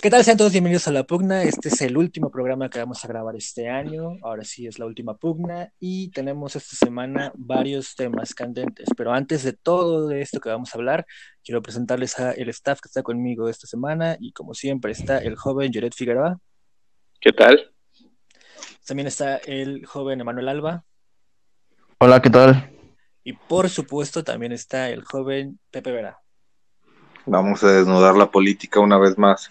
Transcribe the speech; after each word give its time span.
¿Qué 0.00 0.10
tal? 0.10 0.22
Sean 0.22 0.36
todos 0.36 0.52
bienvenidos 0.52 0.86
a 0.86 0.92
La 0.92 1.02
Pugna. 1.02 1.42
Este 1.42 1.70
es 1.70 1.80
el 1.80 1.96
último 1.96 2.30
programa 2.30 2.70
que 2.70 2.78
vamos 2.78 3.04
a 3.04 3.08
grabar 3.08 3.34
este 3.34 3.68
año. 3.68 4.12
Ahora 4.22 4.44
sí 4.44 4.64
es 4.64 4.78
la 4.78 4.86
última 4.86 5.16
Pugna 5.16 5.72
y 5.80 6.12
tenemos 6.12 6.54
esta 6.54 6.76
semana 6.76 7.32
varios 7.34 7.96
temas 7.96 8.32
candentes. 8.32 8.90
Pero 8.96 9.12
antes 9.12 9.42
de 9.42 9.54
todo 9.54 10.06
de 10.06 10.20
esto 10.20 10.38
que 10.38 10.50
vamos 10.50 10.72
a 10.72 10.78
hablar, 10.78 11.04
quiero 11.42 11.60
presentarles 11.62 12.16
a 12.20 12.30
el 12.30 12.48
staff 12.50 12.78
que 12.80 12.86
está 12.86 13.02
conmigo 13.02 13.48
esta 13.48 13.66
semana 13.66 14.16
y 14.20 14.30
como 14.30 14.54
siempre 14.54 14.92
está 14.92 15.18
el 15.18 15.34
joven 15.34 15.72
Jared 15.72 15.92
Figueroa. 15.92 16.38
¿Qué 17.20 17.32
tal? 17.32 17.74
También 18.86 19.08
está 19.08 19.38
el 19.38 19.84
joven 19.84 20.20
Emanuel 20.20 20.48
Alba. 20.48 20.84
Hola, 21.98 22.22
¿qué 22.22 22.30
tal? 22.30 22.70
Y 23.24 23.32
por 23.32 23.68
supuesto 23.68 24.22
también 24.22 24.52
está 24.52 24.90
el 24.90 25.02
joven 25.02 25.58
Pepe 25.72 25.90
Vera. 25.90 26.20
Vamos 27.26 27.64
a 27.64 27.72
desnudar 27.72 28.14
la 28.14 28.30
política 28.30 28.78
una 28.78 28.96
vez 28.96 29.18
más. 29.18 29.50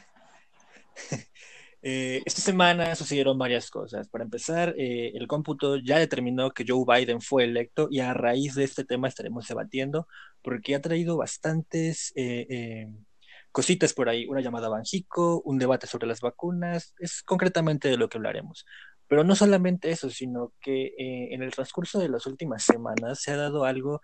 Eh, 1.83 2.23
esta 2.25 2.41
semana 2.41 2.95
sucedieron 2.95 3.37
varias 3.37 3.69
cosas. 3.69 4.09
Para 4.09 4.23
empezar, 4.23 4.73
eh, 4.77 5.11
el 5.15 5.27
cómputo 5.27 5.77
ya 5.77 5.99
determinó 5.99 6.51
que 6.51 6.65
Joe 6.67 6.83
Biden 6.85 7.21
fue 7.21 7.43
electo 7.43 7.87
y 7.89 7.99
a 7.99 8.13
raíz 8.13 8.55
de 8.55 8.63
este 8.63 8.83
tema 8.83 9.07
estaremos 9.07 9.47
debatiendo 9.47 10.07
porque 10.41 10.75
ha 10.75 10.81
traído 10.81 11.17
bastantes 11.17 12.11
eh, 12.15 12.87
cositas 13.51 13.93
por 13.93 14.09
ahí. 14.09 14.25
Una 14.27 14.41
llamada 14.41 14.67
a 14.67 14.71
Banjico, 14.71 15.41
un 15.45 15.59
debate 15.59 15.87
sobre 15.87 16.07
las 16.07 16.19
vacunas, 16.19 16.93
es 16.99 17.21
concretamente 17.23 17.89
de 17.89 17.97
lo 17.97 18.09
que 18.09 18.17
hablaremos. 18.17 18.65
Pero 19.07 19.23
no 19.23 19.35
solamente 19.35 19.91
eso, 19.91 20.09
sino 20.09 20.53
que 20.59 20.93
en 20.97 21.41
el 21.41 21.53
transcurso 21.53 21.99
de 21.99 22.09
las 22.09 22.25
últimas 22.25 22.63
semanas 22.63 23.21
se 23.21 23.31
ha 23.31 23.37
dado 23.37 23.63
algo 23.63 24.01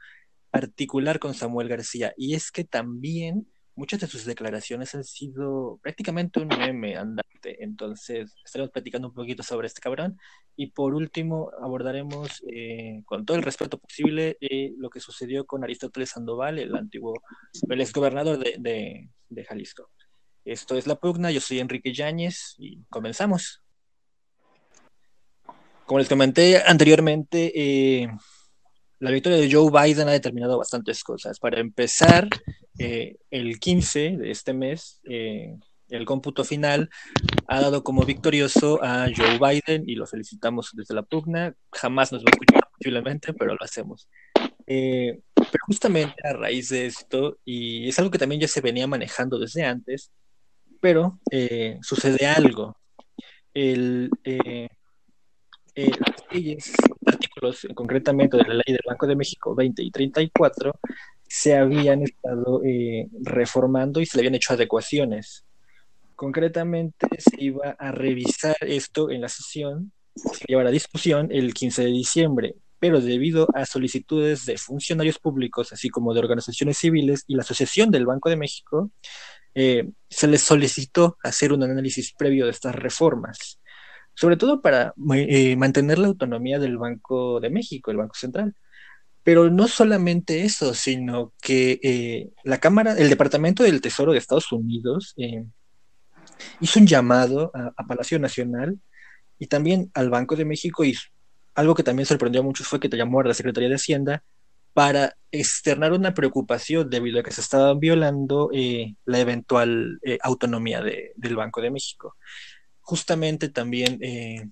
particular 0.51 1.19
con 1.19 1.33
Samuel 1.33 1.67
García 1.67 2.13
y 2.15 2.35
es 2.35 2.51
que 2.51 2.63
también 2.63 3.47
muchas 3.75 3.99
de 3.99 4.07
sus 4.07 4.25
declaraciones 4.25 4.93
han 4.95 5.03
sido 5.03 5.79
prácticamente 5.81 6.39
un 6.39 6.47
meme 6.47 6.95
andante. 6.95 7.63
Entonces, 7.63 8.33
estaremos 8.45 8.71
platicando 8.71 9.09
un 9.09 9.13
poquito 9.13 9.43
sobre 9.43 9.67
este 9.67 9.81
cabrón. 9.81 10.17
Y 10.55 10.67
por 10.67 10.93
último, 10.93 11.51
abordaremos 11.61 12.43
eh, 12.51 13.01
con 13.05 13.25
todo 13.25 13.37
el 13.37 13.43
respeto 13.43 13.77
posible 13.77 14.37
eh, 14.41 14.73
lo 14.77 14.89
que 14.89 14.99
sucedió 14.99 15.45
con 15.45 15.63
Aristóteles 15.63 16.11
Sandoval, 16.11 16.59
el 16.59 16.75
antiguo, 16.75 17.13
el 17.69 17.81
exgobernador 17.81 18.37
de, 18.37 18.55
de, 18.59 19.09
de 19.29 19.45
Jalisco. 19.45 19.89
Esto 20.45 20.75
es 20.75 20.87
La 20.87 20.95
Pugna, 20.95 21.31
yo 21.31 21.39
soy 21.39 21.59
Enrique 21.59 21.93
Yáñez 21.93 22.55
y 22.57 22.83
comenzamos. 22.89 23.61
Como 25.85 25.99
les 25.99 26.09
comenté 26.09 26.61
anteriormente, 26.63 27.51
eh, 27.55 28.09
la 29.03 29.11
victoria 29.11 29.37
de 29.37 29.51
Joe 29.51 29.69
Biden 29.69 30.07
ha 30.07 30.13
determinado 30.13 30.57
bastantes 30.57 31.03
cosas. 31.03 31.37
Para 31.37 31.59
empezar, 31.59 32.29
eh, 32.79 33.17
el 33.31 33.59
15 33.59 34.15
de 34.15 34.31
este 34.31 34.53
mes, 34.53 35.01
eh, 35.03 35.57
el 35.89 36.05
cómputo 36.05 36.45
final 36.45 36.89
ha 37.49 37.59
dado 37.59 37.83
como 37.83 38.05
victorioso 38.05 38.81
a 38.81 39.07
Joe 39.13 39.39
Biden 39.39 39.83
y 39.89 39.95
lo 39.95 40.07
felicitamos 40.07 40.69
desde 40.71 40.95
la 40.95 41.03
pugna. 41.03 41.53
Jamás 41.73 42.13
nos 42.13 42.21
va 42.21 42.27
a 42.27 42.31
escuchar 42.31 42.69
posiblemente, 42.77 43.33
pero 43.33 43.55
lo 43.55 43.63
hacemos. 43.65 44.07
Eh, 44.67 45.19
pero 45.35 45.65
justamente 45.67 46.15
a 46.25 46.31
raíz 46.31 46.69
de 46.69 46.85
esto, 46.85 47.39
y 47.43 47.89
es 47.89 47.99
algo 47.99 48.09
que 48.09 48.19
también 48.19 48.39
ya 48.39 48.47
se 48.47 48.61
venía 48.61 48.87
manejando 48.87 49.37
desde 49.37 49.65
antes, 49.65 50.13
pero 50.79 51.19
sucede 51.81 52.25
algo. 52.25 52.77
El, 53.53 54.09
eh, 55.75 55.89
las 55.99 56.15
leyes, 56.31 56.71
concretamente 57.73 58.37
de 58.37 58.43
la 58.43 58.53
ley 58.55 58.63
del 58.67 58.81
Banco 58.85 59.07
de 59.07 59.15
México 59.15 59.55
20 59.55 59.83
y 59.83 59.91
34 59.91 60.73
se 61.27 61.55
habían 61.55 62.03
estado 62.03 62.61
eh, 62.63 63.07
reformando 63.23 63.99
y 63.99 64.05
se 64.05 64.17
le 64.17 64.21
habían 64.21 64.35
hecho 64.35 64.53
adecuaciones. 64.53 65.45
Concretamente 66.15 67.07
se 67.17 67.43
iba 67.43 67.75
a 67.79 67.91
revisar 67.91 68.55
esto 68.61 69.09
en 69.09 69.21
la 69.21 69.29
sesión, 69.29 69.91
se 70.15 70.45
lleva 70.47 70.61
a 70.61 70.71
discusión 70.71 71.29
el 71.31 71.53
15 71.53 71.85
de 71.85 71.89
diciembre, 71.89 72.55
pero 72.77 73.01
debido 73.01 73.47
a 73.55 73.65
solicitudes 73.65 74.45
de 74.45 74.57
funcionarios 74.57 75.17
públicos, 75.17 75.73
así 75.73 75.89
como 75.89 76.13
de 76.13 76.19
organizaciones 76.19 76.77
civiles 76.77 77.23
y 77.27 77.35
la 77.35 77.41
Asociación 77.41 77.89
del 77.89 78.05
Banco 78.05 78.29
de 78.29 78.35
México, 78.35 78.91
eh, 79.55 79.89
se 80.09 80.27
les 80.27 80.41
solicitó 80.41 81.17
hacer 81.23 81.51
un 81.51 81.63
análisis 81.63 82.13
previo 82.13 82.45
de 82.45 82.51
estas 82.51 82.75
reformas 82.75 83.59
sobre 84.15 84.37
todo 84.37 84.61
para 84.61 84.93
eh, 85.15 85.55
mantener 85.55 85.99
la 85.99 86.07
autonomía 86.07 86.59
del 86.59 86.77
Banco 86.77 87.39
de 87.39 87.49
México, 87.49 87.91
el 87.91 87.97
Banco 87.97 88.15
Central. 88.15 88.55
Pero 89.23 89.49
no 89.49 89.67
solamente 89.67 90.43
eso, 90.43 90.73
sino 90.73 91.33
que 91.41 91.79
eh, 91.81 92.29
la 92.43 92.59
Cámara, 92.59 92.93
el 92.97 93.09
Departamento 93.09 93.63
del 93.63 93.81
Tesoro 93.81 94.11
de 94.11 94.17
Estados 94.17 94.51
Unidos 94.51 95.13
eh, 95.17 95.45
hizo 96.59 96.79
un 96.79 96.87
llamado 96.87 97.51
a, 97.53 97.87
Palacio 97.87 98.19
Nacional 98.19 98.79
y 99.39 99.47
también 99.47 99.89
al 99.93 100.09
Banco 100.09 100.35
de 100.35 100.45
México 100.45 100.83
y 100.83 100.95
algo 101.55 101.73
que 101.73 101.83
también 101.83 102.05
sorprendió 102.05 102.41
a 102.41 102.43
muchos 102.43 102.67
fue 102.67 102.79
que 102.79 102.89
te 102.89 102.97
llamó 102.97 103.21
a 103.21 103.23
la 103.23 103.33
Secretaría 103.33 103.69
de 103.69 103.75
Hacienda 103.75 104.23
para 104.73 105.15
externar 105.31 105.93
una 105.93 106.13
preocupación 106.13 106.89
debido 106.89 107.19
a 107.19 107.23
que 107.23 107.31
se 107.31 107.41
estaba 107.41 107.73
violando 107.75 108.49
la 109.05 109.19
eventual 109.19 109.99
autonomía 110.23 110.81
del 110.81 111.35
Banco 111.35 111.61
de 111.61 111.69
México 111.69 112.15
justamente 112.83 113.49
también 113.49 113.97
eh, 114.01 114.47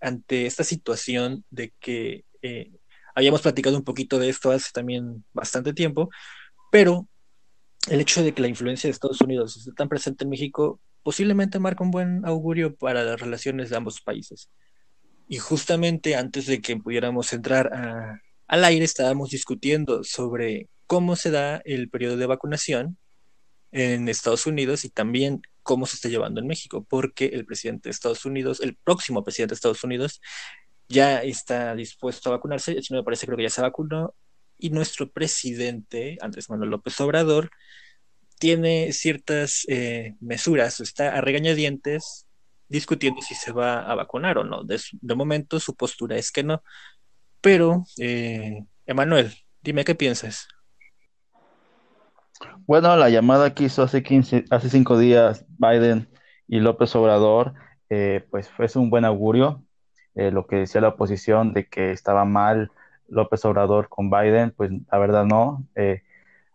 ante 0.00 0.46
esta 0.46 0.64
situación 0.64 1.44
de 1.50 1.72
que 1.80 2.24
eh, 2.42 2.72
habíamos 3.14 3.40
platicado 3.40 3.76
un 3.76 3.84
poquito 3.84 4.18
de 4.18 4.28
esto 4.28 4.50
hace 4.50 4.70
también 4.72 5.24
bastante 5.32 5.72
tiempo, 5.72 6.10
pero 6.70 7.08
el 7.88 8.00
hecho 8.00 8.22
de 8.22 8.34
que 8.34 8.42
la 8.42 8.48
influencia 8.48 8.88
de 8.88 8.92
Estados 8.92 9.20
Unidos 9.20 9.56
esté 9.56 9.72
tan 9.72 9.88
presente 9.88 10.24
en 10.24 10.30
México 10.30 10.80
posiblemente 11.02 11.60
marca 11.60 11.84
un 11.84 11.92
buen 11.92 12.26
augurio 12.26 12.74
para 12.74 13.04
las 13.04 13.20
relaciones 13.20 13.70
de 13.70 13.76
ambos 13.76 14.00
países. 14.00 14.50
Y 15.28 15.38
justamente 15.38 16.16
antes 16.16 16.46
de 16.46 16.60
que 16.60 16.76
pudiéramos 16.76 17.32
entrar 17.32 17.70
al 18.48 18.64
aire, 18.64 18.84
estábamos 18.84 19.30
discutiendo 19.30 20.02
sobre 20.02 20.68
cómo 20.86 21.14
se 21.14 21.30
da 21.30 21.62
el 21.64 21.88
periodo 21.90 22.16
de 22.16 22.26
vacunación 22.26 22.98
en 23.70 24.08
Estados 24.08 24.46
Unidos 24.46 24.84
y 24.84 24.90
también 24.90 25.42
cómo 25.66 25.84
se 25.84 25.96
está 25.96 26.08
llevando 26.08 26.40
en 26.40 26.46
México, 26.46 26.86
porque 26.88 27.26
el 27.26 27.44
presidente 27.44 27.88
de 27.88 27.90
Estados 27.90 28.24
Unidos, 28.24 28.60
el 28.60 28.76
próximo 28.76 29.24
presidente 29.24 29.50
de 29.50 29.56
Estados 29.56 29.82
Unidos, 29.82 30.20
ya 30.88 31.24
está 31.24 31.74
dispuesto 31.74 32.28
a 32.28 32.36
vacunarse, 32.36 32.80
si 32.80 32.94
no 32.94 33.00
me 33.00 33.04
parece 33.04 33.26
creo 33.26 33.36
que 33.36 33.42
ya 33.42 33.50
se 33.50 33.62
vacunó, 33.62 34.14
y 34.56 34.70
nuestro 34.70 35.10
presidente, 35.10 36.18
Andrés 36.20 36.48
Manuel 36.48 36.70
López 36.70 36.98
Obrador, 37.00 37.50
tiene 38.38 38.92
ciertas 38.92 39.64
eh, 39.68 40.14
mesuras, 40.20 40.78
está 40.78 41.16
a 41.16 41.20
regañadientes 41.20 42.28
discutiendo 42.68 43.20
si 43.20 43.34
se 43.34 43.50
va 43.50 43.80
a 43.80 43.94
vacunar 43.96 44.38
o 44.38 44.44
no. 44.44 44.62
De, 44.62 44.78
momento 45.16 45.58
su 45.58 45.74
postura 45.74 46.16
es 46.16 46.30
que 46.30 46.44
no. 46.44 46.62
Pero, 47.40 47.84
eh, 47.98 48.64
dime 49.62 49.84
qué 49.84 49.96
piensas. 49.96 50.46
Bueno, 52.66 52.96
la 52.96 53.08
llamada 53.10 53.54
que 53.54 53.64
hizo 53.64 53.82
hace 53.82 54.02
15, 54.02 54.44
hace 54.50 54.68
cinco 54.68 54.98
días 54.98 55.46
Biden 55.58 56.08
y 56.48 56.60
López 56.60 56.94
Obrador, 56.96 57.54
eh, 57.90 58.26
pues 58.30 58.48
fue 58.50 58.66
un 58.76 58.90
buen 58.90 59.04
augurio. 59.04 59.62
Eh, 60.14 60.30
lo 60.30 60.46
que 60.46 60.56
decía 60.56 60.80
la 60.80 60.88
oposición 60.88 61.52
de 61.52 61.68
que 61.68 61.92
estaba 61.92 62.24
mal 62.24 62.70
López 63.08 63.44
Obrador 63.44 63.88
con 63.88 64.10
Biden, 64.10 64.52
pues 64.56 64.70
la 64.90 64.98
verdad 64.98 65.24
no. 65.24 65.64
Eh, 65.74 66.02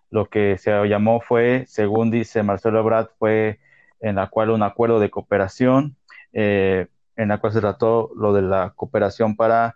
lo 0.10 0.28
que 0.30 0.58
se 0.58 0.72
llamó 0.88 1.22
fue, 1.22 1.66
según 1.68 2.12
dice 2.12 2.44
Marcelo 2.44 2.80
Ebrard, 2.80 3.10
fue 3.18 3.60
en 4.02 4.16
la 4.16 4.28
cual 4.28 4.50
un 4.50 4.64
acuerdo 4.64 5.00
de 5.00 5.10
cooperación, 5.10 5.96
en 6.34 6.88
la 7.16 7.38
cual 7.40 7.54
se 7.54 7.62
trató 7.62 8.12
lo 8.16 8.34
de 8.34 8.42
la 8.42 8.74
cooperación 8.76 9.36
para 9.36 9.76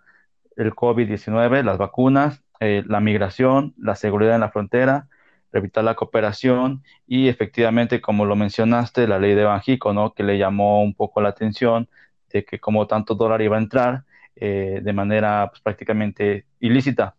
el 0.56 0.74
COVID-19, 0.74 1.62
las 1.62 1.78
vacunas, 1.78 2.42
la 2.60 3.00
migración, 3.00 3.74
la 3.78 3.94
seguridad 3.94 4.34
en 4.34 4.40
la 4.40 4.50
frontera, 4.50 5.08
evitar 5.52 5.84
la 5.84 5.94
cooperación 5.94 6.82
y 7.06 7.28
efectivamente, 7.28 8.00
como 8.00 8.24
lo 8.24 8.36
mencionaste, 8.36 9.06
la 9.06 9.18
ley 9.18 9.34
de 9.34 9.44
Banjico, 9.44 9.92
¿no? 9.92 10.12
Que 10.14 10.22
le 10.22 10.38
llamó 10.38 10.82
un 10.82 10.94
poco 10.94 11.20
la 11.20 11.30
atención 11.30 11.88
de 12.30 12.44
que 12.44 12.58
como 12.58 12.86
tanto 12.86 13.14
dólar 13.14 13.42
iba 13.42 13.56
a 13.56 13.60
entrar 13.60 14.04
eh, 14.36 14.80
de 14.82 14.92
manera 14.92 15.48
pues, 15.50 15.62
prácticamente 15.62 16.46
ilícita. 16.60 17.14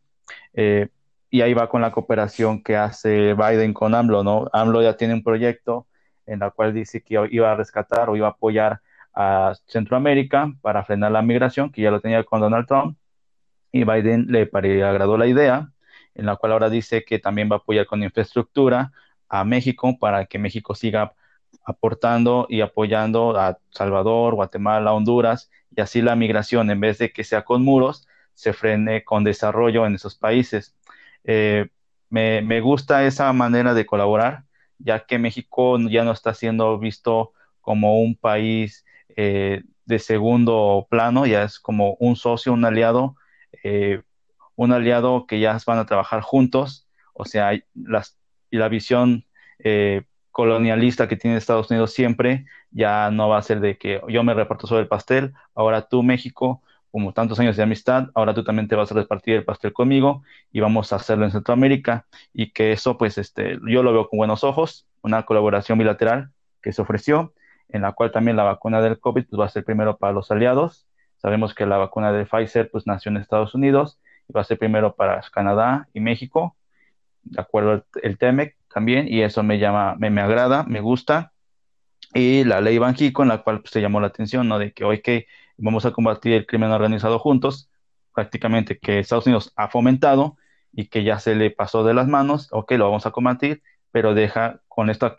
Eh, 0.53 0.89
y 1.29 1.41
ahí 1.41 1.53
va 1.53 1.69
con 1.69 1.81
la 1.81 1.91
cooperación 1.91 2.63
que 2.63 2.77
hace 2.77 3.33
Biden 3.33 3.73
con 3.73 3.95
AMLO, 3.95 4.23
¿no? 4.23 4.49
AMLO 4.53 4.81
ya 4.81 4.95
tiene 4.97 5.13
un 5.13 5.23
proyecto 5.23 5.87
en 6.25 6.41
el 6.43 6.51
cual 6.51 6.73
dice 6.73 7.01
que 7.01 7.27
iba 7.31 7.51
a 7.51 7.55
rescatar 7.55 8.09
o 8.09 8.15
iba 8.15 8.27
a 8.27 8.31
apoyar 8.31 8.81
a 9.13 9.53
Centroamérica 9.65 10.53
para 10.61 10.83
frenar 10.83 11.11
la 11.11 11.21
migración, 11.21 11.71
que 11.71 11.81
ya 11.81 11.91
lo 11.91 12.01
tenía 12.01 12.23
con 12.23 12.39
Donald 12.39 12.67
Trump, 12.67 12.97
y 13.71 13.83
Biden 13.83 14.27
le 14.29 14.49
agradó 14.83 15.17
la 15.17 15.27
idea 15.27 15.69
en 16.17 16.25
la 16.25 16.35
cual 16.35 16.51
ahora 16.51 16.69
dice 16.69 17.05
que 17.05 17.19
también 17.19 17.49
va 17.49 17.55
a 17.55 17.59
apoyar 17.59 17.85
con 17.85 18.03
infraestructura 18.03 18.91
a 19.29 19.43
México 19.45 19.97
para 19.99 20.25
que 20.25 20.39
México 20.39 20.75
siga 20.75 21.13
aportando 21.63 22.47
y 22.49 22.61
apoyando 22.61 23.37
a 23.39 23.59
Salvador, 23.69 24.35
Guatemala, 24.35 24.93
Honduras, 24.93 25.49
y 25.75 25.81
así 25.81 26.01
la 26.01 26.15
migración, 26.15 26.71
en 26.71 26.79
vez 26.79 26.97
de 26.97 27.11
que 27.11 27.23
sea 27.23 27.43
con 27.43 27.63
muros, 27.63 28.07
se 28.33 28.53
frene 28.53 29.03
con 29.03 29.23
desarrollo 29.23 29.85
en 29.85 29.95
esos 29.95 30.15
países. 30.15 30.75
Eh, 31.23 31.67
me, 32.09 32.41
me, 32.41 32.61
gusta 32.61 33.05
esa 33.05 33.31
manera 33.33 33.73
de 33.73 33.85
colaborar, 33.85 34.45
ya 34.79 35.05
que 35.05 35.19
México 35.19 35.77
ya 35.79 36.03
no 36.03 36.11
está 36.11 36.33
siendo 36.33 36.77
visto 36.79 37.33
como 37.61 37.99
un 38.01 38.15
país 38.15 38.85
eh, 39.15 39.63
de 39.85 39.99
segundo 39.99 40.87
plano, 40.89 41.25
ya 41.25 41.43
es 41.43 41.59
como 41.59 41.95
un 41.99 42.15
socio, 42.15 42.53
un 42.53 42.65
aliado, 42.65 43.15
eh, 43.63 44.03
un 44.57 44.73
aliado 44.73 45.25
que 45.27 45.39
ya 45.39 45.57
van 45.65 45.79
a 45.79 45.85
trabajar 45.85 46.21
juntos, 46.21 46.89
o 47.13 47.23
sea, 47.23 47.51
las, 47.73 48.17
la 48.51 48.67
visión 48.67 49.25
eh, 49.59 50.03
colonialista 50.31 51.07
que 51.07 51.15
tiene 51.15 51.37
Estados 51.37 51.71
Unidos 51.71 51.93
siempre 51.93 52.45
ya 52.71 53.09
no 53.11 53.29
va 53.29 53.37
a 53.37 53.41
ser 53.41 53.59
de 53.61 53.77
que 53.77 54.01
yo 54.09 54.23
me 54.23 54.33
reparto 54.33 54.67
sobre 54.67 54.81
el 54.81 54.87
pastel, 54.87 55.33
ahora 55.55 55.83
tú 55.87 56.03
México, 56.03 56.61
como 56.91 57.13
tantos 57.13 57.39
años 57.39 57.55
de 57.55 57.63
amistad, 57.63 58.09
ahora 58.15 58.33
tú 58.33 58.43
también 58.43 58.67
te 58.67 58.75
vas 58.75 58.91
a 58.91 58.95
repartir 58.95 59.35
el 59.35 59.45
pastel 59.45 59.73
conmigo 59.73 60.23
y 60.51 60.59
vamos 60.59 60.91
a 60.91 60.97
hacerlo 60.97 61.25
en 61.25 61.31
Centroamérica 61.31 62.07
y 62.33 62.51
que 62.51 62.71
eso 62.71 62.97
pues 62.97 63.17
este 63.17 63.59
yo 63.67 63.83
lo 63.83 63.93
veo 63.93 64.09
con 64.09 64.17
buenos 64.17 64.43
ojos, 64.43 64.87
una 65.01 65.23
colaboración 65.23 65.77
bilateral 65.77 66.31
que 66.61 66.73
se 66.73 66.81
ofreció 66.81 67.33
en 67.69 67.83
la 67.83 67.91
cual 67.91 68.11
también 68.11 68.37
la 68.37 68.43
vacuna 68.43 68.81
del 68.81 68.99
COVID 68.99 69.25
pues, 69.29 69.39
va 69.39 69.45
a 69.45 69.49
ser 69.49 69.63
primero 69.63 69.97
para 69.97 70.13
los 70.13 70.31
aliados. 70.31 70.87
Sabemos 71.17 71.53
que 71.53 71.65
la 71.65 71.77
vacuna 71.77 72.11
de 72.11 72.25
Pfizer 72.25 72.71
pues 72.71 72.87
nació 72.87 73.11
en 73.11 73.17
Estados 73.17 73.53
Unidos 73.53 73.99
va 74.35 74.41
a 74.41 74.43
ser 74.43 74.57
primero 74.57 74.95
para 74.95 75.21
Canadá 75.31 75.87
y 75.93 75.99
México, 75.99 76.55
de 77.23 77.41
acuerdo 77.41 77.71
al 77.71 77.85
el 78.03 78.17
TEMEC 78.17 78.55
también, 78.73 79.07
y 79.07 79.21
eso 79.21 79.43
me 79.43 79.59
llama, 79.59 79.95
me, 79.97 80.09
me 80.09 80.21
agrada, 80.21 80.63
me 80.63 80.81
gusta. 80.81 81.33
Y 82.13 82.43
la 82.43 82.61
ley 82.61 82.77
Banjico, 82.77 83.23
en 83.23 83.29
la 83.29 83.43
cual 83.43 83.61
pues, 83.61 83.71
se 83.71 83.81
llamó 83.81 83.99
la 83.99 84.07
atención, 84.07 84.47
¿no? 84.47 84.59
De 84.59 84.71
que 84.71 84.85
hoy 84.85 85.01
que 85.01 85.27
vamos 85.57 85.85
a 85.85 85.91
combatir 85.91 86.33
el 86.33 86.45
crimen 86.45 86.71
organizado 86.71 87.19
juntos, 87.19 87.69
prácticamente 88.13 88.79
que 88.79 88.99
Estados 88.99 89.25
Unidos 89.27 89.53
ha 89.55 89.69
fomentado 89.69 90.37
y 90.71 90.87
que 90.87 91.03
ya 91.03 91.19
se 91.19 91.35
le 91.35 91.51
pasó 91.51 91.83
de 91.83 91.93
las 91.93 92.07
manos, 92.07 92.49
ok, 92.51 92.71
lo 92.73 92.85
vamos 92.85 93.05
a 93.05 93.11
combatir, 93.11 93.61
pero 93.91 94.13
deja 94.13 94.61
con 94.67 94.89
esta 94.89 95.15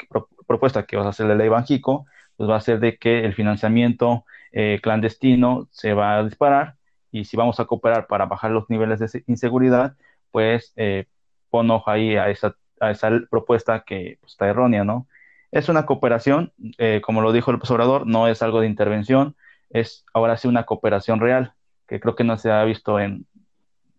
propuesta 0.46 0.87
que 0.87 0.96
vas 0.96 1.06
a 1.06 1.10
hacer 1.10 1.26
la 1.26 1.34
ley 1.34 1.49
Banjico, 1.49 2.06
pues 2.37 2.49
va 2.49 2.56
a 2.56 2.60
ser 2.60 2.81
de 2.81 2.96
que 2.96 3.25
el 3.25 3.34
financiamiento 3.34 4.25
eh, 4.52 4.81
clandestino 4.82 5.69
se 5.72 5.94
va 5.94 6.19
a 6.19 6.25
disparar 6.25 6.77
y 7.10 7.25
si 7.25 7.37
vamos 7.37 7.60
a 7.60 7.64
cooperar 7.64 8.06
para 8.06 8.26
bajar 8.26 8.50
los 8.50 8.69
niveles 8.69 8.99
de 9.00 9.25
inseguridad, 9.26 9.96
pues 10.31 10.72
eh, 10.76 11.06
pon 11.50 11.70
ojo 11.70 11.90
ahí 11.90 12.16
a 12.16 12.28
esa, 12.28 12.56
a 12.81 12.90
esa 12.90 13.10
propuesta 13.31 13.84
que 13.87 14.19
pues, 14.20 14.32
está 14.32 14.49
errónea, 14.49 14.84
¿no? 14.84 15.06
Es 15.50 15.69
una 15.69 15.87
cooperación, 15.87 16.52
eh, 16.76 17.00
como 17.02 17.22
lo 17.22 17.32
dijo 17.32 17.50
el 17.50 17.58
profesor 17.58 18.06
no 18.06 18.28
es 18.28 18.43
algo 18.43 18.60
de 18.60 18.66
intervención, 18.66 19.34
es 19.70 20.05
ahora 20.12 20.37
sí 20.37 20.49
una 20.49 20.64
cooperación 20.64 21.20
real, 21.20 21.55
que 21.87 22.00
creo 22.00 22.14
que 22.14 22.25
no 22.25 22.37
se 22.37 22.50
ha 22.50 22.62
visto 22.64 23.00
en 23.00 23.26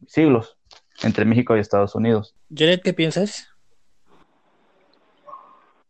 siglos 0.07 0.57
entre 1.03 1.25
México 1.25 1.56
y 1.56 1.59
Estados 1.59 1.95
Unidos. 1.95 2.35
Jared, 2.53 2.81
¿qué 2.81 2.94
piensas? 2.94 3.50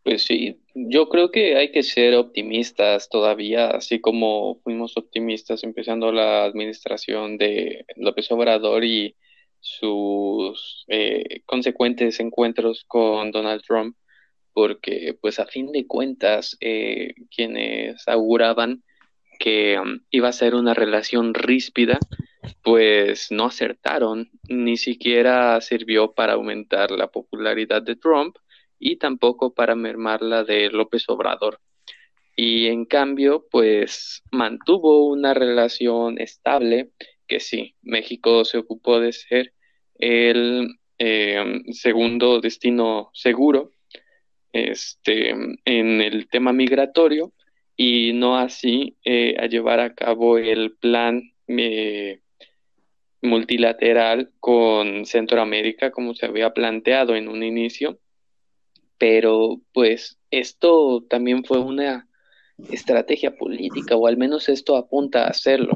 Pues 0.04 0.24
sí, 0.24 0.59
yo 0.88 1.10
creo 1.10 1.32
que 1.32 1.58
hay 1.58 1.72
que 1.72 1.84
ser 1.84 2.16
optimistas 2.16 3.10
todavía, 3.10 3.70
así 3.70 4.00
como 4.00 4.60
fuimos 4.64 4.96
optimistas 4.98 5.64
empezando 5.64 6.12
la 6.12 6.46
administración 6.46 7.38
de 7.38 7.86
López 7.98 8.32
Obrador 8.32 8.84
y 8.86 9.16
sus 9.60 10.86
eh, 10.88 11.42
consecuentes 11.46 12.20
encuentros 12.20 12.86
con 12.88 13.32
Donald 13.32 13.62
Trump, 13.68 13.98
porque 14.54 15.18
pues 15.20 15.40
a 15.40 15.46
fin 15.48 15.72
de 15.72 15.86
cuentas 15.86 16.58
eh, 16.62 17.14
quienes 17.36 18.08
auguraban 18.08 18.84
que 19.38 19.80
um, 19.80 20.00
iba 20.12 20.30
a 20.30 20.34
ser 20.34 20.56
una 20.56 20.74
relación 20.74 21.34
ríspida, 21.34 22.00
pues 22.64 23.32
no 23.32 23.46
acertaron, 23.46 24.30
ni 24.48 24.78
siquiera 24.78 25.60
sirvió 25.62 26.14
para 26.14 26.34
aumentar 26.34 26.92
la 26.92 27.08
popularidad 27.08 27.82
de 27.82 27.96
Trump 27.96 28.38
y 28.80 28.98
tampoco 28.98 29.54
para 29.54 29.76
mermar 29.76 30.22
la 30.22 30.44
de 30.44 30.70
López 30.70 31.04
Obrador. 31.10 31.60
Y 32.36 32.68
en 32.68 32.86
cambio, 32.86 33.46
pues 33.52 34.24
mantuvo 34.32 35.06
una 35.08 35.34
relación 35.34 36.20
estable, 36.20 36.92
que 37.28 37.40
sí, 37.40 37.76
México 37.82 38.46
se 38.46 38.58
ocupó 38.58 39.00
de 39.00 39.12
ser 39.12 39.54
el 39.96 40.80
eh, 40.98 41.62
segundo 41.72 42.40
destino 42.40 43.10
seguro 43.14 43.72
este, 44.54 45.30
en 45.30 46.02
el 46.02 46.28
tema 46.28 46.54
migratorio 46.54 47.34
y 47.76 48.14
no 48.14 48.38
así 48.38 48.98
eh, 49.04 49.36
a 49.40 49.46
llevar 49.46 49.80
a 49.80 49.94
cabo 49.94 50.38
el 50.38 50.76
plan 50.78 51.34
eh, 51.48 52.22
multilateral 53.22 54.32
con 54.40 55.06
Centroamérica 55.06 55.92
como 55.92 56.14
se 56.14 56.26
había 56.26 56.54
planteado 56.54 57.16
en 57.16 57.28
un 57.28 57.44
inicio 57.44 58.00
pero 59.00 59.62
pues 59.74 60.20
esto 60.30 61.04
también 61.10 61.44
fue 61.44 61.58
una 61.58 62.08
estrategia 62.70 63.36
política, 63.36 63.96
o 63.96 64.06
al 64.06 64.18
menos 64.18 64.50
esto 64.50 64.76
apunta 64.76 65.24
a 65.24 65.30
hacerlo. 65.30 65.72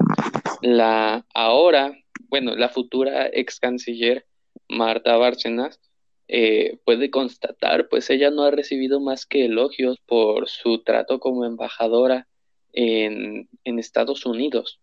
La 0.62 1.26
ahora, 1.34 1.98
bueno, 2.28 2.56
la 2.56 2.70
futura 2.70 3.30
ex 3.32 3.60
canciller 3.60 4.28
Marta 4.68 5.16
Bárcenas 5.18 5.80
eh, 6.28 6.78
puede 6.86 7.10
constatar, 7.10 7.88
pues 7.90 8.10
ella 8.10 8.30
no 8.30 8.44
ha 8.44 8.52
recibido 8.52 9.00
más 9.00 9.26
que 9.26 9.46
elogios 9.46 10.00
por 10.06 10.50
su 10.50 10.84
trato 10.84 11.20
como 11.20 11.46
embajadora 11.46 12.28
en, 12.74 13.50
en 13.64 13.80
Estados 13.80 14.26
Unidos. 14.26 14.80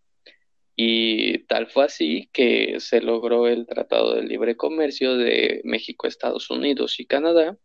Y 0.76 1.40
tal 1.40 1.66
fue 1.66 1.84
así 1.84 2.30
que 2.32 2.80
se 2.80 3.02
logró 3.02 3.48
el 3.48 3.66
Tratado 3.66 4.14
de 4.14 4.22
Libre 4.22 4.56
Comercio 4.56 5.16
de 5.16 5.60
México, 5.64 6.06
Estados 6.06 6.48
Unidos 6.48 7.00
y 7.00 7.04
Canadá, 7.04 7.58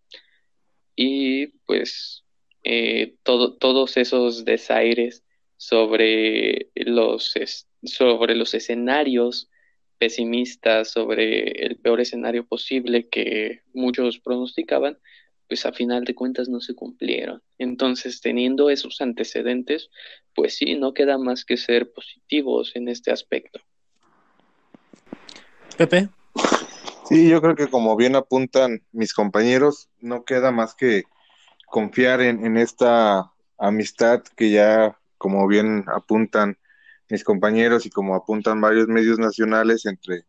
y 0.96 1.48
pues 1.66 2.24
eh, 2.64 3.16
todos 3.24 3.98
esos 3.98 4.46
desaires 4.46 5.24
sobre 5.58 6.70
los, 6.76 7.34
sobre 7.84 8.36
los 8.36 8.54
escenarios 8.54 9.50
pesimistas, 9.98 10.92
sobre 10.92 11.66
el 11.66 11.78
peor 11.78 12.02
escenario 12.02 12.46
posible 12.46 13.08
que 13.08 13.62
muchos 13.74 14.20
pronosticaban, 14.20 14.98
pues 15.48 15.66
a 15.66 15.74
final 15.74 16.04
de 16.06 16.16
cuentas 16.16 16.50
no 16.50 16.60
se 16.60 16.74
cumplieron. 16.76 17.42
Entonces, 17.58 18.20
teniendo 18.20 18.70
esos 18.70 19.00
antecedentes, 19.00 19.90
pues 20.34 20.56
sí, 20.56 20.76
no 20.76 20.94
queda 20.94 21.18
más 21.18 21.46
que 21.46 21.58
ser 21.58 21.92
positivos 21.92 22.76
en 22.76 22.90
este 22.90 23.12
aspecto. 23.12 23.62
Pepe. 25.78 26.10
Sí, 27.08 27.30
yo 27.30 27.40
creo 27.40 27.56
que 27.56 27.68
como 27.68 27.96
bien 27.96 28.16
apuntan 28.16 28.84
mis 28.92 29.14
compañeros, 29.14 29.90
no 30.00 30.26
queda 30.26 30.52
más 30.52 30.74
que 30.74 31.04
confiar 31.68 32.22
en, 32.22 32.58
esta 32.58 33.32
amistad 33.60 34.24
que 34.36 34.50
ya, 34.50 34.98
como 35.18 35.48
bien 35.48 35.86
apuntan 35.88 36.58
mis 37.10 37.24
compañeros 37.24 37.86
y 37.86 37.92
como 37.92 38.16
apuntan 38.16 38.60
varios 38.60 38.88
medios 38.88 39.20
nacionales 39.20 39.86
entre 39.86 40.26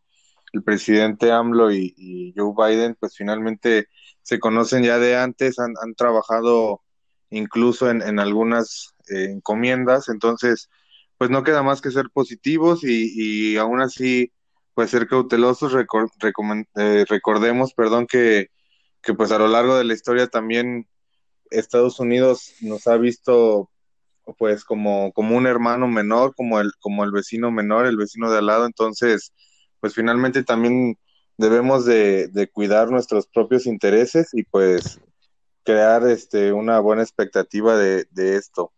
el 0.52 0.62
presidente 0.62 1.32
AMLO 1.32 1.72
y, 1.72 2.34
Joe 2.36 2.52
Biden, 2.54 2.94
pues 3.00 3.16
finalmente 3.16 3.88
se 4.22 4.38
conocen 4.38 4.82
ya 4.82 4.98
de 4.98 5.16
antes, 5.16 5.58
han, 5.58 5.94
trabajado 5.96 6.82
incluso 7.30 7.90
en, 7.90 8.18
algunas 8.18 8.94
eh, 9.08 9.30
encomiendas, 9.30 10.08
entonces 10.10 10.68
pues 11.16 11.30
no 11.30 11.42
queda 11.42 11.62
más 11.62 11.80
que 11.80 11.90
ser 11.90 12.10
positivos 12.12 12.84
y, 12.84 13.54
y 13.54 13.56
aún 13.56 13.80
así 13.80 14.32
pues 14.76 14.90
ser 14.90 15.08
cautelosos, 15.08 15.72
eh, 15.74 17.04
recordemos, 17.08 17.72
perdón, 17.72 18.06
que, 18.06 18.50
que 19.02 19.14
pues 19.14 19.32
a 19.32 19.38
lo 19.38 19.48
largo 19.48 19.74
de 19.74 19.84
la 19.84 19.94
historia 19.94 20.26
también 20.26 20.86
Estados 21.50 21.98
Unidos 21.98 22.52
nos 22.60 22.86
ha 22.86 22.98
visto 22.98 23.70
pues 24.36 24.64
como, 24.64 25.12
como 25.14 25.34
un 25.34 25.46
hermano 25.46 25.88
menor, 25.88 26.34
como 26.34 26.60
el, 26.60 26.72
como 26.78 27.04
el 27.04 27.10
vecino 27.10 27.50
menor, 27.50 27.86
el 27.86 27.96
vecino 27.96 28.30
de 28.30 28.36
al 28.36 28.46
lado, 28.46 28.66
entonces 28.66 29.32
pues 29.80 29.94
finalmente 29.94 30.44
también 30.44 30.98
debemos 31.38 31.86
de, 31.86 32.28
de 32.28 32.46
cuidar 32.46 32.90
nuestros 32.90 33.26
propios 33.28 33.64
intereses 33.64 34.28
y 34.34 34.42
pues 34.42 35.00
crear 35.64 36.06
este 36.06 36.52
una 36.52 36.80
buena 36.80 37.00
expectativa 37.00 37.78
de, 37.78 38.08
de 38.10 38.36
esto. 38.36 38.74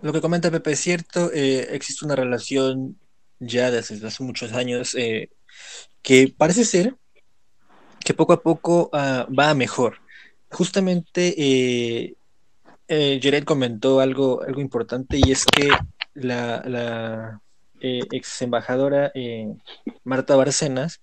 Lo 0.00 0.12
que 0.12 0.20
comenta 0.20 0.52
Pepe 0.52 0.70
es 0.70 0.80
cierto, 0.80 1.32
eh, 1.32 1.74
existe 1.74 2.04
una 2.04 2.14
relación 2.14 3.00
ya 3.40 3.70
desde 3.70 4.06
hace 4.06 4.22
muchos 4.22 4.52
años, 4.52 4.94
eh, 4.94 5.30
que 6.02 6.32
parece 6.36 6.64
ser 6.64 6.96
que 8.04 8.14
poco 8.14 8.32
a 8.32 8.42
poco 8.42 8.90
ah, 8.92 9.26
va 9.36 9.54
mejor. 9.54 9.98
Justamente 10.50 11.34
eh, 11.36 12.14
eh, 12.88 13.20
Jared 13.22 13.44
comentó 13.44 14.00
algo, 14.00 14.42
algo 14.42 14.60
importante 14.60 15.18
y 15.18 15.32
es 15.32 15.44
que 15.46 15.68
la, 16.14 16.62
la 16.66 17.40
ex 17.80 18.40
embajadora 18.40 19.12
Marta 20.04 20.36
Barcenas 20.36 21.00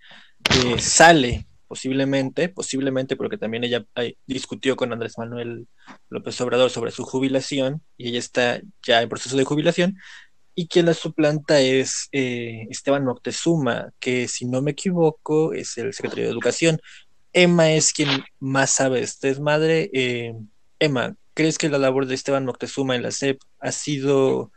sale 0.80 1.46
posiblemente, 1.68 2.50
posiblemente 2.50 3.16
porque 3.16 3.38
también 3.38 3.64
ella 3.64 3.86
discutió 4.26 4.76
con 4.76 4.92
Andrés 4.92 5.18
Manuel 5.18 5.68
López 6.10 6.42
Obrador 6.42 6.70
sobre 6.70 6.92
su 6.92 7.04
jubilación 7.04 7.82
y 7.98 8.10
ella 8.10 8.20
está 8.20 8.62
ya 8.84 9.02
en 9.02 9.10
proceso 9.10 9.38
de 9.38 9.44
jubilación, 9.44 9.98
y 10.55 10.67
quien 10.67 10.86
la 10.86 10.93
suplanta 10.93 11.60
es 11.60 12.10
eh, 12.12 12.67
Esteban 12.70 13.05
Moctezuma, 13.05 13.91
que 14.00 14.27
si 14.27 14.46
no 14.46 14.62
me 14.62 14.72
equivoco 14.72 15.53
es 15.53 15.77
el 15.77 15.93
secretario 15.93 16.25
de 16.25 16.31
Educación. 16.31 16.79
Emma 17.34 17.72
es 17.72 17.93
quien 17.93 18.10
más 18.39 18.72
sabe 18.72 18.98
de 18.98 19.05
este 19.05 19.39
madre. 19.39 19.89
Eh, 19.93 20.34
Emma, 20.79 21.15
¿crees 21.34 21.58
que 21.58 21.70
la 21.70 21.77
labor 21.77 22.05
de 22.05 22.15
Esteban 22.15 22.46
Moctezuma 22.46 22.96
en 22.96 23.03
la 23.03 23.12
SEP 23.12 23.39
ha 23.60 23.72
sido, 23.72 24.51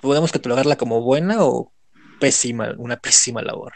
podemos 0.00 0.32
catalogarla 0.32 0.76
como 0.76 1.00
buena 1.00 1.44
o 1.44 1.72
pésima, 2.20 2.74
una 2.76 2.96
pésima 2.96 3.42
labor? 3.42 3.72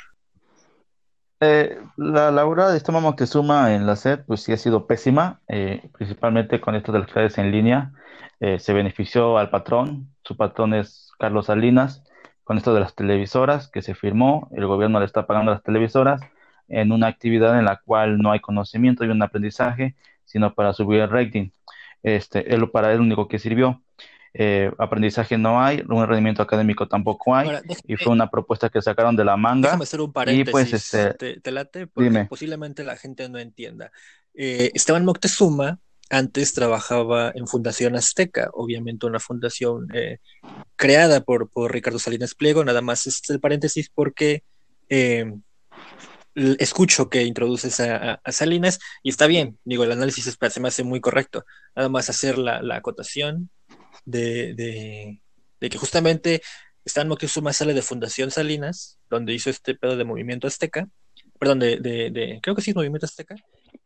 Eh, 1.41 1.79
la 1.97 2.31
labor 2.31 2.65
de 2.67 2.77
Esteban 2.77 3.03
Moctezuma 3.03 3.75
en 3.75 3.87
la 3.87 3.97
SEP, 3.97 4.25
pues 4.27 4.43
sí 4.43 4.53
ha 4.53 4.57
sido 4.57 4.87
pésima, 4.87 5.41
eh, 5.49 5.89
principalmente 5.93 6.61
con 6.61 6.75
esto 6.75 6.93
de 6.93 7.01
las 7.01 7.13
clases 7.13 7.39
en 7.39 7.53
línea. 7.53 7.93
Eh, 8.41 8.59
se 8.59 8.73
benefició 8.73 9.39
al 9.39 9.51
patrón, 9.51 10.15
su 10.23 10.37
patrón 10.37 10.75
es 10.75 11.11
Carlos 11.19 11.47
Salinas, 11.47 12.05
con 12.45 12.59
esto 12.59 12.75
de 12.75 12.81
las 12.81 12.95
televisoras 12.95 13.69
que 13.69 13.83
se 13.83 13.95
firmó, 13.95 14.49
el 14.55 14.67
gobierno 14.67 15.01
le 15.01 15.07
está 15.07 15.27
pagando 15.27 15.51
a 15.51 15.55
las 15.55 15.63
televisoras 15.63 16.21
en 16.69 16.93
una 16.93 17.07
actividad 17.07 17.59
en 17.59 17.65
la 17.65 17.81
cual 17.85 18.19
no 18.19 18.31
hay 18.31 18.41
conocimiento 18.41 19.05
y 19.05 19.09
un 19.09 19.23
aprendizaje, 19.23 19.97
sino 20.25 20.55
para 20.55 20.73
subir 20.73 21.01
el 21.01 21.11
rating. 21.11 21.51
Este, 22.03 22.53
es 22.53 22.59
lo 22.61 22.71
para 22.71 22.93
él 22.93 23.01
único 23.01 23.27
que 23.27 23.39
sirvió. 23.39 23.83
Eh, 24.33 24.71
aprendizaje 24.79 25.39
no 25.39 25.63
hay, 25.63 25.83
un 25.89 26.07
rendimiento 26.07 26.43
académico 26.43 26.87
tampoco 26.87 27.35
hay, 27.35 27.49
y 27.87 27.97
fue 27.97 28.13
una 28.13 28.29
propuesta 28.29 28.69
que 28.69 28.83
sacaron 28.83 29.17
de 29.17 29.25
la 29.25 29.37
manga. 29.37 29.69
Déjame 29.69 29.85
hacer 29.85 30.01
un 30.03 30.13
paréntesis, 30.13 30.49
y 30.49 30.53
pues, 30.53 30.73
este, 30.73 31.41
te, 31.41 31.51
late, 31.51 31.87
porque 31.87 32.27
posiblemente 32.27 32.85
la 32.85 32.97
gente 32.97 33.29
no 33.31 33.39
entienda. 33.39 33.91
Eh, 34.35 34.71
Esteban 34.75 35.07
Moctezuma 35.07 35.81
antes 36.11 36.53
trabajaba 36.53 37.33
en 37.35 37.47
Fundación 37.47 37.97
Azteca, 37.97 38.51
obviamente 38.53 39.07
una 39.07 39.21
fundación 39.21 39.89
eh, 39.95 40.19
creada 40.77 41.21
por, 41.21 41.51
por, 41.51 41.73
Ricardo 41.73 41.99
Salinas 41.99 42.35
Pliego, 42.35 42.65
nada 42.65 42.81
más 42.81 43.07
es 43.07 43.21
el 43.29 43.41
paréntesis 43.41 43.91
porque 43.93 44.45
eh, 44.89 45.33
escucho 46.35 47.09
que 47.09 47.25
introduces 47.25 47.81
a, 47.81 48.21
Salinas 48.27 48.79
y 49.03 49.11
está 49.11 49.27
bien, 49.27 49.59
digo, 49.65 49.85
el 49.85 49.93
análisis 49.93 50.25
se 50.25 50.61
me 50.61 50.69
hace 50.69 50.85
muy 50.85 51.01
correcto, 51.01 51.45
nada 51.75 51.89
más 51.89 52.11
hacer 52.11 52.39
la, 52.39 52.61
acotación 52.77 53.51
de, 54.05 54.55
de, 54.55 55.71
que 55.71 55.79
justamente 55.79 56.43
Stan 56.85 57.09
Moctezuma 57.09 57.53
sale 57.53 57.75
de 57.75 57.83
Fundación 57.83 58.31
Salinas, 58.31 58.99
donde 59.11 59.35
hizo 59.35 59.51
este 59.51 59.75
pedo 59.75 59.97
de 59.97 60.05
movimiento 60.05 60.47
azteca, 60.47 60.89
perdón, 61.41 61.59
de, 61.59 61.79
de 61.79 62.39
creo 62.43 62.55
que 62.55 62.63
sí, 62.63 62.73
movimiento 62.75 63.07
azteca, 63.07 63.35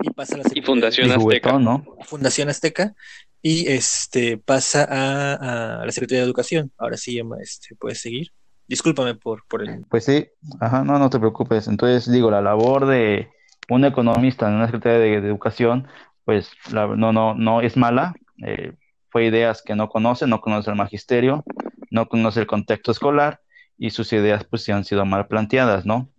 y 0.00 0.10
pasa 0.10 0.34
a 0.34 0.38
la 0.38 0.44
y 0.52 0.62
Fundación 0.62 1.10
Azteca, 1.10 1.58
¿no? 1.58 1.84
Fundación 2.04 2.48
Azteca 2.48 2.94
y 3.42 3.68
este 3.68 4.38
pasa 4.38 4.86
a, 4.88 5.84
la 5.84 5.92
Secretaría 5.92 6.20
de 6.20 6.26
Educación. 6.26 6.72
Ahora 6.78 6.96
sí, 6.96 7.16
llama, 7.16 7.36
este, 7.40 7.74
puedes 7.76 8.00
seguir. 8.00 8.28
Discúlpame 8.66 9.14
por, 9.14 9.44
por 9.48 9.62
el. 9.62 9.84
Pues 9.88 10.04
sí, 10.04 10.28
ajá, 10.60 10.84
no, 10.84 10.98
no 10.98 11.10
te 11.10 11.18
preocupes. 11.18 11.66
Entonces, 11.66 12.10
digo, 12.10 12.30
la 12.30 12.40
labor 12.40 12.86
de 12.86 13.30
un 13.68 13.84
economista 13.84 14.48
en 14.48 14.54
una 14.54 14.66
Secretaría 14.66 14.98
de, 14.98 15.28
Educación, 15.28 15.88
pues 16.24 16.50
no, 16.72 17.12
no, 17.12 17.34
no 17.34 17.60
es 17.60 17.76
mala. 17.76 18.14
Eh, 18.44 18.72
fue 19.10 19.26
ideas 19.26 19.62
que 19.62 19.74
no 19.74 19.88
conoce, 19.88 20.26
no 20.26 20.40
conoce 20.40 20.70
el 20.70 20.76
magisterio, 20.76 21.44
no 21.90 22.08
conoce 22.08 22.40
el 22.40 22.46
contexto 22.46 22.92
escolar 22.92 23.40
y 23.76 23.90
sus 23.90 24.12
ideas 24.12 24.44
pues 24.44 24.62
sí 24.62 24.72
han 24.72 24.84
sido 24.84 25.04
mal 25.04 25.26
planteadas, 25.26 25.84
¿no? 25.84 26.10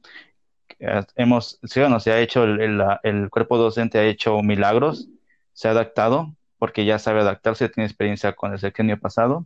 Hemos, 1.16 1.60
sí, 1.64 1.80
bueno, 1.80 2.00
se 2.00 2.12
ha 2.12 2.20
hecho, 2.20 2.44
el, 2.44 2.82
el, 3.04 3.30
cuerpo 3.30 3.58
docente 3.58 4.00
ha 4.00 4.06
hecho 4.06 4.42
milagros, 4.42 5.08
se 5.54 5.68
ha 5.68 5.72
adaptado, 5.72 6.34
porque 6.58 6.86
ya 6.86 7.00
sabe 7.00 7.22
adaptarse, 7.22 7.70
tiene 7.70 7.88
experiencia 7.88 8.34
con 8.34 8.54
el 8.54 8.60
sexenio 8.60 9.00
pasado, 9.00 9.46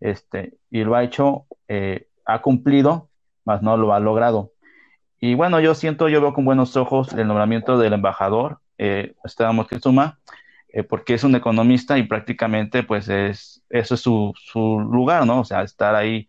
este, 0.00 0.54
y 0.70 0.84
lo 0.84 0.94
ha 0.94 1.04
hecho, 1.04 1.46
eh, 1.68 2.08
ha 2.24 2.42
cumplido, 2.42 3.08
mas 3.44 3.62
no 3.62 3.76
lo 3.76 3.94
ha 3.94 4.00
logrado. 4.00 4.52
Y 5.20 5.34
bueno, 5.34 5.60
yo 5.60 5.74
siento, 5.74 6.08
yo 6.08 6.20
veo 6.20 6.34
con 6.34 6.44
buenos 6.44 6.76
ojos 6.76 7.12
el 7.12 7.26
nombramiento 7.26 7.78
del 7.78 7.94
embajador, 7.94 8.60
eh, 8.78 9.14
Esteban 9.24 9.56
Moctezuma, 9.56 10.18
eh, 10.68 10.82
porque 10.82 11.14
es 11.14 11.24
un 11.24 11.34
economista 11.36 11.96
y 11.96 12.02
prácticamente, 12.02 12.82
pues, 12.82 13.08
es, 13.08 13.62
eso 13.70 13.94
es 13.94 14.00
su, 14.00 14.34
su 14.36 14.80
lugar, 14.80 15.26
¿no? 15.26 15.40
O 15.40 15.44
sea, 15.44 15.62
estar 15.62 15.94
ahí, 15.94 16.28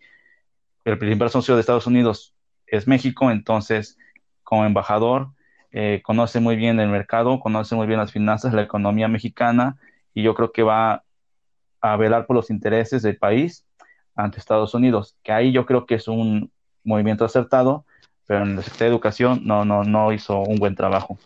el 0.86 0.98
principal 0.98 1.30
socio 1.30 1.56
de 1.56 1.62
Estados 1.62 1.88
Unidos 1.88 2.34
es 2.68 2.88
México, 2.88 3.30
entonces 3.32 3.98
como 4.48 4.66
embajador, 4.66 5.32
eh, 5.74 6.02
conoce 6.06 6.40
muy 6.40 6.56
bien 6.56 6.80
el 6.80 6.88
mercado, 6.88 7.38
conoce 7.42 7.76
muy 7.76 7.86
bien 7.86 8.00
las 8.00 8.14
finanzas, 8.14 8.54
la 8.54 8.62
economía 8.62 9.10
mexicana 9.10 9.76
y 10.14 10.24
yo 10.24 10.36
creo 10.36 10.54
que 10.54 10.64
va 10.64 11.04
a 11.82 11.98
velar 11.98 12.26
por 12.26 12.38
los 12.38 12.50
intereses 12.50 13.02
del 13.02 13.18
país 13.18 13.66
ante 14.16 14.40
Estados 14.40 14.74
Unidos, 14.74 15.18
que 15.22 15.34
ahí 15.34 15.52
yo 15.52 15.66
creo 15.66 15.86
que 15.86 15.96
es 15.96 16.08
un 16.08 16.50
movimiento 16.86 17.26
acertado, 17.26 17.84
pero 18.26 18.44
en 18.44 18.56
la 18.56 18.62
Secretaría 18.62 18.88
de 18.88 18.94
Educación 18.96 19.42
no, 19.44 19.66
no, 19.66 19.84
no 19.84 20.14
hizo 20.14 20.40
un 20.40 20.56
buen 20.56 20.76
trabajo. 20.76 21.18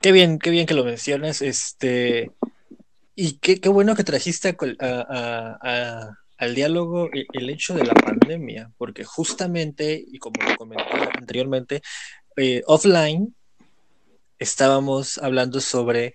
Qué 0.00 0.12
bien, 0.12 0.38
qué 0.38 0.48
bien 0.48 0.64
que 0.64 0.72
lo 0.72 0.84
mencionas, 0.84 1.42
este, 1.42 2.30
y 3.14 3.32
qué, 3.34 3.60
qué 3.60 3.68
bueno 3.68 3.94
que 3.94 4.04
trajiste 4.04 4.56
a 4.80 6.16
al 6.38 6.54
diálogo 6.54 7.10
e, 7.12 7.26
el 7.32 7.50
hecho 7.50 7.74
de 7.74 7.84
la 7.84 7.94
pandemia, 7.94 8.72
porque 8.78 9.04
justamente, 9.04 10.02
y 10.06 10.18
como 10.18 10.42
lo 10.42 10.56
comenté 10.56 10.84
anteriormente, 11.14 11.82
eh, 12.36 12.62
offline 12.66 13.34
estábamos 14.38 15.18
hablando 15.18 15.60
sobre 15.60 16.14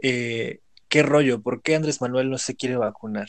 eh, 0.00 0.60
qué 0.88 1.02
rollo, 1.02 1.42
por 1.42 1.60
qué 1.62 1.74
Andrés 1.74 2.00
Manuel 2.00 2.30
no 2.30 2.38
se 2.38 2.54
quiere 2.54 2.76
vacunar. 2.76 3.28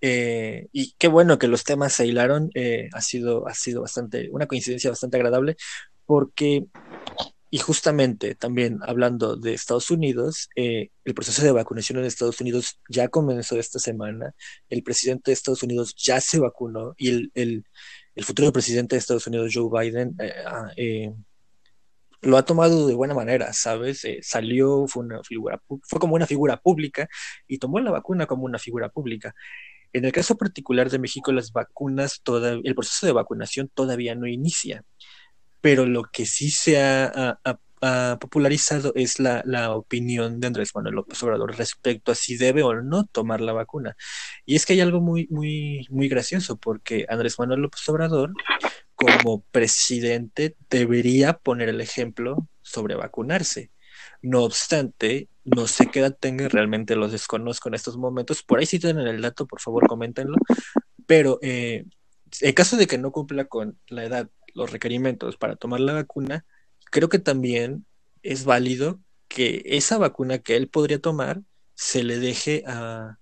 Eh, 0.00 0.66
y 0.72 0.94
qué 0.98 1.06
bueno 1.06 1.38
que 1.38 1.46
los 1.46 1.62
temas 1.62 1.92
se 1.92 2.06
hilaron, 2.06 2.50
ha, 2.92 3.00
sido, 3.00 3.46
ha 3.46 3.54
sido 3.54 3.82
bastante, 3.82 4.30
una 4.32 4.46
coincidencia 4.46 4.90
bastante 4.90 5.18
agradable, 5.18 5.56
porque 6.06 6.64
y 7.54 7.58
justamente 7.58 8.34
también 8.34 8.78
hablando 8.80 9.36
de 9.36 9.52
Estados 9.52 9.90
Unidos, 9.90 10.48
eh, 10.56 10.88
el 11.04 11.12
proceso 11.12 11.42
de 11.44 11.52
vacunación 11.52 11.98
en 11.98 12.06
Estados 12.06 12.40
Unidos 12.40 12.80
ya 12.88 13.08
comenzó 13.08 13.58
esta 13.58 13.78
semana. 13.78 14.34
El 14.70 14.82
presidente 14.82 15.30
de 15.30 15.34
Estados 15.34 15.62
Unidos 15.62 15.94
ya 15.94 16.18
se 16.22 16.38
vacunó 16.38 16.94
y 16.96 17.10
el, 17.10 17.30
el, 17.34 18.24
futuro 18.24 18.50
presidente 18.54 18.96
de 18.96 19.00
Estados 19.00 19.26
Unidos, 19.26 19.52
Joe 19.52 19.68
Biden, 19.70 20.16
eh, 20.18 20.32
ah, 20.46 20.70
eh, 20.78 21.12
lo 22.22 22.38
ha 22.38 22.42
tomado 22.46 22.86
de 22.86 22.94
buena 22.94 23.12
manera, 23.12 23.52
¿sabes? 23.52 24.00
salió, 24.22 24.86
fue, 24.86 25.04
una 25.04 25.22
figura, 25.22 25.62
fue 25.82 26.00
como 26.00 26.14
una 26.14 26.26
figura 26.26 26.56
pública 26.56 27.06
y 27.46 27.58
tomó 27.58 27.80
la 27.80 27.90
vacuna 27.90 28.24
como 28.24 28.44
una 28.44 28.58
figura 28.58 28.88
pública. 28.88 29.34
En 29.92 30.06
el 30.06 30.12
caso 30.12 30.38
particular 30.38 30.88
de 30.88 30.98
México, 30.98 31.32
las 31.32 31.52
vacunas, 31.52 32.22
el 32.64 32.74
proceso 32.74 33.04
de 33.04 33.12
vacunación 33.12 33.70
todavía 33.74 34.14
no 34.14 34.26
inicia 34.26 34.86
pero 35.62 35.86
lo 35.86 36.02
que 36.04 36.26
sí 36.26 36.50
se 36.50 36.82
ha, 36.82 37.40
popularizado 38.20 38.92
es 38.94 39.18
la, 39.18 39.74
opinión 39.74 40.38
de 40.38 40.48
Andrés 40.48 40.72
Manuel 40.74 40.96
López 40.96 41.22
Obrador 41.22 41.56
respecto 41.56 42.12
a 42.12 42.14
si 42.14 42.36
debe 42.36 42.62
o 42.62 42.74
no 42.82 43.06
tomar 43.06 43.40
la 43.40 43.52
vacuna. 43.52 43.96
Y 44.44 44.56
es 44.56 44.66
que 44.66 44.74
hay 44.74 44.80
algo 44.80 45.00
muy, 45.00 45.26
muy, 45.30 45.86
muy 45.90 46.08
gracioso, 46.08 46.56
porque 46.56 47.06
Andrés 47.08 47.38
Manuel 47.38 47.62
López 47.62 47.88
Obrador, 47.88 48.32
como 48.94 49.42
presidente, 49.50 50.56
debería 50.68 51.38
poner 51.38 51.70
el 51.70 51.80
ejemplo 51.80 52.48
sobre 52.60 52.94
vacunarse. 52.94 53.70
No 54.20 54.42
obstante, 54.42 55.28
no 55.44 55.66
sé 55.66 55.86
qué 55.86 56.00
edad 56.00 56.16
tenga, 56.18 56.48
realmente 56.48 56.96
los 56.96 57.12
desconozco 57.12 57.68
en 57.68 57.74
estos 57.74 57.96
momentos. 57.96 58.42
Por 58.42 58.58
ahí 58.58 58.66
si 58.66 58.78
tienen 58.78 59.06
el 59.06 59.22
dato, 59.22 59.46
por 59.46 59.60
favor, 59.60 59.88
coméntenlo. 59.88 60.36
Pero 61.06 61.38
eh, 61.42 61.84
en 62.40 62.52
caso 62.54 62.76
de 62.76 62.86
que 62.86 62.98
no 62.98 63.12
cumpla 63.12 63.44
con 63.46 63.78
la 63.88 64.04
edad 64.04 64.30
los 64.54 64.70
requerimientos 64.70 65.36
para 65.36 65.56
tomar 65.56 65.80
la 65.80 65.92
vacuna, 65.92 66.44
creo 66.90 67.08
que 67.08 67.18
también 67.18 67.86
es 68.22 68.44
válido 68.44 69.00
que 69.28 69.62
esa 69.64 69.98
vacuna 69.98 70.38
que 70.38 70.56
él 70.56 70.68
podría 70.68 71.00
tomar 71.00 71.42
se 71.74 72.04
le 72.04 72.18
deje 72.18 72.64
a, 72.66 73.18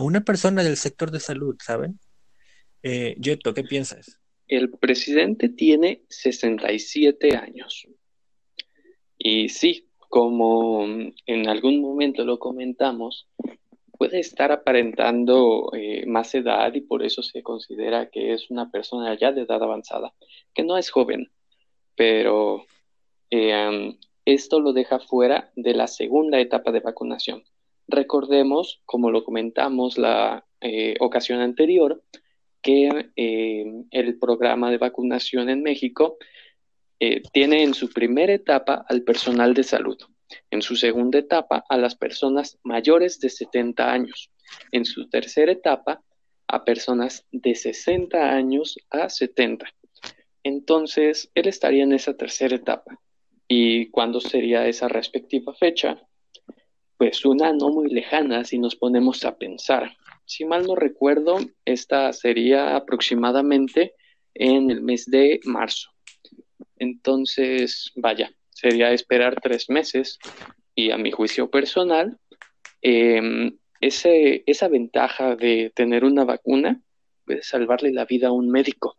una 0.00 0.20
persona 0.22 0.62
del 0.62 0.76
sector 0.76 1.10
de 1.10 1.20
salud, 1.20 1.56
¿saben? 1.62 1.98
Eh, 2.82 3.16
Yeto, 3.18 3.54
¿qué 3.54 3.62
piensas? 3.62 4.18
El 4.46 4.70
presidente 4.70 5.48
tiene 5.48 6.04
67 6.10 7.36
años. 7.36 7.86
Y 9.16 9.48
sí, 9.48 9.88
como 10.10 10.84
en 10.84 11.48
algún 11.48 11.80
momento 11.80 12.24
lo 12.24 12.38
comentamos, 12.38 13.28
puede 14.02 14.18
estar 14.18 14.50
aparentando 14.50 15.70
eh, 15.74 16.04
más 16.06 16.34
edad 16.34 16.74
y 16.74 16.80
por 16.80 17.04
eso 17.04 17.22
se 17.22 17.40
considera 17.40 18.10
que 18.10 18.32
es 18.32 18.50
una 18.50 18.68
persona 18.68 19.16
ya 19.16 19.30
de 19.30 19.42
edad 19.42 19.62
avanzada, 19.62 20.12
que 20.52 20.64
no 20.64 20.76
es 20.76 20.90
joven, 20.90 21.30
pero 21.94 22.64
eh, 23.30 23.96
esto 24.24 24.58
lo 24.58 24.72
deja 24.72 24.98
fuera 24.98 25.52
de 25.54 25.74
la 25.74 25.86
segunda 25.86 26.40
etapa 26.40 26.72
de 26.72 26.80
vacunación. 26.80 27.44
Recordemos, 27.86 28.82
como 28.86 29.12
lo 29.12 29.22
comentamos 29.22 29.96
la 29.98 30.44
eh, 30.60 30.96
ocasión 30.98 31.38
anterior, 31.38 32.02
que 32.60 33.12
el 33.14 34.18
programa 34.18 34.72
de 34.72 34.78
vacunación 34.78 35.48
en 35.48 35.62
México 35.62 36.16
tiene 37.32 37.62
en 37.62 37.74
su 37.74 37.88
primera 37.88 38.32
etapa 38.32 38.84
al 38.88 39.02
personal 39.02 39.54
de 39.54 39.62
salud, 39.62 39.98
en 40.52 40.62
su 40.62 40.76
segunda 40.76 41.18
etapa, 41.18 41.64
a 41.68 41.76
las 41.76 41.96
personas 41.96 42.60
mayores 42.62 43.18
de 43.18 43.28
70 43.28 43.92
años. 43.92 44.30
En 44.70 44.84
su 44.84 45.08
tercera 45.08 45.50
etapa, 45.50 46.00
a 46.46 46.64
personas 46.64 47.26
de 47.32 47.56
60 47.56 48.30
años 48.30 48.76
a 48.90 49.08
70. 49.08 49.66
Entonces, 50.44 51.28
él 51.34 51.48
estaría 51.48 51.82
en 51.82 51.92
esa 51.92 52.14
tercera 52.16 52.54
etapa. 52.54 53.00
¿Y 53.48 53.90
cuándo 53.90 54.20
sería 54.20 54.68
esa 54.68 54.86
respectiva 54.86 55.52
fecha? 55.54 56.00
pues 57.02 57.24
una 57.24 57.52
no 57.52 57.70
muy 57.70 57.88
lejana 57.88 58.44
si 58.44 58.60
nos 58.60 58.76
ponemos 58.76 59.24
a 59.24 59.36
pensar. 59.36 59.96
Si 60.24 60.44
mal 60.44 60.64
no 60.68 60.76
recuerdo, 60.76 61.40
esta 61.64 62.12
sería 62.12 62.76
aproximadamente 62.76 63.96
en 64.34 64.70
el 64.70 64.82
mes 64.82 65.06
de 65.06 65.40
marzo. 65.42 65.90
Entonces, 66.76 67.90
vaya, 67.96 68.32
sería 68.52 68.92
esperar 68.92 69.40
tres 69.40 69.68
meses. 69.68 70.18
Y 70.74 70.90
a 70.90 70.98
mi 70.98 71.10
juicio 71.10 71.50
personal, 71.50 72.16
em, 72.80 73.56
ese, 73.80 74.44
esa 74.46 74.68
ventaja 74.68 75.36
de 75.36 75.72
tener 75.74 76.04
una 76.04 76.24
vacuna 76.24 76.80
puede 77.24 77.42
salvarle 77.42 77.92
la 77.92 78.04
vida 78.04 78.28
a 78.28 78.32
un 78.32 78.48
médico, 78.48 78.96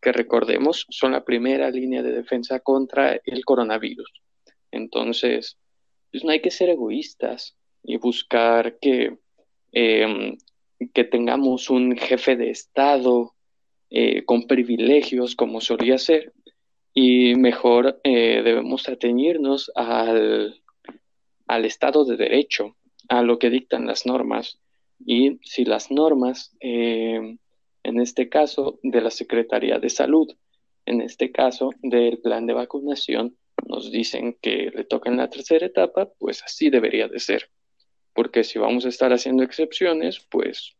que 0.00 0.12
recordemos 0.12 0.86
son 0.90 1.12
la 1.12 1.24
primera 1.24 1.70
línea 1.70 2.02
de 2.02 2.12
defensa 2.12 2.60
contra 2.60 3.20
el 3.24 3.44
coronavirus. 3.44 4.12
Entonces, 4.70 5.56
pues 6.10 6.24
no 6.24 6.30
hay 6.30 6.40
que 6.40 6.50
ser 6.50 6.68
egoístas 6.68 7.56
y 7.82 7.96
buscar 7.96 8.78
que, 8.78 9.18
em, 9.72 10.36
que 10.92 11.04
tengamos 11.04 11.70
un 11.70 11.96
jefe 11.96 12.36
de 12.36 12.50
Estado 12.50 13.34
eh, 13.90 14.24
con 14.24 14.46
privilegios 14.46 15.36
como 15.36 15.60
solía 15.60 15.98
ser, 15.98 16.32
y 16.94 17.34
mejor 17.34 18.00
eh, 18.04 18.42
debemos 18.44 18.88
atañirnos 18.88 19.70
al, 19.74 20.62
al 21.48 21.64
Estado 21.64 22.04
de 22.04 22.16
Derecho, 22.16 22.76
a 23.08 23.22
lo 23.22 23.38
que 23.40 23.50
dictan 23.50 23.86
las 23.86 24.06
normas. 24.06 24.60
Y 25.04 25.38
si 25.42 25.64
las 25.64 25.90
normas, 25.90 26.56
eh, 26.60 27.36
en 27.82 28.00
este 28.00 28.28
caso 28.28 28.78
de 28.82 29.00
la 29.00 29.10
Secretaría 29.10 29.78
de 29.80 29.90
Salud, 29.90 30.32
en 30.86 31.00
este 31.00 31.32
caso 31.32 31.70
del 31.82 32.18
plan 32.18 32.46
de 32.46 32.54
vacunación, 32.54 33.36
nos 33.66 33.90
dicen 33.90 34.36
que 34.40 34.70
le 34.74 34.84
toca 34.84 35.10
en 35.10 35.16
la 35.16 35.30
tercera 35.30 35.66
etapa, 35.66 36.10
pues 36.18 36.42
así 36.44 36.70
debería 36.70 37.08
de 37.08 37.18
ser. 37.18 37.50
Porque 38.12 38.44
si 38.44 38.60
vamos 38.60 38.86
a 38.86 38.88
estar 38.88 39.12
haciendo 39.12 39.42
excepciones, 39.42 40.24
pues 40.30 40.76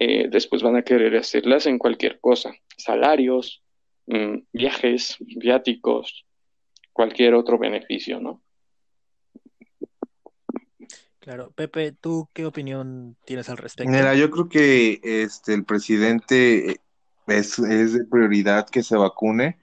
eh, 0.00 0.26
después 0.28 0.62
van 0.62 0.76
a 0.76 0.82
querer 0.82 1.16
hacerlas 1.16 1.66
en 1.66 1.78
cualquier 1.78 2.18
cosa. 2.18 2.52
Salarios, 2.76 3.62
mm, 4.10 4.46
viajes, 4.52 5.16
viáticos, 5.20 6.26
cualquier 6.92 7.34
otro 7.34 7.58
beneficio, 7.58 8.20
¿no? 8.20 8.42
Claro, 11.20 11.52
Pepe, 11.52 11.92
¿tú 11.92 12.28
qué 12.32 12.46
opinión 12.46 13.16
tienes 13.24 13.48
al 13.50 13.58
respecto? 13.58 13.90
Mira, 13.92 14.14
yo 14.14 14.30
creo 14.30 14.48
que 14.48 15.00
este 15.02 15.54
el 15.54 15.64
presidente 15.64 16.80
es, 17.26 17.58
es 17.58 17.92
de 17.92 18.04
prioridad 18.04 18.68
que 18.68 18.82
se 18.82 18.96
vacune, 18.96 19.58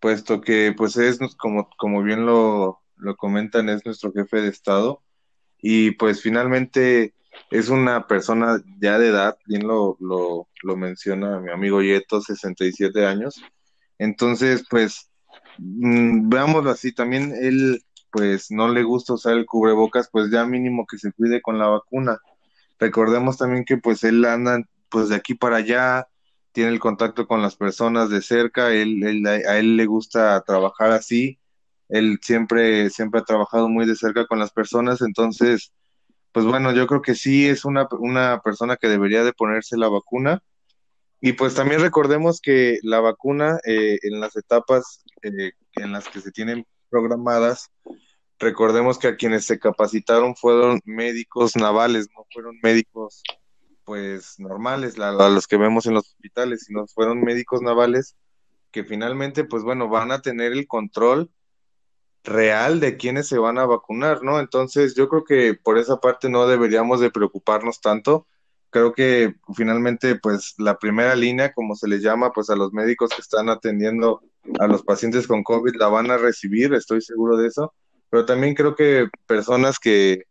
puesto 0.00 0.40
que 0.40 0.74
pues 0.76 0.96
es 0.96 1.18
como, 1.36 1.68
como 1.76 2.02
bien 2.02 2.26
lo, 2.26 2.80
lo 2.96 3.16
comentan, 3.16 3.68
es 3.68 3.84
nuestro 3.84 4.12
jefe 4.12 4.40
de 4.40 4.48
Estado, 4.48 5.02
y 5.58 5.92
pues 5.92 6.22
finalmente 6.22 7.14
es 7.50 7.68
una 7.68 8.06
persona 8.06 8.62
ya 8.80 8.98
de 8.98 9.08
edad, 9.08 9.36
bien 9.46 9.66
lo, 9.66 9.96
lo, 10.00 10.48
lo 10.62 10.76
menciona 10.76 11.38
mi 11.38 11.50
amigo 11.50 11.82
Yeto, 11.82 12.20
67 12.20 13.06
años. 13.06 13.42
Entonces, 13.98 14.64
pues, 14.70 15.10
mm, 15.58 16.28
veámoslo 16.28 16.70
así, 16.70 16.92
también 16.92 17.34
él 17.40 17.82
pues 18.10 18.50
no 18.50 18.68
le 18.68 18.84
gusta 18.84 19.14
usar 19.14 19.34
el 19.36 19.46
cubrebocas, 19.46 20.08
pues 20.10 20.30
ya 20.30 20.44
mínimo 20.46 20.86
que 20.86 20.98
se 20.98 21.12
cuide 21.12 21.42
con 21.42 21.58
la 21.58 21.66
vacuna. 21.66 22.18
Recordemos 22.78 23.38
también 23.38 23.64
que 23.64 23.76
pues 23.78 24.04
él 24.04 24.24
anda 24.24 24.62
pues 24.88 25.08
de 25.08 25.16
aquí 25.16 25.34
para 25.34 25.56
allá, 25.56 26.06
tiene 26.52 26.70
el 26.70 26.78
contacto 26.78 27.26
con 27.26 27.42
las 27.42 27.56
personas 27.56 28.10
de 28.10 28.22
cerca, 28.22 28.72
él, 28.72 29.02
él, 29.02 29.26
a 29.26 29.58
él 29.58 29.76
le 29.76 29.86
gusta 29.86 30.40
trabajar 30.42 30.92
así, 30.92 31.40
él 31.88 32.20
siempre, 32.22 32.90
siempre 32.90 33.20
ha 33.20 33.24
trabajado 33.24 33.68
muy 33.68 33.86
de 33.86 33.96
cerca 33.96 34.26
con 34.26 34.38
las 34.38 34.52
personas, 34.52 35.02
entonces, 35.02 35.72
pues 36.32 36.46
bueno, 36.46 36.72
yo 36.72 36.86
creo 36.86 37.02
que 37.02 37.16
sí 37.16 37.48
es 37.48 37.64
una, 37.64 37.88
una 37.98 38.40
persona 38.40 38.76
que 38.76 38.88
debería 38.88 39.24
de 39.24 39.32
ponerse 39.32 39.76
la 39.76 39.88
vacuna. 39.88 40.42
Y 41.26 41.32
pues 41.32 41.54
también 41.54 41.80
recordemos 41.80 42.38
que 42.38 42.80
la 42.82 43.00
vacuna 43.00 43.58
eh, 43.64 43.98
en 44.02 44.20
las 44.20 44.36
etapas 44.36 45.02
eh, 45.22 45.52
en 45.76 45.90
las 45.90 46.06
que 46.06 46.20
se 46.20 46.30
tienen 46.30 46.66
programadas, 46.90 47.70
recordemos 48.38 48.98
que 48.98 49.08
a 49.08 49.16
quienes 49.16 49.46
se 49.46 49.58
capacitaron 49.58 50.36
fueron 50.36 50.82
médicos 50.84 51.56
navales, 51.56 52.08
no 52.14 52.26
fueron 52.30 52.58
médicos 52.62 53.22
pues 53.84 54.38
normales, 54.38 54.98
a 54.98 55.30
los 55.30 55.46
que 55.46 55.56
vemos 55.56 55.86
en 55.86 55.94
los 55.94 56.06
hospitales, 56.08 56.64
sino 56.66 56.86
fueron 56.88 57.22
médicos 57.22 57.62
navales 57.62 58.16
que 58.70 58.84
finalmente 58.84 59.44
pues 59.44 59.62
bueno, 59.62 59.88
van 59.88 60.12
a 60.12 60.20
tener 60.20 60.52
el 60.52 60.66
control 60.66 61.30
real 62.22 62.80
de 62.80 62.98
quienes 62.98 63.28
se 63.28 63.38
van 63.38 63.56
a 63.56 63.64
vacunar, 63.64 64.22
¿no? 64.22 64.40
Entonces 64.40 64.94
yo 64.94 65.08
creo 65.08 65.24
que 65.24 65.54
por 65.54 65.78
esa 65.78 66.00
parte 66.00 66.28
no 66.28 66.46
deberíamos 66.46 67.00
de 67.00 67.10
preocuparnos 67.10 67.80
tanto. 67.80 68.26
Creo 68.74 68.92
que 68.92 69.36
finalmente 69.54 70.16
pues 70.16 70.56
la 70.58 70.76
primera 70.80 71.14
línea, 71.14 71.52
como 71.52 71.76
se 71.76 71.86
les 71.86 72.02
llama, 72.02 72.32
pues 72.32 72.50
a 72.50 72.56
los 72.56 72.72
médicos 72.72 73.10
que 73.14 73.22
están 73.22 73.48
atendiendo 73.48 74.20
a 74.58 74.66
los 74.66 74.82
pacientes 74.82 75.28
con 75.28 75.44
COVID 75.44 75.76
la 75.76 75.86
van 75.86 76.10
a 76.10 76.18
recibir, 76.18 76.74
estoy 76.74 77.00
seguro 77.00 77.36
de 77.36 77.46
eso, 77.46 77.72
pero 78.10 78.26
también 78.26 78.56
creo 78.56 78.74
que 78.74 79.06
personas 79.28 79.78
que 79.78 80.24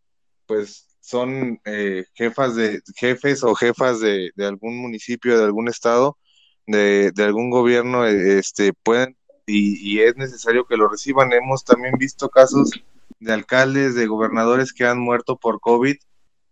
pues 0.44 0.86
son 1.00 1.58
eh, 1.64 2.04
jefas 2.12 2.54
de 2.54 2.82
jefes 2.96 3.42
o 3.44 3.54
jefas 3.54 4.00
de, 4.00 4.30
algún 4.40 4.76
municipio, 4.76 5.38
de 5.38 5.44
algún 5.44 5.68
estado, 5.68 6.18
de, 6.66 7.12
de 7.12 7.24
algún 7.24 7.48
gobierno, 7.48 8.04
este 8.04 8.74
pueden 8.74 9.16
y, 9.46 10.00
es 10.00 10.16
necesario 10.16 10.66
que 10.66 10.76
lo 10.76 10.86
reciban. 10.88 11.32
Hemos 11.32 11.64
también 11.64 11.94
visto 11.96 12.28
casos 12.28 12.72
de 13.20 13.32
alcaldes, 13.32 13.94
de 13.94 14.06
gobernadores 14.06 14.74
que 14.74 14.84
han 14.84 14.98
muerto 14.98 15.38
por 15.38 15.60
COVID, 15.60 15.96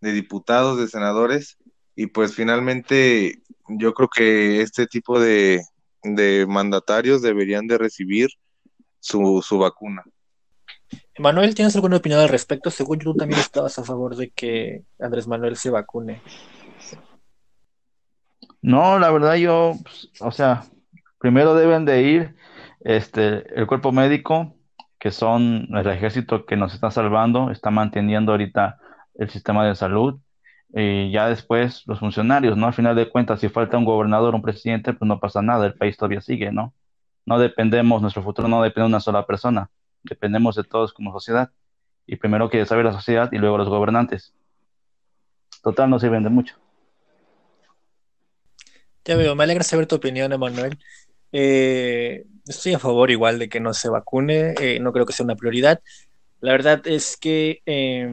de 0.01 0.13
diputados, 0.13 0.79
de 0.79 0.89
senadores, 0.89 1.59
y 1.95 2.07
pues 2.07 2.35
finalmente 2.35 3.43
yo 3.69 3.95
creo 3.95 4.09
que 4.09 4.61
este 4.61 4.87
tipo 4.87 5.21
de, 5.21 5.63
de 6.03 6.47
mandatarios 6.49 7.23
deberían 7.23 7.67
de 7.67 7.79
recibir 7.79 8.29
su, 9.01 9.43
su 9.47 9.59
vacuna. 9.59 10.05
Manuel, 11.19 11.55
¿tienes 11.55 11.75
alguna 11.75 11.97
opinión 11.97 12.21
al 12.21 12.29
respecto? 12.29 12.71
Según 12.71 12.99
tú 12.99 13.15
también 13.15 13.41
estabas 13.41 13.79
a 13.79 13.85
favor 13.85 14.17
de 14.17 14.31
que 14.31 14.83
Andrés 14.99 15.27
Manuel 15.27 15.57
se 15.57 15.71
vacune. 15.71 16.23
No, 18.63 18.99
la 18.99 19.11
verdad 19.11 19.35
yo, 19.35 19.75
pues, 19.83 20.09
o 20.21 20.31
sea, 20.31 20.65
primero 21.19 21.55
deben 21.55 21.85
de 21.85 22.03
ir 22.03 22.37
este, 22.81 23.45
el 23.59 23.67
cuerpo 23.67 23.93
médico, 23.93 24.55
que 24.99 25.11
son 25.11 25.69
el 25.75 25.87
ejército 25.89 26.47
que 26.47 26.57
nos 26.57 26.75
está 26.75 26.91
salvando, 26.91 27.51
está 27.51 27.71
manteniendo 27.71 28.33
ahorita 28.33 28.79
el 29.15 29.29
sistema 29.31 29.67
de 29.67 29.75
salud, 29.75 30.21
y 30.75 31.11
ya 31.11 31.29
después 31.29 31.83
los 31.87 31.99
funcionarios, 31.99 32.57
¿no? 32.57 32.67
Al 32.67 32.73
final 32.75 32.97
de 32.97 33.09
cuentas, 33.09 33.41
si 33.41 33.49
falta 33.49 33.77
un 33.77 33.85
gobernador, 33.85 34.35
un 34.35 34.43
presidente, 34.43 34.95
pues 34.95 35.07
no 35.07 35.21
pasa 35.21 35.43
nada, 35.43 35.67
el 35.67 35.75
país 35.75 35.97
todavía 35.97 36.21
sigue, 36.21 36.51
¿no? 36.51 36.73
No 37.27 37.39
dependemos, 37.39 38.01
nuestro 38.01 38.23
futuro 38.23 38.49
no 38.49 38.63
depende 38.63 38.85
de 38.85 38.89
una 38.89 39.01
sola 39.01 39.27
persona, 39.27 39.71
dependemos 40.03 40.57
de 40.57 40.65
todos 40.65 40.93
como 40.93 41.13
sociedad. 41.13 41.51
Y 42.07 42.17
primero 42.17 42.51
que 42.51 42.65
sabe 42.67 42.83
la 42.83 42.93
sociedad 42.93 43.31
y 43.33 43.39
luego 43.39 43.59
los 43.59 43.69
gobernantes. 43.69 44.35
Total, 45.63 45.89
no 45.89 46.01
sirven 46.01 46.25
de 46.25 46.31
mucho. 46.31 46.57
Ya 49.05 49.17
veo, 49.17 49.35
me 49.35 49.45
alegra 49.45 49.63
saber 49.63 49.87
tu 49.87 49.97
opinión, 49.97 50.33
Emanuel. 50.33 50.79
Eh, 51.33 52.25
estoy 52.47 52.75
a 52.75 52.79
favor 52.79 53.11
igual 53.11 53.39
de 53.39 53.49
que 53.49 53.61
no 53.61 53.73
se 53.75 53.89
vacune, 53.89 54.55
eh, 54.61 54.81
no 54.81 54.93
creo 54.93 55.07
que 55.07 55.13
sea 55.13 55.25
una 55.25 55.37
prioridad. 55.37 55.81
La 56.41 56.53
verdad 56.53 56.87
es 56.87 57.17
que 57.17 57.63
eh, 57.67 58.13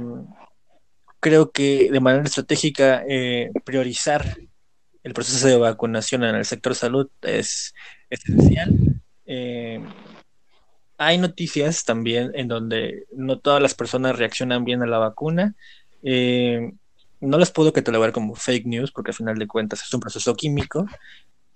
creo 1.19 1.51
que 1.51 1.91
de 1.91 1.99
manera 1.99 2.23
estratégica 2.23 3.03
eh, 3.07 3.51
priorizar 3.63 4.37
el 5.03 5.13
proceso 5.13 5.47
de 5.47 5.57
vacunación 5.57 6.23
en 6.23 6.35
el 6.35 6.45
sector 6.45 6.75
salud 6.75 7.09
es, 7.21 7.73
esencial. 8.09 9.01
Eh, 9.25 9.79
hay 10.97 11.17
noticias 11.17 11.85
también 11.85 12.31
en 12.35 12.47
donde 12.47 13.05
no 13.13 13.39
todas 13.39 13.61
las 13.61 13.73
personas 13.73 14.17
reaccionan 14.17 14.65
bien 14.65 14.81
a 14.81 14.87
la 14.87 14.97
vacuna. 14.97 15.55
Eh, 16.03 16.71
no 17.21 17.37
las 17.37 17.51
puedo 17.51 17.73
catalogar 17.73 18.11
como 18.11 18.35
fake 18.35 18.65
news 18.65 18.91
porque 18.91 19.11
al 19.11 19.15
final 19.15 19.37
de 19.37 19.47
cuentas 19.47 19.81
es 19.81 19.93
un 19.93 19.99
proceso 19.99 20.35
químico, 20.35 20.85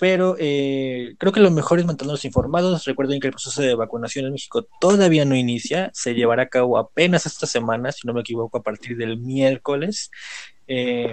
pero 0.03 0.35
eh, 0.37 1.15
creo 1.17 1.31
que 1.31 1.39
lo 1.39 1.49
mejor 1.49 1.79
es 1.79 1.85
mantenernos 1.85 2.25
informados. 2.25 2.83
Recuerden 2.83 3.21
que 3.21 3.27
el 3.27 3.31
proceso 3.31 3.61
de 3.61 3.73
vacunación 3.73 4.25
en 4.25 4.33
México 4.33 4.67
todavía 4.81 5.23
no 5.23 5.33
inicia, 5.33 5.91
se 5.93 6.13
llevará 6.13 6.43
a 6.43 6.49
cabo 6.49 6.77
apenas 6.77 7.25
esta 7.25 7.47
semana, 7.47 7.89
si 7.93 8.05
no 8.05 8.13
me 8.13 8.19
equivoco, 8.19 8.57
a 8.57 8.63
partir 8.63 8.97
del 8.97 9.17
miércoles. 9.17 10.11
Eh, 10.67 11.09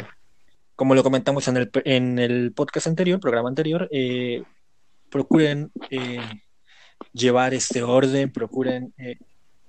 como 0.74 0.96
lo 0.96 1.04
comentamos 1.04 1.46
en 1.46 1.58
el, 1.58 1.70
en 1.84 2.18
el 2.18 2.50
podcast 2.52 2.88
anterior, 2.88 3.20
programa 3.20 3.48
anterior, 3.48 3.88
eh, 3.92 4.42
procuren 5.08 5.70
llevar 7.12 7.54
este 7.54 7.84
orden, 7.84 8.32
procuren 8.32 8.92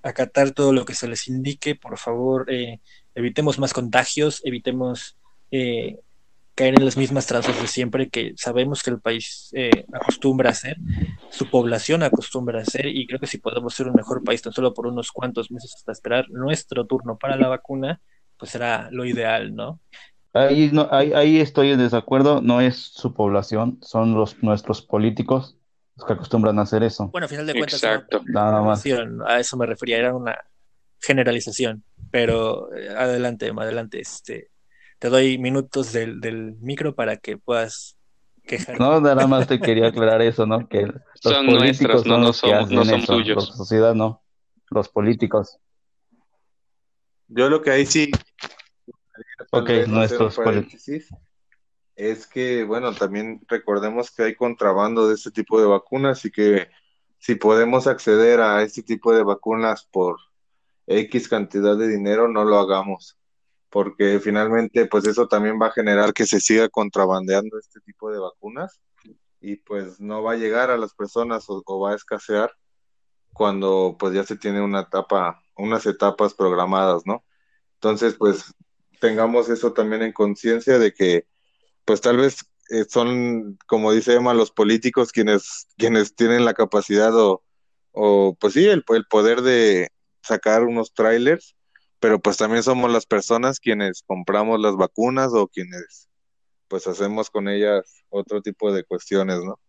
acatar 0.02 0.50
todo 0.50 0.74
lo 0.74 0.84
que 0.84 0.96
se 0.96 1.08
les 1.08 1.28
indique, 1.28 1.76
por 1.76 2.00
favor, 2.00 2.48
evitemos 3.14 3.60
más 3.60 3.72
contagios, 3.72 4.42
evitemos 4.44 5.16
caer 6.62 6.76
en 6.78 6.86
las 6.86 6.96
mismas 6.96 7.26
trazas 7.26 7.60
de 7.60 7.68
siempre 7.68 8.08
que 8.10 8.34
sabemos 8.38 8.84
que 8.84 8.92
el 8.92 9.02
país 9.02 9.50
eh, 9.54 9.84
acostumbra 9.94 10.50
a 10.50 10.52
hacer, 10.52 10.78
su 11.32 11.50
población 11.50 12.04
acostumbra 12.04 12.60
a 12.60 12.62
hacer, 12.62 12.86
y 12.86 13.08
creo 13.08 13.20
que 13.20 13.26
si 13.26 13.40
podemos 13.40 13.74
ser 13.74 13.88
un 13.88 13.96
mejor 13.96 14.24
país 14.24 14.44
tan 14.44 14.54
solo 14.54 14.72
por 14.72 14.86
unos 14.86 15.12
cuantos 15.12 15.50
meses 15.50 15.74
hasta 15.76 15.92
esperar 15.92 16.30
nuestro 16.30 16.86
turno 16.86 17.18
para 17.18 17.36
la 17.36 17.48
vacuna, 17.48 18.00
pues 18.38 18.54
era 18.54 18.90
lo 18.92 19.06
ideal, 19.06 19.56
¿no? 19.56 19.80
Ahí, 20.34 20.70
no, 20.72 20.88
ahí, 20.92 21.14
ahí 21.14 21.40
estoy 21.40 21.72
en 21.72 21.80
desacuerdo, 21.80 22.42
no 22.42 22.62
es 22.62 22.76
su 22.76 23.12
población, 23.16 23.80
son 23.82 24.14
los 24.14 24.44
nuestros 24.44 24.84
políticos 24.84 25.58
los 25.98 26.06
que 26.06 26.14
acostumbran 26.14 26.60
a 26.60 26.62
hacer 26.62 26.84
eso. 26.84 27.08
Bueno, 27.08 27.26
a 27.26 27.28
final 27.28 27.48
de 27.48 27.54
cuentas, 27.54 27.84
Exacto. 27.84 28.22
Nada 28.28 28.62
más. 28.62 28.86
a 29.26 29.40
eso 29.40 29.58
me 29.58 29.66
refería, 29.66 29.98
era 29.98 30.14
una 30.16 30.38
generalización, 31.00 31.84
pero 32.12 32.72
eh, 32.76 32.90
adelante, 32.90 33.52
adelante, 33.58 34.00
este, 34.00 34.52
te 35.02 35.10
doy 35.10 35.40
minutos 35.40 35.94
del, 35.94 36.22
del 36.22 36.58
micro 36.60 36.94
para 36.94 37.18
que 37.18 37.36
puedas 37.36 37.98
quejar. 38.46 38.80
No, 38.80 39.02
nada 39.02 39.26
más 39.26 39.48
te 39.48 39.60
quería 39.60 39.88
aclarar 39.88 40.22
eso, 40.22 40.46
¿no? 40.46 40.70
Que 40.70 40.84
los 40.84 41.02
Son 41.16 41.48
políticos 41.48 42.06
nuestros, 42.06 42.06
no, 42.06 42.14
son 42.14 42.22
no 42.22 42.28
los 42.28 42.40
que 42.40 42.48
somos- 42.54 42.64
hacen 42.66 42.76
no 42.78 42.86
son 42.86 43.00
eso, 43.00 43.14
tuyos. 43.16 43.50
La 43.50 43.56
sociedad 43.56 43.96
no, 43.96 44.22
los 44.70 44.90
políticos. 44.90 45.58
Yo 47.30 47.50
lo 47.50 47.64
que 47.64 47.72
ahí 47.72 47.88
sí. 47.88 48.12
Ok, 49.50 49.72
nuestros 49.88 50.36
paréntesis, 50.36 51.10
Es 51.96 52.28
que, 52.28 52.64
bueno, 52.64 52.94
también 52.94 53.42
recordemos 53.48 54.12
que 54.12 54.22
hay 54.22 54.36
contrabando 54.36 55.08
de 55.08 55.16
este 55.16 55.32
tipo 55.32 55.60
de 55.60 55.66
vacunas 55.66 56.24
y 56.26 56.32
que 56.32 56.68
si 57.18 57.34
podemos 57.34 57.88
acceder 57.88 58.40
a 58.40 58.62
este 58.62 58.84
tipo 58.84 59.16
de 59.16 59.24
vacunas 59.24 59.88
por 59.92 60.18
X 60.86 61.28
cantidad 61.28 61.76
de 61.76 61.88
dinero, 61.88 62.28
no 62.28 62.44
lo 62.46 62.60
hagamos. 62.60 63.18
Porque 63.72 64.20
finalmente, 64.20 64.86
pues 64.86 65.08
eso 65.08 65.28
también 65.28 65.58
va 65.60 65.68
a 65.68 65.72
generar 65.72 66.14
que 66.14 66.26
se 66.26 66.42
siga 66.42 66.68
contrabandeando 66.70 67.58
este 67.58 67.80
tipo 67.80 68.12
de 68.12 68.20
vacunas 68.20 68.82
y 69.40 69.56
pues 69.56 70.00
no 70.00 70.22
va 70.22 70.34
a 70.34 70.38
llegar 70.38 70.70
a 70.70 70.78
las 70.78 70.94
personas 70.94 71.46
o, 71.48 71.64
va 71.80 71.94
a 71.94 71.96
escasear 71.96 72.52
cuando 73.34 73.96
pues 73.98 74.14
ya 74.14 74.24
se 74.26 74.36
tiene 74.36 74.62
una 74.62 74.82
etapa, 74.82 75.42
unas 75.56 75.86
etapas 75.86 76.34
programadas, 76.34 77.04
¿no? 77.06 77.24
Entonces, 77.76 78.16
pues 78.16 78.54
tengamos 79.00 79.50
eso 79.50 79.72
también 79.72 80.02
en 80.02 80.12
conciencia 80.12 80.78
de 80.78 80.94
que, 80.94 81.26
pues 81.86 82.02
tal 82.02 82.18
vez 82.18 82.46
eh, 82.70 82.86
son, 82.90 83.58
como 83.68 83.94
dice 83.94 84.16
Emma, 84.16 84.34
los 84.34 84.52
políticos 84.52 85.14
quienes, 85.14 85.68
quienes 85.78 86.14
tienen 86.14 86.44
la 86.44 86.54
capacidad 86.54 87.16
o, 87.16 87.42
o 87.94 88.36
pues 88.40 88.54
sí, 88.54 88.66
el, 88.68 88.84
el 88.90 89.06
poder 89.06 89.42
de 89.42 89.90
sacar 90.22 90.64
unos 90.64 90.94
trailers, 90.94 91.56
pero 92.02 92.20
pues 92.20 92.36
también 92.36 92.64
somos 92.64 92.92
las 92.92 93.06
personas 93.06 93.62
quienes 93.62 94.04
compramos 94.06 94.60
las 94.60 94.76
vacunas 94.76 95.32
o 95.34 95.48
quienes 95.48 96.10
pues 96.68 96.88
hacemos 96.88 97.30
con 97.30 97.48
ellas 97.48 98.04
otro 98.10 98.42
tipo 98.42 98.74
de 98.74 98.84
cuestiones, 98.84 99.40
¿no? 99.44 99.60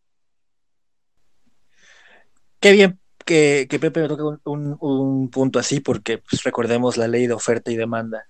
Qué 2.60 2.72
bien 2.72 2.98
que, 3.24 3.66
que 3.68 3.78
Pepe 3.78 4.08
toque 4.08 4.22
un, 4.22 4.40
un- 4.44 4.76
un 4.80 5.30
punto 5.30 5.58
así, 5.58 5.80
porque 5.80 6.18
pues, 6.18 6.42
recordemos 6.44 6.96
la 6.96 7.08
ley 7.08 7.26
de 7.26 7.34
oferta 7.34 7.70
y 7.70 7.76
demanda. 7.76 8.24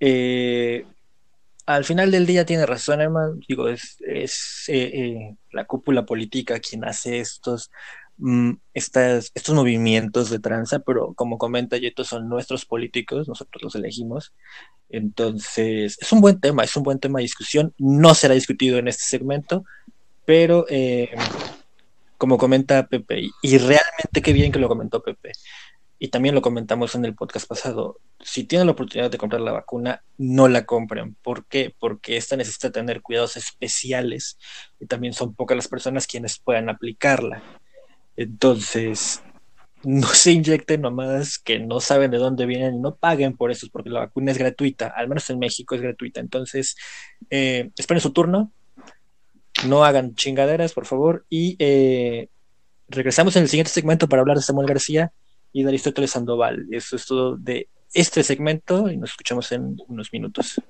Eh, 0.00 0.86
al 1.66 1.84
final 1.84 2.10
del 2.10 2.26
día 2.26 2.46
tiene 2.46 2.66
razón, 2.66 3.00
hermano. 3.00 3.34
Digo, 3.48 3.68
es, 3.68 3.96
es 4.00 4.64
eh, 4.68 4.90
eh, 4.94 5.36
la 5.52 5.64
cúpula 5.66 6.04
política 6.06 6.60
quien 6.60 6.84
hace 6.84 7.18
estos, 7.20 7.70
mm, 8.18 8.52
estos 8.74 9.50
movimientos 9.50 10.30
de 10.30 10.38
tranza, 10.38 10.80
pero 10.80 11.14
como 11.14 11.38
comenta 11.38 11.76
Yeto, 11.76 12.04
son 12.04 12.28
nuestros 12.28 12.64
políticos, 12.64 13.28
nosotros 13.28 13.62
los 13.62 13.74
elegimos. 13.74 14.32
Entonces, 14.88 15.98
es 16.00 16.12
un 16.12 16.20
buen 16.20 16.40
tema, 16.40 16.64
es 16.64 16.76
un 16.76 16.82
buen 16.82 16.98
tema 16.98 17.18
de 17.18 17.24
discusión. 17.24 17.74
No 17.78 18.14
será 18.14 18.34
discutido 18.34 18.78
en 18.78 18.88
este 18.88 19.04
segmento, 19.04 19.64
pero 20.24 20.66
eh, 20.68 21.10
como 22.16 22.38
comenta 22.38 22.86
Pepe, 22.86 23.20
y, 23.20 23.30
y 23.42 23.58
realmente 23.58 24.22
qué 24.22 24.32
bien 24.32 24.52
que 24.52 24.58
lo 24.58 24.68
comentó 24.68 25.02
Pepe, 25.02 25.32
y 25.98 26.08
también 26.08 26.34
lo 26.34 26.42
comentamos 26.42 26.94
en 26.94 27.04
el 27.04 27.14
podcast 27.14 27.48
pasado, 27.48 27.98
si 28.20 28.44
tienen 28.44 28.66
la 28.66 28.72
oportunidad 28.72 29.10
de 29.10 29.18
comprar 29.18 29.40
la 29.40 29.52
vacuna, 29.52 30.02
no 30.16 30.46
la 30.48 30.64
compren. 30.64 31.16
¿Por 31.22 31.46
qué? 31.46 31.74
Porque 31.78 32.16
esta 32.16 32.36
necesita 32.36 32.70
tener 32.70 33.02
cuidados 33.02 33.36
especiales 33.36 34.38
y 34.78 34.86
también 34.86 35.12
son 35.12 35.34
pocas 35.34 35.56
las 35.56 35.68
personas 35.68 36.06
quienes 36.06 36.38
puedan 36.38 36.68
aplicarla. 36.68 37.42
Entonces, 38.18 39.22
no 39.84 40.08
se 40.12 40.32
inyecten 40.32 40.82
nomás 40.82 41.38
que 41.38 41.60
no 41.60 41.80
saben 41.80 42.10
de 42.10 42.18
dónde 42.18 42.46
vienen 42.46 42.74
y 42.74 42.78
no 42.78 42.96
paguen 42.96 43.36
por 43.36 43.50
eso, 43.52 43.68
porque 43.72 43.90
la 43.90 44.00
vacuna 44.00 44.32
es 44.32 44.38
gratuita, 44.38 44.88
al 44.88 45.08
menos 45.08 45.30
en 45.30 45.38
México 45.38 45.74
es 45.76 45.80
gratuita. 45.80 46.20
Entonces, 46.20 46.76
eh, 47.30 47.70
esperen 47.78 48.00
su 48.00 48.12
turno, 48.12 48.52
no 49.66 49.84
hagan 49.84 50.16
chingaderas, 50.16 50.72
por 50.72 50.84
favor, 50.84 51.24
y 51.30 51.54
eh, 51.60 52.28
regresamos 52.88 53.36
en 53.36 53.44
el 53.44 53.48
siguiente 53.48 53.70
segmento 53.70 54.08
para 54.08 54.20
hablar 54.20 54.36
de 54.36 54.42
Samuel 54.42 54.66
García 54.66 55.12
y 55.52 55.62
de 55.62 55.68
Aristóteles 55.68 56.10
Sandoval. 56.10 56.66
Eso 56.72 56.96
es 56.96 57.06
todo 57.06 57.36
de 57.36 57.68
este 57.94 58.24
segmento 58.24 58.90
y 58.90 58.96
nos 58.96 59.10
escuchamos 59.10 59.50
en 59.52 59.76
unos 59.86 60.12
minutos. 60.12 60.60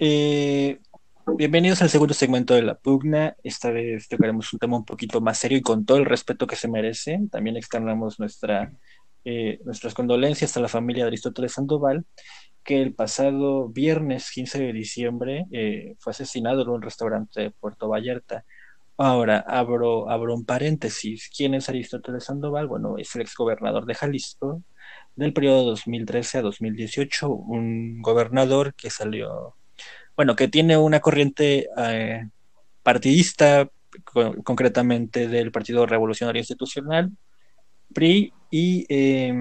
Eh, 0.00 0.78
bienvenidos 1.36 1.82
al 1.82 1.90
segundo 1.90 2.14
segmento 2.14 2.54
de 2.54 2.62
la 2.62 2.76
pugna. 2.76 3.36
Esta 3.42 3.70
vez 3.72 4.06
tocaremos 4.08 4.52
un 4.52 4.60
tema 4.60 4.76
un 4.76 4.84
poquito 4.84 5.20
más 5.20 5.38
serio 5.38 5.58
y 5.58 5.62
con 5.62 5.84
todo 5.84 5.98
el 5.98 6.04
respeto 6.04 6.46
que 6.46 6.54
se 6.54 6.68
merece. 6.68 7.18
También 7.32 7.56
externamos 7.56 8.16
eh, 9.24 9.60
nuestras 9.64 9.94
condolencias 9.94 10.56
a 10.56 10.60
la 10.60 10.68
familia 10.68 11.02
de 11.04 11.08
Aristóteles 11.08 11.52
Sandoval, 11.52 12.06
que 12.62 12.80
el 12.80 12.94
pasado 12.94 13.68
viernes 13.70 14.30
15 14.30 14.60
de 14.60 14.72
diciembre 14.72 15.46
eh, 15.50 15.96
fue 15.98 16.12
asesinado 16.12 16.62
en 16.62 16.68
un 16.68 16.82
restaurante 16.82 17.40
de 17.40 17.50
Puerto 17.50 17.88
Vallarta. 17.88 18.44
Ahora, 18.96 19.44
abro, 19.48 20.08
abro 20.10 20.34
un 20.34 20.44
paréntesis. 20.44 21.28
¿Quién 21.36 21.54
es 21.54 21.68
Aristóteles 21.68 22.24
Sandoval? 22.24 22.68
Bueno, 22.68 22.98
es 22.98 23.14
el 23.16 23.22
exgobernador 23.22 23.84
de 23.84 23.94
Jalisco 23.94 24.62
del 25.16 25.32
periodo 25.32 25.64
2013 25.64 26.38
a 26.38 26.42
2018, 26.42 27.28
un 27.28 28.00
gobernador 28.00 28.74
que 28.74 28.90
salió, 28.90 29.56
bueno, 30.18 30.34
que 30.34 30.48
tiene 30.48 30.76
una 30.76 30.98
corriente 30.98 31.68
eh, 31.76 32.28
partidista, 32.82 33.70
co- 34.02 34.34
concretamente 34.42 35.28
del 35.28 35.52
Partido 35.52 35.86
Revolucionario 35.86 36.40
Institucional, 36.40 37.12
PRI, 37.94 38.32
y 38.50 38.84
eh, 38.88 39.32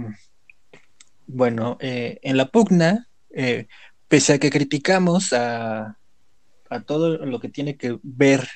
bueno, 1.25 1.79
eh, 1.81 2.19
en 2.21 2.37
la 2.37 2.49
pugna, 2.49 3.07
eh, 3.31 3.65
pese 4.07 4.33
a 4.33 4.37
que 4.37 4.51
criticamos 4.51 5.33
a, 5.33 5.97
a 6.69 6.81
todo 6.83 7.25
lo 7.25 7.39
que 7.39 7.49
tiene 7.49 7.75
que 7.75 7.97
ver 8.03 8.47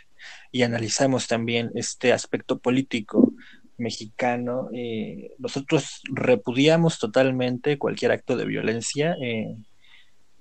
y 0.52 0.62
analizamos 0.62 1.28
también 1.28 1.72
este 1.74 2.14
aspecto 2.14 2.60
político 2.60 3.34
mexicano, 3.78 4.70
eh, 4.76 5.32
nosotros 5.40 6.02
repudiamos 6.14 7.00
totalmente 7.00 7.80
cualquier 7.80 8.12
acto 8.12 8.38
de 8.38 8.46
violencia, 8.46 9.16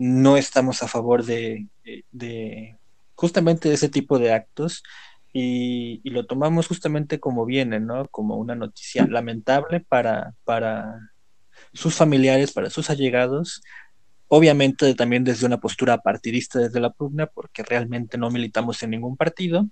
no 0.00 0.38
estamos 0.38 0.82
a 0.82 0.88
favor 0.88 1.24
de, 1.24 1.68
de- 2.10 2.78
justamente 3.14 3.70
ese 3.70 3.90
tipo 3.90 4.18
de 4.18 4.32
actos 4.32 4.82
y, 5.30 6.00
lo 6.08 6.24
tomamos 6.26 6.68
justamente 6.68 7.20
como 7.20 7.44
viene, 7.44 7.80
¿no? 7.80 8.08
Como 8.08 8.36
una 8.36 8.54
noticia 8.54 9.06
lamentable 9.06 9.80
para 9.80 10.34
sus 11.74 11.94
familiares, 11.94 12.52
para 12.52 12.70
sus 12.70 12.88
allegados, 12.88 13.60
obviamente 14.28 14.94
también 14.94 15.22
desde 15.22 15.44
una 15.44 15.60
postura 15.60 15.98
partidista 15.98 16.58
desde 16.58 16.80
la 16.80 16.90
pugna, 16.90 17.26
porque 17.26 17.62
realmente 17.62 18.16
no 18.16 18.30
militamos 18.30 18.82
en 18.82 18.90
ningún 18.90 19.18
partido, 19.18 19.68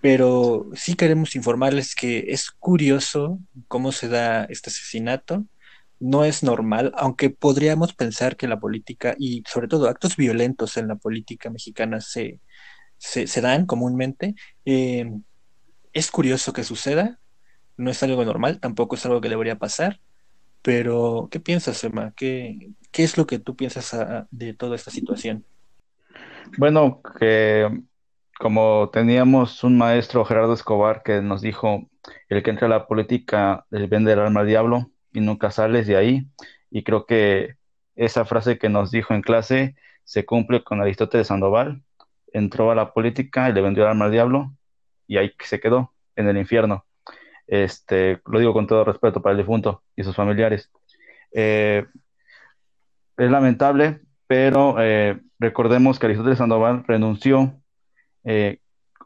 pero 0.00 0.68
sí 0.74 0.94
queremos 0.94 1.34
informarles 1.34 1.96
que 1.96 2.26
es 2.28 2.52
curioso 2.52 3.40
cómo 3.66 3.90
se 3.90 4.08
da 4.08 4.44
este 4.44 4.70
asesinato. 4.70 5.44
No 6.04 6.26
es 6.26 6.42
normal, 6.42 6.92
aunque 6.98 7.30
podríamos 7.30 7.94
pensar 7.94 8.36
que 8.36 8.46
la 8.46 8.60
política 8.60 9.14
y 9.18 9.42
sobre 9.48 9.68
todo 9.68 9.88
actos 9.88 10.16
violentos 10.18 10.76
en 10.76 10.86
la 10.86 10.96
política 10.96 11.48
mexicana 11.48 12.02
se, 12.02 12.40
se, 12.98 13.40
dan 13.40 13.64
comúnmente. 13.64 14.34
Eh, 14.66 15.10
es 15.94 16.10
curioso 16.10 16.52
que 16.52 16.62
suceda, 16.62 17.20
no 17.78 17.90
es 17.90 18.02
algo 18.02 18.22
normal, 18.22 18.60
tampoco 18.60 18.96
es 18.96 19.06
algo 19.06 19.22
que 19.22 19.30
debería 19.30 19.56
pasar, 19.56 19.98
pero 20.60 21.28
¿qué 21.30 21.40
piensas, 21.40 21.82
Emma? 21.84 22.12
¿Qué, 22.14 22.72
qué 22.92 23.02
es 23.02 23.16
lo 23.16 23.26
que 23.26 23.38
tú 23.38 23.56
piensas 23.56 23.94
a- 23.94 24.28
de 24.30 24.52
toda 24.52 24.76
esta 24.76 24.90
situación? 24.90 25.46
Bueno, 26.58 27.00
que 27.18 27.66
como 28.38 28.90
teníamos 28.92 29.64
un 29.64 29.78
maestro, 29.78 30.26
Gerardo 30.26 30.52
Escobar, 30.52 31.02
que 31.02 31.22
nos 31.22 31.40
dijo, 31.40 31.88
el 32.28 32.42
que 32.42 32.50
entra 32.50 32.66
a 32.66 32.70
la 32.70 32.86
política 32.86 33.64
le 33.70 33.86
vende 33.86 34.12
el 34.12 34.20
alma 34.20 34.40
al 34.40 34.48
diablo 34.48 34.90
y 35.14 35.20
nunca 35.20 35.50
sales 35.50 35.86
de 35.86 35.96
ahí. 35.96 36.26
Y 36.70 36.82
creo 36.84 37.06
que 37.06 37.56
esa 37.96 38.24
frase 38.24 38.58
que 38.58 38.68
nos 38.68 38.90
dijo 38.90 39.14
en 39.14 39.22
clase 39.22 39.76
se 40.04 40.26
cumple 40.26 40.62
con 40.62 40.80
Aristóteles 40.82 41.28
Sandoval. 41.28 41.82
Entró 42.32 42.70
a 42.70 42.74
la 42.74 42.92
política 42.92 43.48
y 43.48 43.52
le 43.52 43.62
vendió 43.62 43.84
el 43.84 43.90
alma 43.90 44.06
al 44.06 44.10
diablo 44.10 44.52
y 45.06 45.16
ahí 45.16 45.32
se 45.40 45.60
quedó, 45.60 45.92
en 46.16 46.28
el 46.28 46.36
infierno. 46.36 46.84
Este, 47.46 48.20
lo 48.26 48.38
digo 48.38 48.52
con 48.52 48.66
todo 48.66 48.84
respeto 48.84 49.22
para 49.22 49.32
el 49.32 49.38
difunto 49.38 49.82
y 49.96 50.02
sus 50.04 50.16
familiares. 50.16 50.70
Eh, 51.32 51.86
es 53.16 53.30
lamentable, 53.30 54.00
pero 54.26 54.76
eh, 54.78 55.20
recordemos 55.38 55.98
que 55.98 56.06
Aristóteles 56.06 56.38
Sandoval 56.38 56.84
renunció 56.86 57.54
eh, 58.24 58.60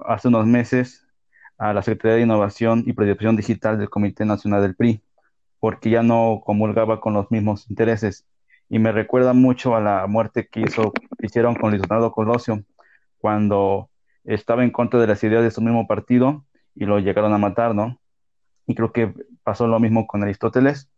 hace 0.06 0.28
unos 0.28 0.46
meses 0.46 1.06
a 1.58 1.72
la 1.72 1.82
Secretaría 1.82 2.16
de 2.16 2.22
Innovación 2.22 2.84
y 2.86 2.92
Proyección 2.92 3.36
Digital 3.36 3.78
del 3.78 3.90
Comité 3.90 4.24
Nacional 4.24 4.62
del 4.62 4.76
PRI, 4.76 5.02
porque 5.60 5.90
ya 5.90 6.02
no 6.02 6.40
comulgaba 6.44 7.00
con 7.00 7.14
los 7.14 7.30
mismos 7.30 7.68
intereses. 7.70 8.26
Y 8.68 8.78
me 8.78 8.92
recuerda 8.92 9.32
mucho 9.32 9.74
a 9.74 9.80
la 9.80 10.06
muerte 10.06 10.48
que 10.48 10.60
hizo, 10.60 10.92
hicieron 11.22 11.54
con 11.54 11.72
Leonardo 11.72 12.12
Colosio, 12.12 12.64
cuando 13.18 13.90
estaba 14.24 14.62
en 14.62 14.70
contra 14.70 15.00
de 15.00 15.06
las 15.06 15.22
ideas 15.24 15.42
de 15.42 15.50
su 15.50 15.60
mismo 15.60 15.86
partido 15.86 16.44
y 16.74 16.84
lo 16.84 16.98
llegaron 16.98 17.32
a 17.32 17.38
matar, 17.38 17.74
¿no? 17.74 17.98
Y 18.66 18.74
creo 18.74 18.92
que 18.92 19.12
pasó 19.42 19.66
lo 19.66 19.80
mismo 19.80 20.06
con 20.06 20.22
Aristóteles, 20.22 20.90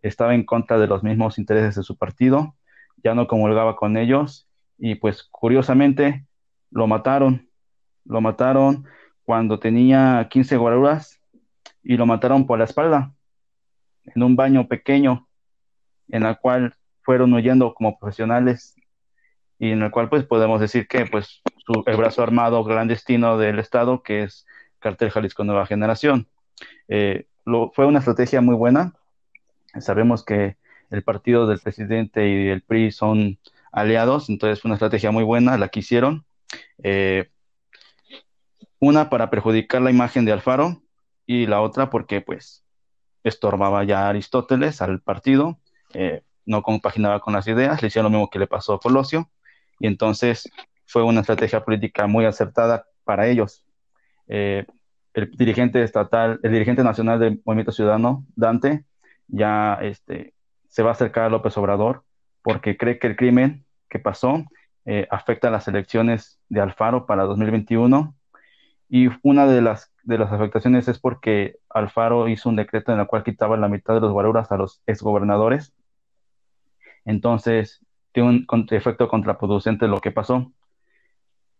estaba 0.00 0.34
en 0.34 0.44
contra 0.44 0.78
de 0.78 0.86
los 0.86 1.02
mismos 1.02 1.38
intereses 1.38 1.74
de 1.74 1.82
su 1.82 1.96
partido, 1.96 2.54
ya 3.02 3.14
no 3.14 3.26
comulgaba 3.26 3.76
con 3.76 3.96
ellos 3.96 4.48
y 4.78 4.94
pues 4.94 5.24
curiosamente 5.24 6.26
lo 6.70 6.86
mataron, 6.86 7.50
lo 8.04 8.20
mataron 8.20 8.86
cuando 9.24 9.58
tenía 9.58 10.28
15 10.30 10.56
guaruras 10.56 11.20
y 11.82 11.96
lo 11.96 12.06
mataron 12.06 12.46
por 12.46 12.58
la 12.58 12.64
espalda 12.64 13.15
en 14.14 14.22
un 14.22 14.36
baño 14.36 14.68
pequeño 14.68 15.28
en 16.08 16.24
el 16.24 16.38
cual 16.38 16.74
fueron 17.02 17.32
huyendo 17.32 17.74
como 17.74 17.98
profesionales 17.98 18.74
y 19.58 19.70
en 19.70 19.82
el 19.82 19.90
cual 19.90 20.08
pues 20.08 20.24
podemos 20.24 20.60
decir 20.60 20.86
que 20.86 21.06
pues 21.06 21.42
su, 21.64 21.82
el 21.86 21.96
brazo 21.96 22.22
armado 22.22 22.64
clandestino 22.64 23.38
del 23.38 23.58
Estado 23.58 24.02
que 24.02 24.24
es 24.24 24.46
Cartel 24.78 25.10
Jalisco 25.10 25.44
Nueva 25.44 25.66
Generación. 25.66 26.28
Eh, 26.88 27.26
fue 27.72 27.86
una 27.86 28.00
estrategia 28.00 28.40
muy 28.40 28.54
buena. 28.54 28.94
Sabemos 29.78 30.24
que 30.24 30.56
el 30.90 31.02
partido 31.02 31.46
del 31.46 31.60
presidente 31.60 32.28
y 32.28 32.48
el 32.48 32.62
PRI 32.62 32.92
son 32.92 33.38
aliados, 33.72 34.28
entonces 34.28 34.60
fue 34.60 34.68
una 34.68 34.76
estrategia 34.76 35.10
muy 35.10 35.24
buena 35.24 35.58
la 35.58 35.68
que 35.68 35.80
hicieron. 35.80 36.24
Eh, 36.82 37.30
una 38.78 39.10
para 39.10 39.30
perjudicar 39.30 39.82
la 39.82 39.90
imagen 39.90 40.24
de 40.24 40.32
Alfaro 40.32 40.82
y 41.26 41.46
la 41.46 41.60
otra 41.60 41.90
porque 41.90 42.20
pues 42.20 42.65
estorbaba 43.28 43.84
ya 43.84 44.06
a 44.06 44.08
Aristóteles 44.10 44.80
al 44.82 45.00
partido, 45.00 45.58
eh, 45.94 46.22
no 46.44 46.62
compaginaba 46.62 47.20
con 47.20 47.34
las 47.34 47.46
ideas, 47.48 47.82
le 47.82 47.88
hicieron 47.88 48.12
lo 48.12 48.18
mismo 48.18 48.30
que 48.30 48.38
le 48.38 48.46
pasó 48.46 48.74
a 48.74 48.80
Colosio 48.80 49.30
y 49.80 49.86
entonces 49.86 50.50
fue 50.86 51.02
una 51.02 51.20
estrategia 51.20 51.64
política 51.64 52.06
muy 52.06 52.24
acertada 52.24 52.86
para 53.04 53.26
ellos. 53.26 53.64
Eh, 54.28 54.64
el 55.14 55.30
dirigente 55.32 55.82
estatal, 55.82 56.38
el 56.42 56.52
dirigente 56.52 56.84
nacional 56.84 57.18
del 57.18 57.42
Movimiento 57.44 57.72
Ciudadano, 57.72 58.24
Dante, 58.36 58.84
ya 59.28 59.78
este, 59.82 60.34
se 60.68 60.82
va 60.82 60.90
a 60.90 60.92
acercar 60.92 61.24
a 61.24 61.28
López 61.28 61.56
Obrador 61.56 62.04
porque 62.42 62.76
cree 62.76 62.98
que 62.98 63.08
el 63.08 63.16
crimen 63.16 63.64
que 63.88 63.98
pasó 63.98 64.44
eh, 64.84 65.08
afecta 65.10 65.48
a 65.48 65.50
las 65.50 65.66
elecciones 65.66 66.38
de 66.48 66.60
Alfaro 66.60 67.06
para 67.06 67.24
2021 67.24 68.14
y 68.88 69.08
una 69.22 69.46
de 69.46 69.62
las, 69.62 69.92
de 70.04 70.18
las 70.18 70.32
afectaciones 70.32 70.88
es 70.88 70.98
porque 70.98 71.56
Alfaro 71.68 72.28
hizo 72.28 72.48
un 72.48 72.56
decreto 72.56 72.92
en 72.92 73.00
el 73.00 73.06
cual 73.06 73.24
quitaba 73.24 73.56
la 73.56 73.68
mitad 73.68 73.94
de 73.94 74.00
los 74.00 74.12
guaruras 74.12 74.52
a 74.52 74.56
los 74.56 74.80
exgobernadores. 74.86 75.72
Entonces, 77.04 77.84
tiene 78.12 78.46
un 78.48 78.66
efecto 78.70 79.08
contraproducente 79.08 79.88
lo 79.88 80.00
que 80.00 80.12
pasó. 80.12 80.52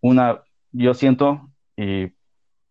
Una, 0.01 0.43
yo 0.73 0.95
siento 0.95 1.51
y 1.77 2.13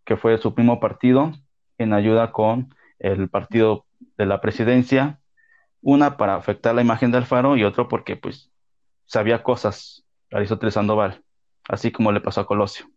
que 0.05 0.17
fue 0.17 0.37
su 0.37 0.53
primo 0.53 0.79
partido 0.79 1.33
en 1.77 1.93
ayuda 1.93 2.31
con 2.31 2.73
el 2.99 3.29
partido 3.29 3.85
de 4.17 4.25
la 4.25 4.39
presidencia, 4.39 5.19
una 5.81 6.17
para 6.17 6.35
afectar 6.35 6.73
la 6.73 6.81
imagen 6.81 7.11
de 7.11 7.17
Alfaro 7.17 7.57
y 7.57 7.63
otro 7.63 7.87
porque 7.87 8.15
pues 8.15 8.51
sabía 9.05 9.43
cosas 9.43 10.05
Aristóteles 10.31 10.75
Sandoval, 10.75 11.23
así 11.67 11.91
como 11.91 12.11
le 12.11 12.21
pasó 12.21 12.41
a 12.41 12.47
Colosio. 12.47 12.87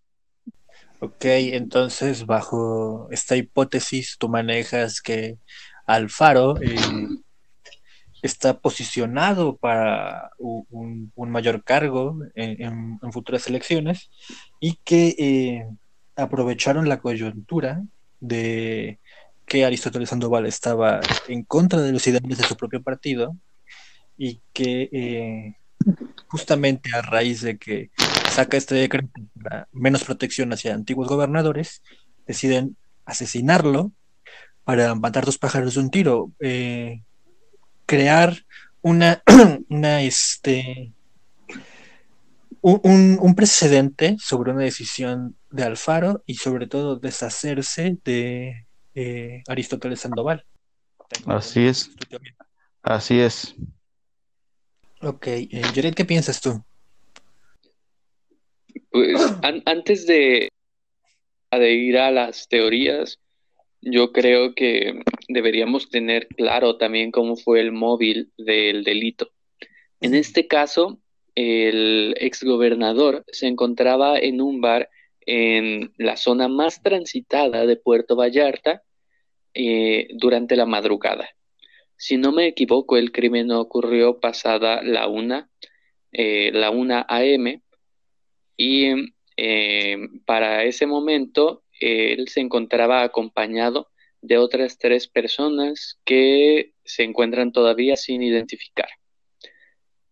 Ok, 1.00 1.24
entonces 1.24 2.26
bajo 2.26 3.08
esta 3.12 3.37
hipótesis 3.37 4.16
tú 4.18 4.28
manejas 4.28 5.00
que 5.00 5.38
Alfaro 5.87 6.61
eh, 6.61 6.76
está 8.20 8.58
posicionado 8.58 9.56
para 9.56 10.32
un, 10.38 11.12
mayor 11.16 11.62
cargo 11.62 12.18
en, 12.34 12.98
futuras 13.12 13.46
elecciones 13.46 14.11
y 14.58 14.74
que 14.84 15.14
eh, 15.18 15.66
aprovecharon 16.16 16.88
la 16.88 17.00
coyuntura 17.00 17.84
de 18.20 18.98
que 19.46 19.64
Aristóteles 19.64 20.08
Sandoval 20.08 20.46
estaba 20.46 21.00
en 21.28 21.44
contra 21.44 21.80
de 21.80 21.92
los 21.92 22.06
ideales 22.08 22.38
de 22.38 22.44
su 22.44 22.56
propio 22.56 22.82
partido 22.82 23.37
y 24.16 24.40
que 24.52 24.88
eh, 24.92 25.56
justamente 26.26 26.90
a 26.92 27.02
raíz 27.02 27.40
de 27.42 27.56
que 27.56 27.90
saca 28.38 28.57
este 28.57 28.77
decreto 28.77 29.20
para 29.42 29.66
menos 29.72 30.05
protección 30.05 30.53
hacia 30.53 30.72
antiguos 30.72 31.09
gobernadores, 31.09 31.83
deciden 32.24 32.77
asesinarlo 33.05 33.90
para 34.62 34.94
matar 34.94 35.24
dos 35.24 35.38
pájaros 35.38 35.74
de 35.74 35.81
un 35.81 35.90
tiro, 35.90 36.31
eh, 36.38 37.03
crear 37.85 38.44
una, 38.81 39.24
una 39.68 40.03
este, 40.03 40.92
un, 42.61 43.18
un, 43.20 43.35
precedente 43.35 44.16
sobre 44.20 44.53
una 44.53 44.62
decisión 44.62 45.35
de 45.51 45.64
Alfaro 45.64 46.22
y 46.24 46.37
sobre 46.37 46.68
todo 46.68 46.94
deshacerse 46.94 47.98
de 48.05 48.66
eh, 48.94 49.42
Aristóteles 49.48 49.98
Sandoval. 49.98 50.44
Así 51.27 51.66
es. 51.66 51.90
Así 52.83 53.18
es. 53.18 53.57
Ok, 55.03 55.27
eh, 55.27 55.62
Jared, 55.74 55.94
¿qué 55.94 56.05
piensas 56.05 56.40
tú? 56.40 56.62
Pues 58.90 59.20
antes 59.42 60.07
de, 60.07 60.48
de 61.51 61.72
ir 61.72 61.98
a 61.98 62.11
las 62.11 62.48
teorías, 62.48 63.18
yo 63.81 64.12
creo 64.12 64.55
que 64.55 65.03
deberíamos 65.29 65.90
tener 65.90 66.27
claro 66.29 66.77
también 66.77 67.11
cómo 67.11 67.37
fue 67.37 67.61
el 67.61 67.72
móvil 67.72 68.33
del 68.37 68.85
delito. 68.85 69.31
En 70.01 70.14
este 70.14 70.46
caso, 70.46 71.01
el 71.35 72.14
exgobernador 72.18 73.24
se 73.29 73.46
encontraba 73.46 74.18
en 74.18 74.40
un 74.40 74.61
bar 74.61 74.88
en 75.20 75.92
la 75.98 76.16
zona 76.16 76.48
más 76.48 76.83
transitada 76.83 77.66
de 77.66 77.77
Puerto 77.77 78.16
Vallarta 78.16 78.83
eh, 79.55 80.09
durante 80.14 80.57
la 80.57 80.66
madrugada. 80.66 81.29
Si 81.96 82.16
no 82.16 82.33
me 82.33 82.46
equivoco, 82.46 82.96
el 82.96 83.12
crimen 83.12 83.51
ocurrió 83.51 84.20
pasada 84.20 84.83
la 84.83 85.09
una, 85.09 85.51
eh, 86.12 86.51
la 86.53 86.70
una 86.70 87.05
AM, 87.09 87.61
y 88.59 89.14
eh, 89.38 89.97
para 90.27 90.64
ese 90.64 90.87
momento 90.87 91.62
él 91.81 92.29
se 92.29 92.40
encontraba 92.40 93.03
acompañado 93.03 93.88
de 94.21 94.37
otras 94.37 94.79
tres 94.79 95.07
personas 95.09 95.99
que 96.05 96.75
se 96.85 97.05
encuentran 97.05 97.53
todavía 97.53 97.97
sin 97.97 98.23
identificar. 98.23 98.88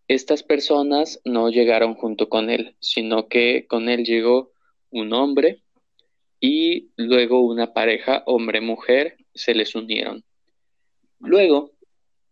Estas 0.09 0.45
personas 0.45 1.21
no 1.25 1.51
llegaron 1.51 1.95
junto 1.95 2.29
con 2.29 2.49
él, 2.49 2.77
sino 2.79 3.29
que 3.29 3.67
con 3.67 3.89
él 3.89 4.05
llegó 4.05 4.53
un 4.91 5.13
hombre 5.13 5.65
y 6.39 6.91
luego 6.97 7.41
una 7.41 7.73
pareja 7.73 8.23
hombre-mujer 8.27 9.17
se 9.35 9.55
les 9.55 9.75
unieron. 9.75 10.23
Luego, 11.19 11.73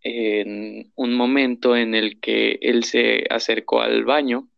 en 0.03 0.93
un 0.95 1.15
momento 1.15 1.75
en 1.77 1.95
el 1.97 2.21
que 2.21 2.59
él 2.61 2.85
se 2.85 3.25
acercó 3.29 3.81
al 3.81 4.05
baño, 4.05 4.49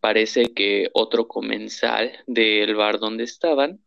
parece 0.00 0.54
que 0.54 0.90
otro 0.92 1.28
comensal 1.28 2.12
del 2.26 2.74
bar 2.74 2.98
donde 2.98 3.24
estaban 3.24 3.80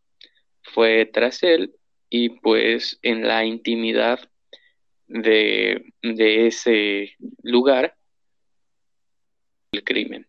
fue 0.62 1.06
tras 1.06 1.44
él 1.44 1.76
y 2.10 2.30
pues 2.30 3.00
en 3.02 3.28
la 3.28 3.46
intimidad 3.46 4.20
de, 5.08 5.94
de 6.02 6.48
ese 6.48 7.16
lugar 7.42 7.96
el 9.72 9.84
crimen. 9.84 10.28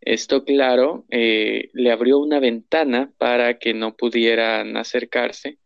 Esto, 0.00 0.44
claro, 0.44 1.06
eh, 1.10 1.70
le 1.72 1.90
abrió 1.90 2.18
una 2.18 2.38
ventana 2.38 3.12
para 3.16 3.58
que 3.58 3.72
no 3.72 3.96
pudieran 3.96 4.76
acercarse 4.76 5.58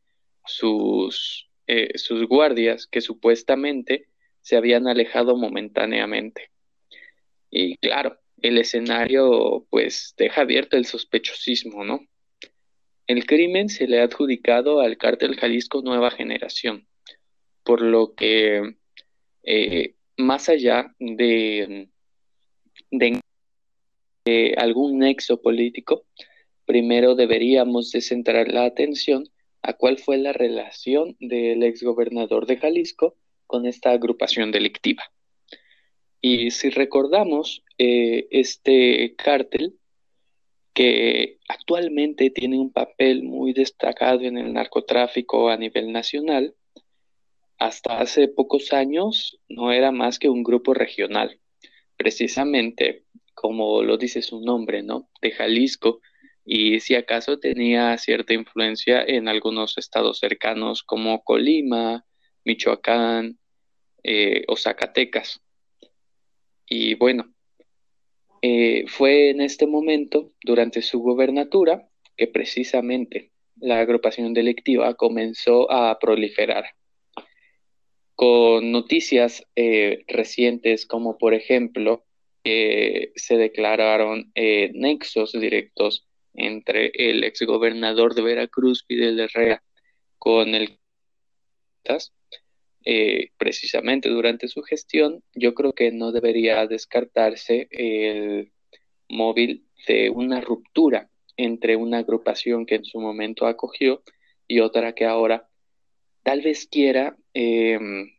sus, 0.44 1.48
eh, 1.66 1.98
sus 1.98 2.26
guardias 2.28 2.86
que 2.86 3.00
supuestamente 3.00 4.06
se 4.40 4.56
habían 4.56 4.86
alejado 4.86 5.36
momentáneamente. 5.36 6.50
Y 7.50 7.78
claro, 7.78 8.18
el 8.42 8.58
escenario 8.58 9.66
pues 9.70 10.14
deja 10.16 10.42
abierto 10.42 10.76
el 10.76 10.84
sospechosismo, 10.84 11.84
¿no? 11.84 12.06
El 13.06 13.26
crimen 13.26 13.68
se 13.68 13.86
le 13.86 14.00
ha 14.00 14.04
adjudicado 14.04 14.80
al 14.80 14.98
cártel 14.98 15.36
Jalisco 15.36 15.82
Nueva 15.82 16.10
Generación, 16.10 16.86
por 17.64 17.80
lo 17.80 18.14
que 18.14 18.76
eh, 19.42 19.94
más 20.16 20.48
allá 20.48 20.94
de 20.98 21.88
algún 24.56 24.98
nexo 24.98 25.40
político, 25.40 26.04
primero 26.66 27.14
deberíamos 27.14 27.90
de 27.92 28.02
centrar 28.02 28.48
la 28.48 28.66
atención 28.66 29.24
a 29.62 29.72
cuál 29.72 29.98
fue 29.98 30.18
la 30.18 30.32
relación 30.32 31.16
del 31.18 31.62
exgobernador 31.62 32.46
de 32.46 32.58
Jalisco 32.58 33.16
con 33.46 33.66
esta 33.66 33.90
agrupación 33.92 34.52
delictiva. 34.52 35.02
Y 36.20 36.50
si 36.50 36.70
recordamos, 36.70 37.64
eh, 37.78 38.26
este 38.30 39.14
cártel 39.16 39.78
que 40.74 41.38
actualmente 41.48 42.30
tiene 42.30 42.58
un 42.58 42.72
papel 42.72 43.24
muy 43.24 43.52
destacado 43.52 44.20
en 44.22 44.38
el 44.38 44.52
narcotráfico 44.52 45.48
a 45.48 45.56
nivel 45.56 45.92
nacional, 45.92 46.54
hasta 47.58 47.98
hace 47.98 48.28
pocos 48.28 48.72
años 48.72 49.40
no 49.48 49.72
era 49.72 49.90
más 49.90 50.18
que 50.18 50.28
un 50.28 50.44
grupo 50.44 50.74
regional, 50.74 51.40
precisamente 51.96 53.04
como 53.34 53.82
lo 53.82 53.96
dice 53.96 54.22
su 54.22 54.40
nombre, 54.40 54.82
¿no? 54.82 55.08
De 55.20 55.30
Jalisco, 55.30 56.00
y 56.44 56.80
si 56.80 56.94
acaso 56.94 57.38
tenía 57.38 57.96
cierta 57.98 58.32
influencia 58.32 59.02
en 59.02 59.28
algunos 59.28 59.76
estados 59.78 60.18
cercanos 60.18 60.82
como 60.82 61.22
Colima, 61.22 62.06
Michoacán 62.44 63.38
eh, 64.02 64.44
o 64.48 64.56
Zacatecas. 64.56 65.42
Y 66.68 66.94
bueno, 66.94 67.32
eh, 68.42 68.84
fue 68.88 69.30
en 69.30 69.40
este 69.40 69.66
momento, 69.66 70.32
durante 70.42 70.82
su 70.82 71.00
gobernatura, 71.00 71.88
que 72.16 72.26
precisamente 72.26 73.32
la 73.56 73.80
agrupación 73.80 74.34
delictiva 74.34 74.94
comenzó 74.94 75.70
a 75.70 75.98
proliferar. 75.98 76.64
Con 78.14 78.72
noticias 78.72 79.44
eh, 79.54 80.04
recientes 80.08 80.86
como 80.86 81.18
por 81.18 81.34
ejemplo 81.34 82.04
se 82.44 83.36
declararon 83.36 84.32
nexos 84.34 85.32
directos 85.32 86.08
entre 86.32 86.92
el 86.94 87.24
exgobernador 87.24 88.14
de 88.14 88.22
Veracruz, 88.22 88.84
Fidel 88.86 89.20
Herrera, 89.20 89.62
con 90.18 90.54
el 90.54 90.78
eh, 92.84 93.30
precisamente 93.36 94.08
durante 94.08 94.48
su 94.48 94.62
gestión, 94.62 95.22
yo 95.34 95.54
creo 95.54 95.72
que 95.74 95.92
no 95.92 96.12
debería 96.12 96.66
descartarse 96.66 97.68
el 97.70 98.52
móvil 99.08 99.66
de 99.86 100.10
una 100.10 100.40
ruptura 100.40 101.10
entre 101.36 101.76
una 101.76 101.98
agrupación 101.98 102.66
que 102.66 102.76
en 102.76 102.84
su 102.84 103.00
momento 103.00 103.46
acogió 103.46 104.02
y 104.46 104.60
otra 104.60 104.94
que 104.94 105.04
ahora 105.04 105.48
tal 106.22 106.42
vez 106.42 106.66
quiera 106.66 107.16
em, 107.34 108.10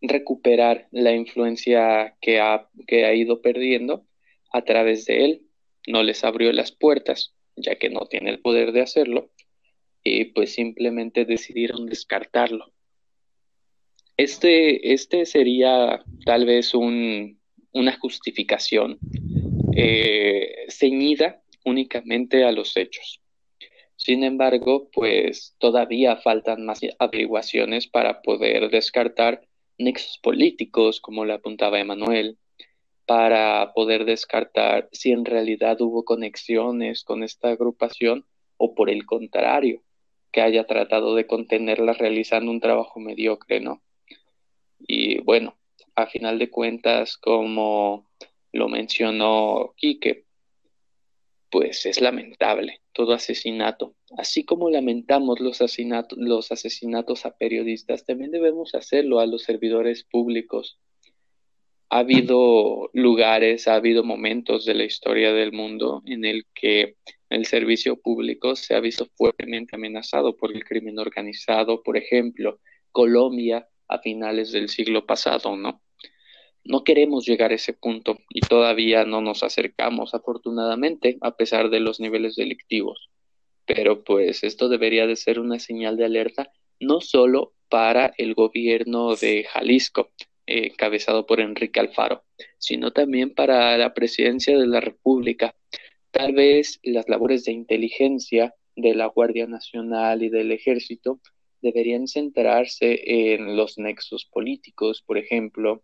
recuperar 0.00 0.88
la 0.90 1.12
influencia 1.12 2.16
que 2.20 2.40
ha, 2.40 2.68
que 2.86 3.04
ha 3.04 3.14
ido 3.14 3.40
perdiendo 3.40 4.06
a 4.52 4.62
través 4.62 5.06
de 5.06 5.24
él 5.24 5.46
no 5.86 6.02
les 6.02 6.24
abrió 6.24 6.52
las 6.52 6.72
puertas, 6.72 7.34
ya 7.56 7.76
que 7.76 7.90
no 7.90 8.06
tiene 8.06 8.30
el 8.30 8.40
poder 8.40 8.72
de 8.72 8.82
hacerlo, 8.82 9.30
y 10.04 10.26
pues 10.26 10.54
simplemente 10.54 11.24
decidieron 11.24 11.86
descartarlo. 11.86 12.72
Este, 14.16 14.92
este 14.92 15.26
sería 15.26 16.04
tal 16.24 16.44
vez 16.44 16.74
un, 16.74 17.40
una 17.72 17.98
justificación 17.98 18.98
eh, 19.74 20.66
ceñida 20.68 21.42
únicamente 21.64 22.44
a 22.44 22.52
los 22.52 22.76
hechos. 22.76 23.20
Sin 23.96 24.24
embargo, 24.24 24.90
pues 24.92 25.54
todavía 25.58 26.16
faltan 26.16 26.64
más 26.64 26.80
averiguaciones 26.98 27.86
para 27.86 28.20
poder 28.20 28.70
descartar 28.70 29.46
nexos 29.78 30.18
políticos, 30.18 31.00
como 31.00 31.24
le 31.24 31.34
apuntaba 31.34 31.80
Emanuel, 31.80 32.38
para 33.06 33.72
poder 33.74 34.04
descartar 34.04 34.88
si 34.92 35.12
en 35.12 35.24
realidad 35.24 35.80
hubo 35.80 36.04
conexiones 36.04 37.04
con 37.04 37.22
esta 37.22 37.50
agrupación 37.50 38.26
o 38.56 38.74
por 38.74 38.90
el 38.90 39.06
contrario, 39.06 39.82
que 40.30 40.40
haya 40.40 40.66
tratado 40.66 41.14
de 41.14 41.26
contenerla 41.26 41.92
realizando 41.92 42.50
un 42.50 42.60
trabajo 42.60 43.00
mediocre, 43.00 43.60
¿no? 43.60 43.82
Y 44.86 45.20
bueno, 45.22 45.58
a 45.94 46.06
final 46.06 46.38
de 46.38 46.50
cuentas, 46.50 47.16
como 47.16 48.08
lo 48.52 48.68
mencionó 48.68 49.74
Quique, 49.76 50.24
pues 51.50 51.84
es 51.86 52.00
lamentable 52.00 52.80
todo 52.92 53.12
asesinato. 53.12 53.94
Así 54.16 54.44
como 54.44 54.70
lamentamos 54.70 55.40
los 55.40 55.60
asesinatos, 55.60 56.18
los 56.18 56.52
asesinatos 56.52 57.26
a 57.26 57.36
periodistas, 57.36 58.04
también 58.04 58.30
debemos 58.30 58.74
hacerlo 58.74 59.20
a 59.20 59.26
los 59.26 59.42
servidores 59.42 60.04
públicos, 60.04 60.78
ha 61.92 61.98
habido 61.98 62.88
lugares, 62.94 63.68
ha 63.68 63.74
habido 63.74 64.02
momentos 64.02 64.64
de 64.64 64.74
la 64.74 64.84
historia 64.84 65.34
del 65.34 65.52
mundo 65.52 66.02
en 66.06 66.24
el 66.24 66.46
que 66.54 66.96
el 67.28 67.44
servicio 67.44 68.00
público 68.00 68.56
se 68.56 68.74
ha 68.74 68.80
visto 68.80 69.08
fuertemente 69.14 69.76
amenazado 69.76 70.34
por 70.34 70.56
el 70.56 70.64
crimen 70.64 70.98
organizado, 70.98 71.82
por 71.82 71.98
ejemplo, 71.98 72.60
Colombia 72.92 73.68
a 73.88 73.98
finales 73.98 74.52
del 74.52 74.68
siglo 74.68 75.06
pasado, 75.06 75.56
¿no? 75.56 75.82
No 76.64 76.84
queremos 76.84 77.26
llegar 77.26 77.50
a 77.50 77.56
ese 77.56 77.72
punto 77.72 78.18
y 78.28 78.40
todavía 78.40 79.04
no 79.04 79.20
nos 79.20 79.42
acercamos, 79.42 80.14
afortunadamente, 80.14 81.18
a 81.20 81.36
pesar 81.36 81.70
de 81.70 81.80
los 81.80 81.98
niveles 81.98 82.36
delictivos. 82.36 83.10
Pero 83.66 84.04
pues 84.04 84.44
esto 84.44 84.68
debería 84.68 85.06
de 85.06 85.16
ser 85.16 85.40
una 85.40 85.58
señal 85.58 85.96
de 85.96 86.04
alerta 86.04 86.52
no 86.78 87.00
solo 87.00 87.54
para 87.68 88.12
el 88.18 88.34
gobierno 88.34 89.16
de 89.16 89.44
Jalisco, 89.44 90.10
eh, 90.46 90.68
encabezado 90.72 91.26
por 91.26 91.40
Enrique 91.40 91.80
Alfaro, 91.80 92.24
sino 92.58 92.92
también 92.92 93.34
para 93.34 93.76
la 93.78 93.94
presidencia 93.94 94.58
de 94.58 94.66
la 94.66 94.80
República. 94.80 95.54
Tal 96.10 96.32
vez 96.32 96.80
las 96.82 97.08
labores 97.08 97.44
de 97.44 97.52
inteligencia 97.52 98.54
de 98.76 98.94
la 98.94 99.06
Guardia 99.06 99.46
Nacional 99.46 100.22
y 100.22 100.28
del 100.28 100.52
Ejército 100.52 101.20
deberían 101.62 102.08
centrarse 102.08 103.32
en 103.32 103.56
los 103.56 103.78
nexos 103.78 104.26
políticos, 104.26 105.02
por 105.06 105.16
ejemplo, 105.16 105.82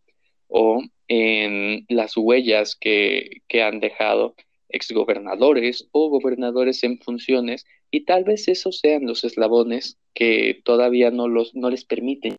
o 0.49 0.83
en 1.09 1.87
las 1.89 2.17
huellas 2.17 2.77
que, 2.77 3.43
que 3.49 3.63
han 3.63 3.81
dejado 3.81 4.35
exgobernadores 4.69 5.89
o 5.93 6.11
gobernadores 6.11 6.85
en 6.85 6.99
funciones 6.99 7.65
y 7.91 8.05
tal 8.05 8.25
vez 8.25 8.49
esos 8.49 8.79
sean 8.81 9.07
los 9.07 9.25
eslabones 9.25 9.99
que 10.15 10.61
todavía 10.65 11.11
no, 11.11 11.29
los, 11.29 11.55
no 11.55 11.71
les 11.71 11.85
permiten 11.85 12.37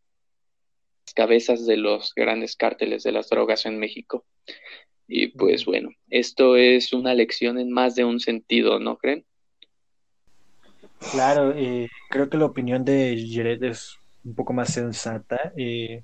cabezas 1.15 1.65
de 1.65 1.77
los 1.77 2.13
grandes 2.15 2.55
cárteles 2.55 3.03
de 3.03 3.11
las 3.11 3.29
drogas 3.29 3.65
en 3.65 3.79
México. 3.79 4.25
Y 5.07 5.27
pues 5.27 5.65
bueno, 5.65 5.89
esto 6.09 6.55
es 6.55 6.93
una 6.93 7.15
lección 7.15 7.57
en 7.59 7.71
más 7.71 7.95
de 7.95 8.05
un 8.05 8.19
sentido, 8.19 8.79
¿no 8.79 8.97
creen? 8.97 9.25
Claro, 11.11 11.53
eh, 11.55 11.89
creo 12.09 12.29
que 12.29 12.37
la 12.37 12.45
opinión 12.45 12.83
de 12.83 13.25
Jared 13.31 13.63
es 13.63 13.97
un 14.23 14.35
poco 14.35 14.53
más 14.53 14.73
sensata, 14.73 15.53
eh, 15.57 16.01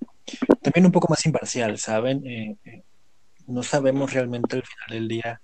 también 0.61 0.85
un 0.85 0.91
poco 0.91 1.07
más 1.09 1.25
imparcial, 1.25 1.77
¿saben? 1.77 2.25
Eh, 2.25 2.83
no 3.47 3.61
sabemos 3.61 4.13
realmente 4.13 4.55
al 4.55 4.63
final 4.63 4.99
del 4.99 5.07
día 5.07 5.41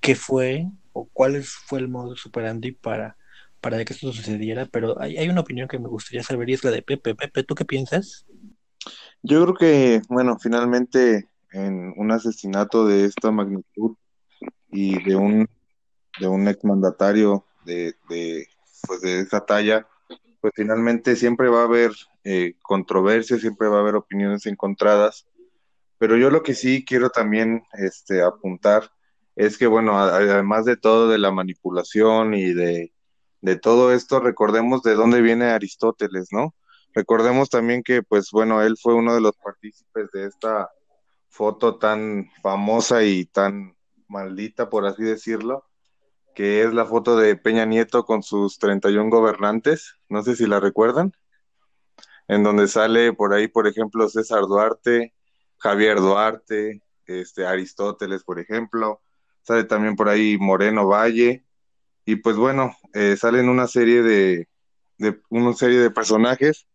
qué 0.00 0.14
fue 0.14 0.66
o 0.92 1.08
cuál 1.12 1.42
fue 1.42 1.80
el 1.80 1.88
modo 1.88 2.14
superandi 2.16 2.72
para, 2.72 3.16
para 3.60 3.84
que 3.84 3.92
esto 3.92 4.12
sucediera, 4.12 4.66
pero 4.66 5.00
hay, 5.00 5.16
hay 5.16 5.28
una 5.28 5.40
opinión 5.40 5.68
que 5.68 5.78
me 5.78 5.88
gustaría 5.88 6.22
saber 6.22 6.48
y 6.50 6.54
es 6.54 6.62
la 6.62 6.70
de 6.70 6.82
Pepe. 6.82 7.14
Pepe, 7.14 7.42
¿tú 7.42 7.54
qué 7.54 7.64
piensas? 7.64 8.26
Yo 9.22 9.42
creo 9.42 9.54
que, 9.54 10.02
bueno, 10.08 10.38
finalmente 10.38 11.28
en 11.50 11.94
un 11.96 12.12
asesinato 12.12 12.86
de 12.86 13.06
esta 13.06 13.30
magnitud 13.30 13.96
y 14.70 15.02
de 15.02 15.16
un 15.16 15.48
de 16.20 16.28
un 16.28 16.48
exmandatario 16.48 17.44
de, 17.64 17.94
pues 18.86 19.00
de 19.00 19.20
esa 19.20 19.44
talla, 19.44 19.86
pues 20.40 20.52
finalmente 20.54 21.16
siempre 21.16 21.48
va 21.48 21.62
a 21.62 21.64
haber 21.64 21.92
eh, 22.24 22.54
controversia, 22.62 23.38
siempre 23.38 23.68
va 23.68 23.78
a 23.78 23.80
haber 23.80 23.96
opiniones 23.96 24.46
encontradas, 24.46 25.26
pero 25.98 26.16
yo 26.16 26.30
lo 26.30 26.42
que 26.42 26.54
sí 26.54 26.84
quiero 26.84 27.10
también 27.10 27.64
este, 27.72 28.22
apuntar 28.22 28.90
es 29.34 29.58
que, 29.58 29.66
bueno, 29.66 29.98
además 29.98 30.64
de 30.64 30.76
todo 30.76 31.08
de 31.08 31.18
la 31.18 31.30
manipulación 31.30 32.34
y 32.34 32.52
de, 32.54 32.92
de 33.42 33.56
todo 33.56 33.92
esto, 33.92 34.20
recordemos 34.20 34.82
de 34.82 34.94
dónde 34.94 35.20
viene 35.20 35.46
Aristóteles, 35.46 36.28
¿no? 36.32 36.54
Recordemos 36.94 37.50
también 37.50 37.82
que, 37.82 38.02
pues 38.02 38.30
bueno, 38.32 38.62
él 38.62 38.76
fue 38.80 38.94
uno 38.94 39.14
de 39.14 39.20
los 39.20 39.36
partícipes 39.36 40.10
de 40.12 40.26
esta 40.26 40.70
foto 41.28 41.76
tan 41.78 42.30
famosa 42.42 43.04
y 43.04 43.26
tan 43.26 43.76
maldita, 44.08 44.70
por 44.70 44.86
así 44.86 45.02
decirlo, 45.02 45.64
que 46.36 46.62
es 46.62 46.74
la 46.74 46.84
foto 46.84 47.16
de 47.16 47.34
Peña 47.34 47.64
Nieto 47.64 48.04
con 48.04 48.22
sus 48.22 48.58
31 48.58 49.08
gobernantes, 49.08 49.94
no 50.10 50.22
sé 50.22 50.36
si 50.36 50.46
la 50.46 50.60
recuerdan, 50.60 51.14
en 52.28 52.42
donde 52.42 52.68
sale 52.68 53.14
por 53.14 53.32
ahí, 53.32 53.48
por 53.48 53.66
ejemplo, 53.66 54.06
César 54.10 54.42
Duarte, 54.42 55.14
Javier 55.56 55.96
Duarte, 55.96 56.82
este, 57.06 57.46
Aristóteles, 57.46 58.22
por 58.22 58.38
ejemplo, 58.38 59.00
sale 59.40 59.64
también 59.64 59.96
por 59.96 60.10
ahí 60.10 60.36
Moreno 60.36 60.86
Valle, 60.86 61.46
y 62.04 62.16
pues 62.16 62.36
bueno, 62.36 62.76
eh, 62.92 63.16
salen 63.16 63.48
una 63.48 63.66
serie 63.66 64.02
de, 64.02 64.46
de, 64.98 65.18
una 65.30 65.54
serie 65.54 65.78
de 65.78 65.90
personajes 65.90 66.66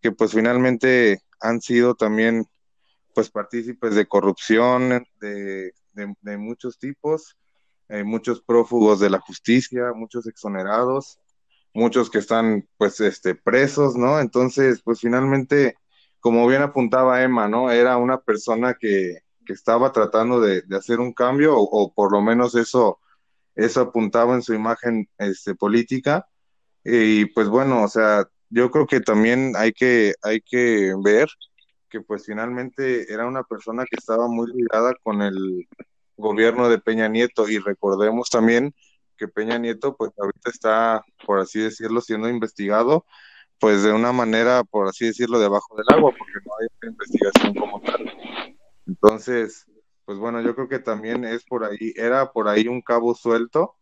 que 0.00 0.10
pues 0.10 0.32
finalmente 0.32 1.22
han 1.40 1.60
sido 1.60 1.94
también 1.94 2.44
pues 3.14 3.30
partícipes 3.30 3.94
de 3.94 4.08
corrupción 4.08 5.06
de, 5.20 5.72
de, 5.92 6.36
muchos 6.38 6.76
tipos, 6.80 7.36
eh, 7.88 8.04
muchos 8.04 8.42
prófugos 8.42 9.00
de 9.00 9.10
la 9.10 9.20
justicia, 9.20 9.92
muchos 9.94 10.26
exonerados, 10.26 11.20
muchos 11.74 12.10
que 12.10 12.18
están 12.18 12.68
pues 12.76 13.00
este 13.00 13.34
presos, 13.34 13.96
¿no? 13.96 14.20
Entonces, 14.20 14.82
pues 14.82 15.00
finalmente, 15.00 15.76
como 16.20 16.46
bien 16.46 16.62
apuntaba 16.62 17.22
Emma, 17.22 17.48
¿no? 17.48 17.70
Era 17.70 17.96
una 17.98 18.20
persona 18.20 18.74
que, 18.74 19.18
que 19.44 19.52
estaba 19.52 19.92
tratando 19.92 20.40
de, 20.40 20.62
de 20.62 20.76
hacer 20.76 21.00
un 21.00 21.12
cambio, 21.12 21.56
o, 21.56 21.62
o, 21.62 21.92
por 21.92 22.12
lo 22.12 22.20
menos 22.22 22.54
eso 22.56 22.98
eso 23.56 23.80
apuntaba 23.80 24.34
en 24.34 24.42
su 24.42 24.54
imagen 24.54 25.08
este, 25.18 25.54
política. 25.54 26.28
Y 26.84 27.26
pues 27.26 27.48
bueno, 27.48 27.82
o 27.82 27.88
sea, 27.88 28.26
yo 28.50 28.70
creo 28.70 28.86
que 28.86 29.00
también 29.00 29.54
hay 29.56 29.72
que, 29.72 30.14
hay 30.22 30.40
que 30.42 30.94
ver 31.02 31.28
que 31.88 32.00
pues 32.02 32.26
finalmente 32.26 33.12
era 33.12 33.26
una 33.26 33.42
persona 33.44 33.84
que 33.90 33.96
estaba 33.96 34.28
muy 34.28 34.52
ligada 34.52 34.94
con 35.02 35.22
el 35.22 35.66
gobierno 36.16 36.68
de 36.68 36.78
Peña 36.78 37.08
Nieto 37.08 37.48
y 37.48 37.58
recordemos 37.58 38.30
también 38.30 38.74
que 39.16 39.28
Peña 39.28 39.58
Nieto 39.58 39.96
pues 39.96 40.12
ahorita 40.18 40.50
está, 40.50 41.04
por 41.24 41.40
así 41.40 41.60
decirlo, 41.60 42.00
siendo 42.00 42.28
investigado 42.28 43.04
pues 43.58 43.82
de 43.82 43.92
una 43.92 44.12
manera, 44.12 44.64
por 44.64 44.88
así 44.88 45.06
decirlo, 45.06 45.38
debajo 45.38 45.76
del 45.76 45.86
agua, 45.88 46.12
porque 46.16 46.32
no 46.44 46.52
hay 46.60 46.90
investigación 46.90 47.54
como 47.54 47.80
tal. 47.80 48.12
Entonces, 48.86 49.66
pues 50.04 50.18
bueno, 50.18 50.40
yo 50.42 50.54
creo 50.54 50.68
que 50.68 50.78
también 50.78 51.24
es 51.24 51.44
por 51.44 51.64
ahí, 51.64 51.92
era 51.96 52.32
por 52.32 52.48
ahí 52.48 52.68
un 52.68 52.82
cabo 52.82 53.14
suelto, 53.14 53.76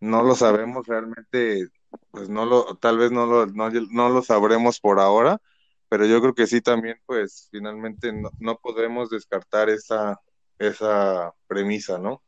no 0.00 0.22
lo 0.22 0.34
sabemos 0.34 0.86
realmente, 0.86 1.68
pues 2.10 2.28
no 2.28 2.46
lo, 2.46 2.76
tal 2.76 2.98
vez 2.98 3.10
no 3.10 3.26
lo, 3.26 3.46
no, 3.46 3.70
no 3.70 4.08
lo 4.08 4.22
sabremos 4.22 4.80
por 4.80 5.00
ahora, 5.00 5.40
pero 5.88 6.06
yo 6.06 6.20
creo 6.20 6.34
que 6.34 6.46
sí 6.46 6.60
también, 6.60 6.98
pues 7.06 7.48
finalmente 7.50 8.12
no, 8.12 8.30
no 8.38 8.58
podemos 8.58 9.10
descartar 9.10 9.68
esa, 9.70 10.20
esa 10.58 11.34
premisa, 11.46 11.98
¿no? 11.98 12.22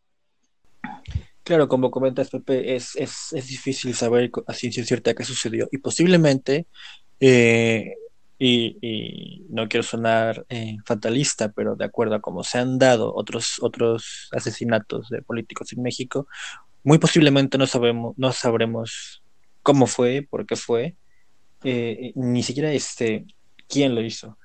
Claro, 1.43 1.69
como 1.69 1.91
comentas, 1.91 2.31
Pepe, 2.31 2.75
es, 2.77 2.95
es, 2.97 3.33
es 3.33 3.47
difícil 3.47 3.95
saber 3.95 4.31
a 4.47 4.53
ciencia 4.53 4.85
cierta 4.85 5.15
qué 5.15 5.25
sucedió. 5.25 5.67
Y 5.73 5.79
posiblemente, 5.79 6.67
eh, 7.21 7.95
y, 8.39 8.77
y, 8.83 9.47
no 9.49 9.67
quiero 9.67 9.83
sonar 9.83 10.45
eh, 10.51 10.77
fatalista, 10.85 11.51
pero 11.51 11.75
de 11.75 11.87
acuerdo 11.87 12.17
a 12.17 12.21
cómo 12.21 12.45
se 12.45 12.59
han 12.59 12.79
dado 12.79 13.15
otros, 13.15 13.57
otros 13.63 14.29
asesinatos 14.33 15.09
de 15.09 15.23
políticos 15.23 15.73
en 15.73 15.83
México, 15.83 16.29
muy 16.85 16.99
posiblemente 16.99 17.59
no 17.59 17.67
sabemos, 17.67 18.15
no 18.19 18.33
sabremos 18.33 19.23
cómo 19.63 19.87
fue, 19.87 20.27
por 20.29 20.47
qué 20.47 20.57
fue, 20.57 20.97
eh, 21.65 22.13
ni 22.15 22.43
siquiera 22.43 22.73
este 22.73 23.27
quién 23.69 23.95
lo 23.95 24.03
hizo. 24.03 24.39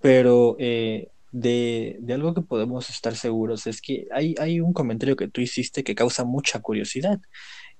Pero 0.00 0.56
eh, 0.58 1.08
de, 1.34 1.96
de, 2.00 2.14
algo 2.14 2.32
que 2.32 2.42
podemos 2.42 2.88
estar 2.90 3.16
seguros 3.16 3.66
es 3.66 3.82
que 3.82 4.06
hay, 4.12 4.36
hay 4.38 4.60
un 4.60 4.72
comentario 4.72 5.16
que 5.16 5.26
tú 5.26 5.40
hiciste 5.40 5.82
que 5.82 5.96
causa 5.96 6.22
mucha 6.24 6.60
curiosidad. 6.60 7.20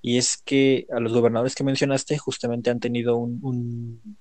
Y 0.02 0.18
es 0.18 0.36
que 0.36 0.88
a 0.90 0.98
los 0.98 1.12
gobernadores 1.12 1.54
que 1.54 1.62
mencionaste 1.62 2.18
justamente 2.18 2.70
han 2.70 2.80
tenido 2.80 3.16
un, 3.16 3.38
un 3.42 4.16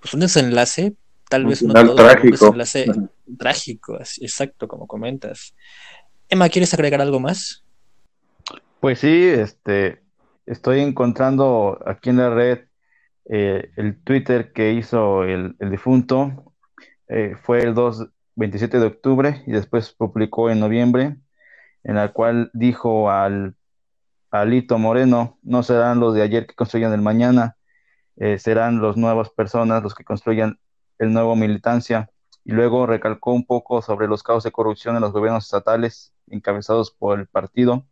pues 0.00 0.14
un 0.14 0.20
desenlace, 0.20 0.94
tal 1.28 1.46
vez 1.46 1.62
no 1.62 1.72
todo, 1.74 1.94
trágico. 1.94 2.50
un 2.50 2.58
desenlace 2.58 2.86
trágico, 3.38 3.98
exacto, 4.00 4.66
como 4.66 4.88
comentas. 4.88 5.54
Emma, 6.28 6.48
¿quieres 6.48 6.74
agregar 6.74 7.00
algo 7.00 7.20
más? 7.20 7.64
Pues 8.80 8.98
sí, 8.98 9.28
este, 9.28 10.02
estoy 10.44 10.80
encontrando 10.80 11.78
aquí 11.86 12.10
en 12.10 12.16
la 12.16 12.30
red 12.34 12.64
eh, 13.26 13.70
el 13.76 14.02
Twitter 14.02 14.52
que 14.52 14.72
hizo 14.72 15.22
el, 15.22 15.54
el 15.60 15.70
difunto. 15.70 16.52
Eh, 17.06 17.36
fue 17.42 17.62
el 17.62 17.74
2, 17.74 18.08
27 18.36 18.78
de 18.78 18.86
octubre 18.86 19.42
y 19.46 19.52
después 19.52 19.92
publicó 19.92 20.50
en 20.50 20.60
noviembre, 20.60 21.16
en 21.84 21.94
la 21.96 22.12
cual 22.12 22.50
dijo 22.52 23.10
al 23.10 23.56
Alito 24.30 24.78
Moreno, 24.78 25.38
no 25.42 25.62
serán 25.62 26.00
los 26.00 26.14
de 26.14 26.22
ayer 26.22 26.46
que 26.46 26.54
construyan 26.54 26.92
el 26.92 27.02
mañana, 27.02 27.56
eh, 28.16 28.38
serán 28.38 28.82
las 28.82 28.96
nuevas 28.96 29.30
personas 29.30 29.82
los 29.82 29.94
que 29.94 30.04
construyan 30.04 30.58
el 30.98 31.12
nuevo 31.12 31.36
militancia. 31.36 32.10
Y 32.44 32.52
luego 32.52 32.86
recalcó 32.86 33.32
un 33.32 33.46
poco 33.46 33.80
sobre 33.80 34.06
los 34.06 34.22
casos 34.22 34.44
de 34.44 34.52
corrupción 34.52 34.96
en 34.96 35.02
los 35.02 35.12
gobiernos 35.12 35.44
estatales 35.44 36.12
encabezados 36.28 36.90
por 36.90 37.18
el 37.18 37.26
Partido 37.26 37.86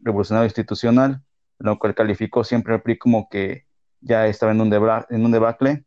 Revolucionario 0.00 0.46
Institucional, 0.46 1.22
lo 1.58 1.78
cual 1.78 1.94
calificó 1.94 2.44
siempre 2.44 2.74
al 2.74 2.82
PRI 2.82 2.98
como 2.98 3.28
que 3.28 3.66
ya 4.00 4.26
estaba 4.26 4.52
en 4.52 4.60
un, 4.60 4.72
en 4.72 5.24
un 5.24 5.32
debacle 5.32 5.84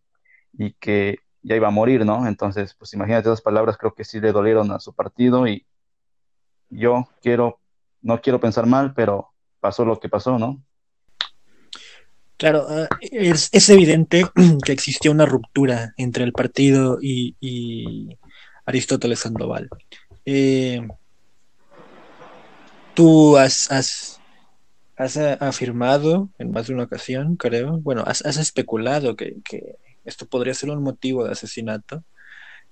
y 0.53 0.73
que 0.73 1.19
ya 1.45 1.55
iba 1.55 1.67
a 1.67 1.71
morir, 1.71 2.05
¿no? 2.05 2.27
Entonces, 2.27 2.73
pues 2.73 2.91
imagínate 2.93 3.29
esas 3.29 3.41
palabras, 3.41 3.77
creo 3.77 3.93
que 3.93 4.03
sí 4.03 4.19
le 4.19 4.31
dolieron 4.31 4.71
a 4.71 4.79
su 4.79 4.93
partido 4.93 5.47
y 5.47 5.63
yo 6.71 7.07
quiero, 7.21 7.59
no 8.01 8.19
quiero 8.19 8.39
pensar 8.39 8.65
mal, 8.65 8.95
pero 8.95 9.29
pasó 9.59 9.85
lo 9.85 9.99
que 9.99 10.09
pasó, 10.09 10.39
¿no? 10.39 10.59
Claro, 12.37 12.65
uh, 12.67 12.87
es, 12.99 13.69
evidente 13.69 14.25
que 14.65 14.71
existió 14.71 15.11
una 15.11 15.27
ruptura 15.27 15.93
entre 15.97 16.23
el 16.23 16.33
partido 16.33 16.97
y, 16.99 18.17
Aristóteles 18.65 19.19
Sandoval. 19.19 19.69
Eh, 20.25 20.81
tú 22.95 23.37
has, 23.37 23.71
has, 23.71 24.19
has, 24.97 25.17
afirmado 25.17 26.29
en 26.39 26.49
más 26.49 26.65
de 26.65 26.73
una 26.73 26.85
ocasión, 26.85 27.35
creo, 27.35 27.77
bueno, 27.81 28.03
has, 28.07 28.23
especulado 28.25 29.15
que 29.15 29.37
esto 30.05 30.27
podría 30.27 30.53
ser 30.53 30.69
un 30.69 30.83
motivo 30.83 31.25
de 31.25 31.31
asesinato. 31.31 32.03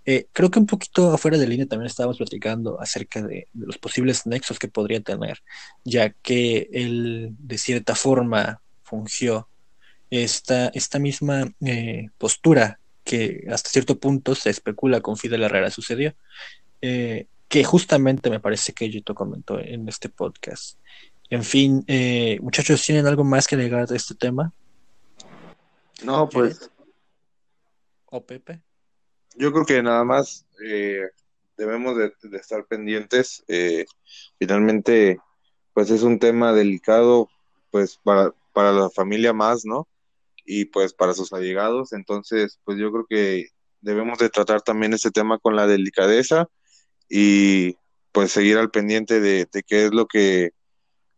Eh, 0.05 0.27
creo 0.33 0.51
que 0.51 0.59
un 0.59 0.65
poquito 0.65 1.13
afuera 1.13 1.37
de 1.37 1.47
línea 1.47 1.65
también 1.65 1.87
estábamos 1.87 2.17
platicando 2.17 2.79
acerca 2.79 3.21
de, 3.21 3.47
los 3.53 3.77
posibles 3.77 4.25
nexos 4.25 4.59
que 4.59 4.67
podría 4.67 4.99
tener, 5.01 5.39
ya 5.83 6.09
que 6.09 6.69
él 6.73 7.33
de 7.39 7.57
cierta 7.57 7.95
forma 7.95 8.61
fungió 8.83 9.47
esta, 10.09 10.67
esta 10.67 10.99
misma 10.99 11.49
eh, 11.65 12.09
postura 12.17 12.79
que 13.05 13.45
hasta 13.49 13.69
cierto 13.69 13.97
punto 13.97 14.35
se 14.35 14.49
especula 14.49 15.01
con 15.01 15.17
Fidel 15.17 15.43
Herrera 15.43 15.71
sucedió, 15.71 16.13
eh, 16.81 17.27
que 17.47 17.63
justamente 17.63 18.29
me 18.29 18.39
parece 18.39 18.73
que 18.73 18.89
Yito 18.89 19.15
comentó 19.15 19.59
en 19.59 19.87
este 19.87 20.09
podcast. 20.09 20.77
En 21.29 21.43
fin, 21.43 21.85
muchachos, 22.41 22.83
¿tienen 22.85 23.07
algo 23.07 23.23
más 23.23 23.47
que 23.47 23.55
agregar 23.55 23.87
de 23.87 23.97
este 23.97 24.13
tema? 24.15 24.53
No, 26.03 26.27
pues 26.29 26.69
¿O 28.13 28.23
Pepe? 28.23 28.61
Yo 29.35 29.51
creo 29.51 29.65
que 29.65 29.81
nada 29.81 30.03
más 30.03 30.45
eh, 30.63 31.01
debemos 31.57 31.97
de, 31.97 32.13
estar 32.33 32.63
pendientes. 32.67 33.43
Eh, 33.47 33.87
finalmente, 34.37 35.17
pues 35.73 35.89
es 35.89 36.03
un 36.03 36.19
tema 36.19 36.53
delicado, 36.53 37.27
pues 37.71 37.99
para, 38.03 38.31
para 38.53 38.71
la 38.71 38.91
familia 38.91 39.33
más, 39.33 39.65
¿no? 39.65 39.87
Y 40.45 40.65
pues 40.65 40.93
para 40.93 41.15
sus 41.15 41.33
allegados. 41.33 41.91
Entonces, 41.91 42.59
pues 42.63 42.77
yo 42.77 42.91
creo 42.91 43.07
que 43.09 43.47
debemos 43.81 44.19
de 44.19 44.29
tratar 44.29 44.61
también 44.61 44.93
este 44.93 45.09
tema 45.09 45.39
con 45.39 45.55
la 45.55 45.65
delicadeza 45.65 46.47
y 47.09 47.77
pues 48.11 48.31
seguir 48.31 48.59
al 48.59 48.69
pendiente 48.69 49.19
de, 49.19 49.47
de 49.51 49.63
qué 49.63 49.85
es 49.85 49.91
lo 49.91 50.05
que, 50.05 50.51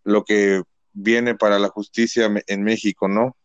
lo 0.06 0.24
que 0.24 0.64
viene 0.94 1.36
para 1.36 1.60
la 1.60 1.68
justicia 1.68 2.32
en 2.48 2.64
México, 2.64 3.10
¿no? 3.10 3.36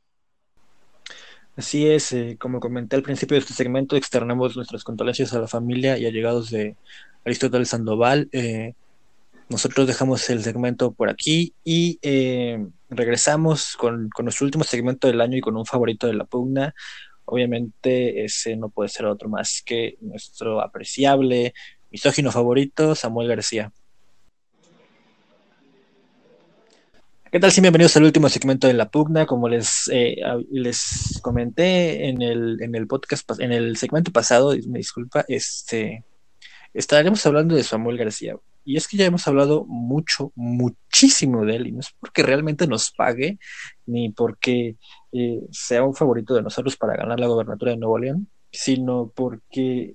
Así 1.61 1.86
es, 1.86 2.11
eh, 2.14 2.38
como 2.40 2.58
comenté 2.58 2.96
al 2.96 3.02
principio 3.02 3.34
de 3.34 3.40
este 3.40 3.52
segmento, 3.52 3.94
externamos 3.94 4.56
nuestras 4.56 4.82
condolencias 4.82 5.34
a 5.34 5.40
la 5.40 5.46
familia 5.46 5.98
y 5.98 6.06
allegados 6.06 6.48
de 6.48 6.74
Aristóteles 7.22 7.68
Sandoval. 7.68 8.30
Eh, 8.32 8.72
nosotros 9.50 9.86
dejamos 9.86 10.30
el 10.30 10.42
segmento 10.42 10.92
por 10.92 11.11
aquí 11.11 11.52
y 11.62 11.98
eh, 12.00 12.66
regresamos 12.88 13.76
con, 13.76 14.08
con, 14.08 14.24
nuestro 14.24 14.46
último 14.46 14.64
segmento 14.64 15.06
del 15.06 15.20
año 15.20 15.36
y 15.36 15.42
con 15.42 15.54
un 15.54 15.66
favorito 15.66 16.06
de 16.06 16.14
la 16.14 16.24
pugna. 16.24 16.74
Obviamente 17.26 18.24
ese 18.24 18.56
no 18.56 18.70
puede 18.70 18.88
ser 18.88 19.04
otro 19.04 19.28
más 19.28 19.61
que 19.62 19.98
nuestro 20.00 20.62
apreciable 20.62 21.52
misógino 21.90 22.32
favorito, 22.32 22.94
Samuel 22.94 23.28
García. 23.28 23.70
¿Qué 27.32 27.38
tal? 27.38 27.52
Sí, 27.52 27.60
bienvenidos 27.60 27.96
al 27.96 28.02
último 28.02 28.28
segmento 28.28 28.66
de 28.66 28.72
la 28.72 28.90
pugna. 28.90 29.24
Como 29.24 29.48
les, 29.48 29.88
eh, 29.92 30.16
les 30.50 31.20
comenté 31.22 32.08
en 32.08 32.22
el, 32.22 32.60
en 32.60 32.74
el 32.74 32.88
podcast, 32.88 33.30
en 33.38 33.52
el 33.52 33.76
segmento 33.76 34.10
pasado, 34.10 34.52
me 34.66 34.78
disculpa, 34.78 35.24
este, 35.28 36.04
estaremos 36.74 37.24
hablando 37.24 37.54
de 37.54 37.62
Samuel 37.62 37.98
García. 37.98 38.34
Y 38.64 38.76
es 38.76 38.88
que 38.88 38.96
ya 38.96 39.04
hemos 39.04 39.28
hablado 39.28 39.64
mucho, 39.64 40.32
muchísimo 40.34 41.44
de 41.44 41.54
él, 41.54 41.68
y 41.68 41.72
no 41.72 41.78
es 41.78 41.94
porque 42.00 42.24
realmente 42.24 42.66
nos 42.66 42.90
pague, 42.90 43.38
ni 43.86 44.10
porque 44.10 44.74
eh, 45.12 45.40
sea 45.52 45.84
un 45.84 45.94
favorito 45.94 46.34
de 46.34 46.42
nosotros 46.42 46.76
para 46.76 46.96
ganar 46.96 47.20
la 47.20 47.28
gobernatura 47.28 47.70
de 47.70 47.76
Nuevo 47.76 47.98
León, 47.98 48.28
sino 48.50 49.12
porque 49.14 49.94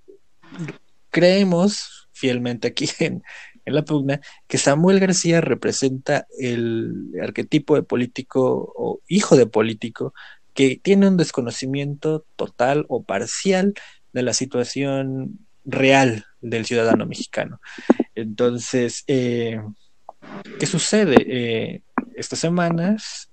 creemos 1.09 2.07
fielmente 2.13 2.69
aquí 2.69 2.87
en, 2.99 3.23
en 3.65 3.75
la 3.75 3.83
pugna 3.83 4.21
que 4.47 4.57
Samuel 4.57 4.99
García 4.99 5.41
representa 5.41 6.27
el 6.39 7.11
arquetipo 7.21 7.75
de 7.75 7.83
político 7.83 8.73
o 8.75 9.01
hijo 9.07 9.35
de 9.35 9.47
político 9.47 10.13
que 10.53 10.79
tiene 10.81 11.07
un 11.07 11.17
desconocimiento 11.17 12.25
total 12.35 12.85
o 12.87 13.03
parcial 13.03 13.73
de 14.13 14.23
la 14.23 14.33
situación 14.33 15.39
real 15.65 16.25
del 16.41 16.65
ciudadano 16.65 17.05
mexicano. 17.05 17.59
Entonces, 18.13 19.03
eh, 19.07 19.59
¿qué 20.59 20.65
sucede? 20.65 21.17
Eh, 21.27 21.81
estas 22.15 22.39
semanas 22.39 23.29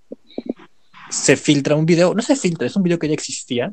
se 1.10 1.36
filtra 1.36 1.76
un 1.76 1.86
video, 1.86 2.14
no 2.14 2.22
se 2.22 2.36
filtra, 2.36 2.66
es 2.66 2.74
un 2.74 2.82
video 2.82 2.98
que 2.98 3.08
ya 3.08 3.14
existía, 3.14 3.72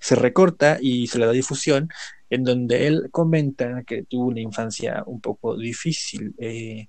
se 0.00 0.16
recorta 0.16 0.78
y 0.80 1.06
se 1.06 1.18
le 1.18 1.26
da 1.26 1.32
difusión 1.32 1.88
en 2.30 2.44
donde 2.44 2.86
él 2.86 3.08
comenta 3.10 3.82
que 3.84 4.04
tuvo 4.04 4.26
una 4.28 4.40
infancia 4.40 5.02
un 5.06 5.20
poco 5.20 5.56
difícil. 5.56 6.34
Eh, 6.38 6.88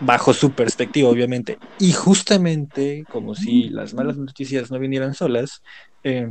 bajo 0.00 0.32
su 0.32 0.52
perspectiva, 0.52 1.08
obviamente. 1.08 1.58
Y 1.78 1.92
justamente, 1.92 3.04
como 3.10 3.34
si 3.34 3.68
las 3.68 3.94
malas 3.94 4.16
noticias 4.16 4.70
no 4.70 4.78
vinieran 4.78 5.14
solas, 5.14 5.62
eh, 6.04 6.30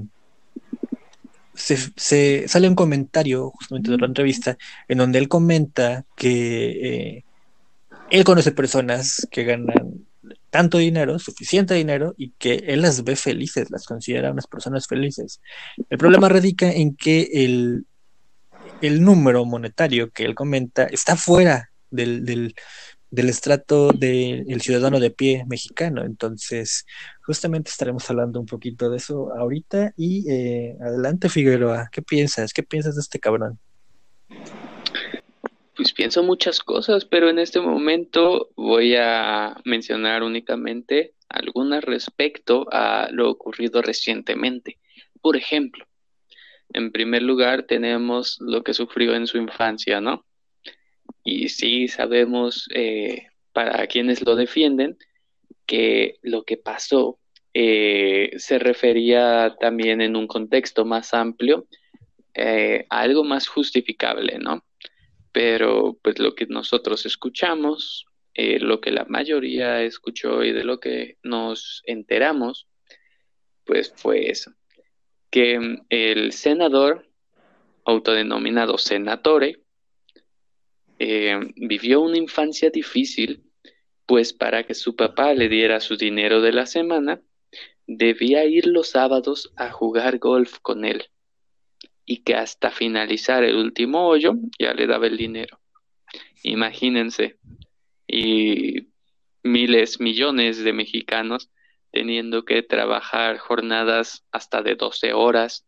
se, 1.53 2.47
sale 2.47 2.69
un 2.69 2.75
comentario 2.75 3.51
justamente 3.51 3.91
de 3.91 3.97
la 3.97 4.05
entrevista 4.05 4.57
en 4.87 4.99
donde 4.99 5.19
él 5.19 5.27
comenta 5.27 6.05
que 6.15 6.69
eh, 7.17 7.23
él 8.09 8.23
conoce 8.23 8.51
personas 8.51 9.27
que 9.31 9.43
ganan 9.43 9.96
tanto 10.49 10.77
dinero, 10.77 11.19
suficiente 11.19 11.73
dinero, 11.73 12.13
y 12.17 12.31
que 12.31 12.63
él 12.67 12.81
las 12.81 13.03
ve 13.03 13.15
felices, 13.15 13.69
las 13.69 13.85
considera 13.85 14.31
unas 14.31 14.47
personas 14.47 14.87
felices. 14.87 15.41
El 15.89 15.97
problema 15.97 16.29
radica 16.29 16.71
en 16.71 16.95
que 16.95 17.29
el, 17.33 17.85
el 18.81 19.03
número 19.03 19.45
monetario 19.45 20.11
que 20.11 20.23
él 20.23 20.35
comenta 20.35 20.83
está 20.85 21.15
fuera 21.15 21.71
del, 21.91 22.25
del, 22.25 23.29
estrato 23.29 23.91
del 23.91 24.61
ciudadano 24.61 24.99
de 24.99 25.11
pie 25.11 25.43
mexicano. 25.47 26.03
Entonces, 26.03 26.85
justamente 27.25 27.69
estaremos 27.69 28.09
hablando 28.09 28.39
un 28.39 28.45
poquito 28.45 28.89
de 28.89 28.97
eso 28.97 29.33
ahorita. 29.35 29.93
Y 29.97 30.29
eh, 30.31 30.77
adelante, 30.81 31.29
Figueroa, 31.29 31.89
¿qué 31.91 32.01
piensas? 32.01 32.53
¿Qué 32.53 32.63
piensas 32.63 32.95
de 32.95 33.01
este 33.01 33.19
cabrón? 33.19 33.59
Pues 35.77 35.93
pienso 35.93 36.23
muchas 36.23 36.59
cosas, 36.59 37.05
pero 37.05 37.29
en 37.29 37.37
este 37.37 37.61
momento 37.61 38.49
voy 38.55 38.95
a 38.95 39.61
mencionar 39.63 40.23
únicamente 40.23 41.13
algunas 41.29 41.83
respecto 41.83 42.65
a 42.71 43.09
lo 43.11 43.29
ocurrido 43.29 43.83
recientemente. 43.83 44.79
Por 45.21 45.37
ejemplo, 45.37 45.85
en 46.73 46.91
primer 46.91 47.21
lugar 47.21 47.67
tenemos 47.67 48.37
lo 48.41 48.63
que 48.63 48.73
sufrió 48.73 49.13
en 49.13 49.27
su 49.27 49.37
infancia, 49.37 50.01
¿no? 50.01 50.25
Y 51.23 51.49
sí 51.49 51.87
sabemos, 51.87 52.67
eh, 52.73 53.27
para 53.53 53.85
quienes 53.85 54.25
lo 54.25 54.35
defienden, 54.35 54.97
que 55.67 56.17
lo 56.23 56.43
que 56.43 56.57
pasó 56.57 57.19
eh, 57.53 58.31
se 58.37 58.57
refería 58.57 59.55
también 59.59 60.01
en 60.01 60.15
un 60.15 60.25
contexto 60.25 60.85
más 60.85 61.13
amplio 61.13 61.67
eh, 62.33 62.87
a 62.89 63.01
algo 63.01 63.23
más 63.23 63.47
justificable, 63.47 64.39
¿no? 64.39 64.63
Pero 65.37 65.99
pues 66.01 66.17
lo 66.17 66.33
que 66.33 66.47
nosotros 66.47 67.05
escuchamos, 67.05 68.07
lo 68.33 68.81
que 68.81 68.89
la 68.89 69.05
mayoría 69.05 69.83
escuchó 69.83 70.43
y 70.43 70.51
de 70.51 70.63
lo 70.63 70.79
que 70.79 71.19
nos 71.21 71.83
enteramos, 71.85 72.67
pues 73.63 73.93
fue 73.95 74.31
eso, 74.31 74.51
que 75.29 75.77
el 75.89 76.31
senador 76.31 77.07
autodenominado 77.85 78.79
senatore, 78.79 79.61
eh, 80.97 81.39
vivió 81.55 82.01
una 82.01 82.17
infancia 82.17 82.71
difícil, 82.71 83.43
pues 84.07 84.33
para 84.33 84.63
que 84.63 84.73
su 84.73 84.95
papá 84.95 85.35
le 85.35 85.49
diera 85.49 85.81
su 85.81 85.97
dinero 85.97 86.41
de 86.41 86.51
la 86.51 86.65
semana, 86.65 87.21
debía 87.85 88.43
ir 88.45 88.65
los 88.65 88.89
sábados 88.89 89.53
a 89.55 89.69
jugar 89.69 90.17
golf 90.17 90.57
con 90.63 90.83
él 90.83 91.07
y 92.07 92.23
que 92.23 92.33
hasta 92.35 92.71
finalizar 92.71 93.43
el 93.43 93.57
último 93.57 94.07
hoyo 94.07 94.33
ya 94.57 94.73
le 94.73 94.87
daba 94.87 95.05
el 95.07 95.17
dinero. 95.17 95.59
Imagínense, 96.41 97.37
y 98.07 98.87
miles, 99.43 99.99
millones 99.99 100.63
de 100.63 100.71
mexicanos 100.71 101.51
teniendo 101.91 102.45
que 102.45 102.63
trabajar 102.63 103.37
jornadas 103.37 104.25
hasta 104.31 104.61
de 104.61 104.75
12 104.75 105.13
horas 105.13 105.65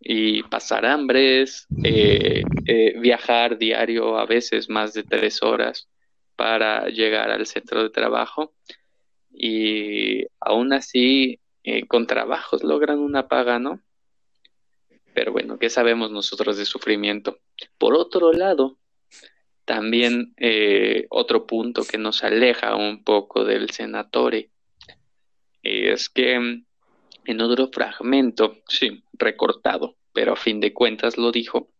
y 0.00 0.42
pasar 0.44 0.86
hambres, 0.86 1.66
eh, 1.84 2.42
eh, 2.66 2.98
viajar 2.98 3.58
diario 3.58 4.18
a 4.18 4.24
veces 4.24 4.70
más 4.70 4.94
de 4.94 5.02
tres 5.02 5.42
horas 5.42 5.88
para 6.36 6.88
llegar 6.88 7.30
al 7.30 7.46
centro 7.46 7.82
de 7.82 7.90
trabajo 7.90 8.54
y 9.30 10.24
aún 10.40 10.72
así 10.72 11.38
eh, 11.64 11.86
con 11.86 12.06
trabajos 12.06 12.62
logran 12.62 12.98
una 12.98 13.28
paga, 13.28 13.58
¿no? 13.58 13.80
Pero 15.16 15.32
bueno, 15.32 15.58
¿qué 15.58 15.70
sabemos 15.70 16.10
nosotros 16.10 16.58
de 16.58 16.66
sufrimiento? 16.66 17.38
Por 17.78 17.94
otro 17.94 18.34
lado, 18.34 18.76
también 19.64 20.34
otro 21.08 21.46
punto 21.46 21.84
que 21.84 21.96
nos 21.96 22.22
aleja 22.22 22.76
un 22.76 23.02
poco 23.02 23.42
del 23.42 23.70
senatore 23.70 24.50
es 25.62 26.10
que 26.10 26.34
en 26.34 27.40
otro 27.40 27.70
fragmento, 27.72 28.58
sí, 28.68 29.04
recortado, 29.14 29.96
pero 30.12 30.34
a 30.34 30.36
fin 30.36 30.60
de 30.60 30.74
cuentas 30.74 31.16
lo 31.16 31.32
dijo, 31.32 31.72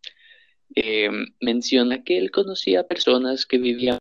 eh, 0.74 1.10
menciona 1.38 2.04
que 2.04 2.16
él 2.16 2.30
conocía 2.30 2.88
personas 2.88 3.44
que 3.44 3.58
vivían 3.58 3.98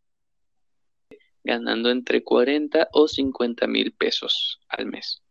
ganando 1.43 1.91
entre 1.91 2.23
40 2.23 2.87
o 2.93 3.09
50 3.09 3.67
mil 3.67 3.91
pesos 3.91 4.61
al 4.69 4.85
mes. 4.85 5.21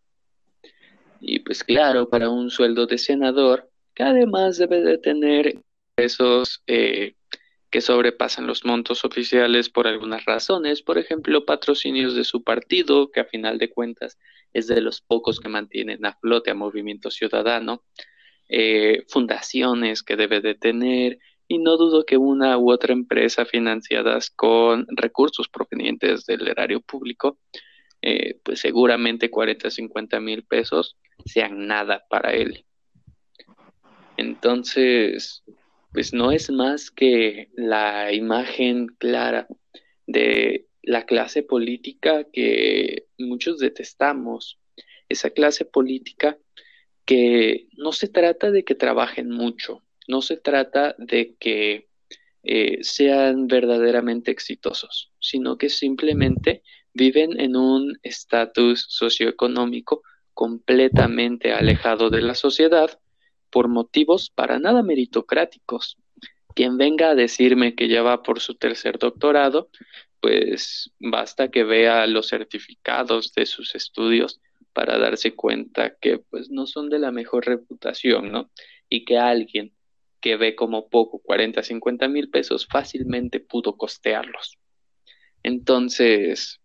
Y 1.22 1.38
pues 1.38 1.64
claro, 1.64 2.10
para 2.10 2.28
un 2.28 2.50
sueldo 2.50 2.86
de 2.86 2.98
senador, 2.98 3.70
que 3.94 4.02
además 4.02 4.58
debe 4.58 4.80
de 4.80 4.98
tener 4.98 5.62
esos 5.96 6.62
eh, 6.66 7.14
que 7.70 7.80
sobrepasan 7.80 8.46
los 8.46 8.64
montos 8.64 9.04
oficiales 9.04 9.68
por 9.68 9.86
algunas 9.86 10.24
razones, 10.24 10.82
por 10.82 10.96
ejemplo, 10.98 11.44
patrocinios 11.44 12.14
de 12.14 12.24
su 12.24 12.44
partido, 12.44 13.10
que 13.10 13.20
a 13.20 13.24
final 13.24 13.58
de 13.58 13.70
cuentas 13.70 14.16
es 14.52 14.68
de 14.68 14.80
los 14.80 15.00
pocos 15.00 15.40
que 15.40 15.48
mantienen 15.48 16.06
a 16.06 16.14
flote 16.14 16.52
a 16.52 16.54
Movimiento 16.54 17.10
Ciudadano, 17.10 17.82
eh, 18.48 19.04
fundaciones 19.08 20.02
que 20.02 20.14
debe 20.16 20.40
de 20.40 20.54
tener, 20.54 21.18
y 21.48 21.58
no 21.58 21.76
dudo 21.76 22.06
que 22.06 22.16
una 22.16 22.56
u 22.58 22.70
otra 22.70 22.92
empresa 22.92 23.44
financiadas 23.44 24.30
con 24.30 24.86
recursos 24.90 25.48
provenientes 25.48 26.24
del 26.26 26.46
erario 26.46 26.80
público, 26.80 27.38
eh, 28.02 28.38
pues 28.44 28.60
seguramente 28.60 29.30
40, 29.30 29.70
50 29.70 30.20
mil 30.20 30.44
pesos 30.44 30.96
sean 31.24 31.66
nada 31.66 32.04
para 32.08 32.32
él. 32.34 32.64
Entonces, 34.44 35.42
pues 35.90 36.12
no 36.12 36.30
es 36.30 36.50
más 36.50 36.90
que 36.90 37.48
la 37.54 38.12
imagen 38.12 38.88
clara 38.98 39.48
de 40.06 40.66
la 40.82 41.06
clase 41.06 41.42
política 41.42 42.26
que 42.30 43.06
muchos 43.16 43.58
detestamos, 43.58 44.58
esa 45.08 45.30
clase 45.30 45.64
política 45.64 46.36
que 47.06 47.68
no 47.78 47.92
se 47.92 48.08
trata 48.08 48.50
de 48.50 48.64
que 48.64 48.74
trabajen 48.74 49.30
mucho, 49.30 49.82
no 50.08 50.20
se 50.20 50.36
trata 50.36 50.94
de 50.98 51.36
que 51.40 51.88
eh, 52.42 52.80
sean 52.82 53.46
verdaderamente 53.46 54.30
exitosos, 54.30 55.10
sino 55.20 55.56
que 55.56 55.70
simplemente 55.70 56.62
viven 56.92 57.40
en 57.40 57.56
un 57.56 57.98
estatus 58.02 58.84
socioeconómico 58.90 60.02
completamente 60.34 61.54
alejado 61.54 62.10
de 62.10 62.20
la 62.20 62.34
sociedad 62.34 63.00
por 63.54 63.68
motivos 63.68 64.30
para 64.30 64.58
nada 64.58 64.82
meritocráticos. 64.82 65.96
Quien 66.56 66.76
venga 66.76 67.10
a 67.10 67.14
decirme 67.14 67.76
que 67.76 67.86
ya 67.86 68.02
va 68.02 68.24
por 68.24 68.40
su 68.40 68.56
tercer 68.56 68.98
doctorado, 68.98 69.70
pues 70.18 70.90
basta 70.98 71.52
que 71.52 71.62
vea 71.62 72.04
los 72.08 72.30
certificados 72.30 73.32
de 73.32 73.46
sus 73.46 73.76
estudios 73.76 74.40
para 74.72 74.98
darse 74.98 75.36
cuenta 75.36 75.94
que 76.00 76.18
pues 76.18 76.50
no 76.50 76.66
son 76.66 76.90
de 76.90 76.98
la 76.98 77.12
mejor 77.12 77.46
reputación, 77.46 78.32
¿no? 78.32 78.50
Y 78.88 79.04
que 79.04 79.18
alguien 79.18 79.72
que 80.20 80.34
ve 80.34 80.56
como 80.56 80.88
poco 80.88 81.20
40, 81.20 81.62
50 81.62 82.08
mil 82.08 82.30
pesos 82.30 82.66
fácilmente 82.66 83.38
pudo 83.38 83.76
costearlos. 83.76 84.58
Entonces, 85.44 86.60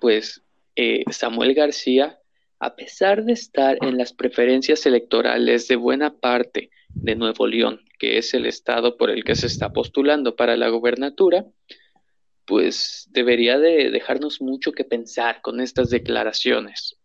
pues 0.00 0.42
eh, 0.74 1.04
Samuel 1.12 1.54
García 1.54 2.19
a 2.60 2.76
pesar 2.76 3.24
de 3.24 3.32
estar 3.32 3.78
en 3.80 3.96
las 3.96 4.12
preferencias 4.12 4.84
electorales 4.84 5.66
de 5.66 5.76
buena 5.76 6.18
parte 6.18 6.70
de 6.90 7.16
Nuevo 7.16 7.46
León, 7.46 7.80
que 7.98 8.18
es 8.18 8.34
el 8.34 8.44
estado 8.44 8.98
por 8.98 9.10
el 9.10 9.24
que 9.24 9.34
se 9.34 9.46
está 9.46 9.72
postulando 9.72 10.36
para 10.36 10.58
la 10.58 10.68
gobernatura, 10.68 11.46
pues 12.44 13.08
debería 13.12 13.58
de 13.58 13.90
dejarnos 13.90 14.42
mucho 14.42 14.72
que 14.72 14.84
pensar 14.84 15.40
con 15.40 15.60
estas 15.60 15.88
declaraciones. 15.88 16.98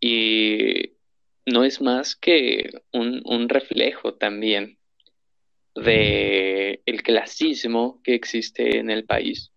Y 0.00 0.94
no 1.44 1.64
es 1.64 1.82
más 1.82 2.16
que 2.16 2.70
un, 2.92 3.48
reflejo 3.48 4.14
también 4.14 4.78
de 5.74 6.80
el 6.86 7.02
clasismo 7.02 8.00
que 8.02 8.14
existe 8.14 8.78
en 8.78 8.88
el 8.88 9.04
país. 9.04 9.52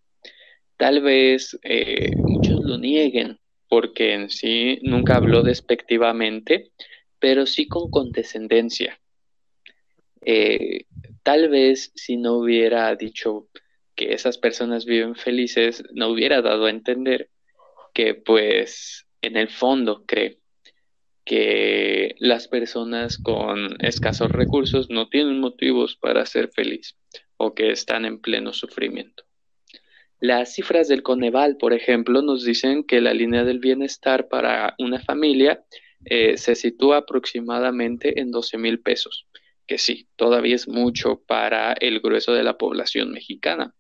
Tal 0.76 1.02
vez 1.02 1.58
eh, 1.64 2.12
muchos 2.18 2.60
lo 2.62 2.78
nieguen, 2.78 3.40
porque 3.74 4.14
en 4.14 4.30
sí 4.30 4.78
nunca 4.84 5.16
habló 5.16 5.42
despectivamente, 5.42 6.70
pero 7.18 7.48
sí 7.48 7.68
con 7.68 7.90
condescendencia. 7.90 9.02
Eh, 10.24 10.86
tal 11.24 11.50
vez 11.50 11.92
si 11.96 12.18
no 12.18 12.34
hubiera 12.34 12.96
dicho 12.96 13.48
que 13.96 14.14
esas 14.14 14.38
personas 14.38 14.86
viven 14.86 15.16
felices, 15.16 15.84
no 15.92 16.10
hubiera 16.10 16.44
dado 16.44 16.66
a 16.66 16.70
entender 16.70 17.32
que 17.96 18.14
pues 18.14 19.08
en 19.24 19.38
el 19.38 19.50
fondo 19.50 20.04
cree 20.06 20.38
que 21.26 22.14
las 22.20 22.48
personas 22.48 23.18
con 23.18 23.84
escasos 23.84 24.30
recursos 24.30 24.92
no 24.92 25.10
tienen 25.10 25.40
motivos 25.40 25.96
para 25.96 26.28
ser 26.28 26.52
feliz 26.52 26.96
o 27.38 27.56
que 27.56 27.72
están 27.72 28.06
en 28.06 28.22
pleno 28.22 28.54
sufrimiento. 28.54 29.24
Las 30.24 30.54
cifras 30.54 30.88
del 30.88 31.04
Coneval, 31.04 31.58
por 31.58 31.74
ejemplo, 31.74 32.22
nos 32.22 32.46
dicen 32.46 32.86
que 32.86 33.02
la 33.02 33.14
línea 33.14 33.44
del 33.44 33.60
bienestar 33.60 34.30
para 34.30 34.74
una 34.80 35.02
familia 35.02 35.66
eh, 36.06 36.38
se 36.38 36.56
sitúa 36.56 37.00
aproximadamente 37.00 38.22
en 38.22 38.32
12 38.32 38.58
mil 38.58 38.80
pesos, 38.80 39.28
que 39.68 39.78
sí, 39.78 40.08
todavía 40.16 40.56
es 40.56 40.70
mucho 40.70 41.22
para 41.28 41.74
el 41.74 42.00
grueso 42.00 42.32
de 42.32 42.44
la 42.44 42.58
población 42.58 43.12
mexicana, 43.12 43.76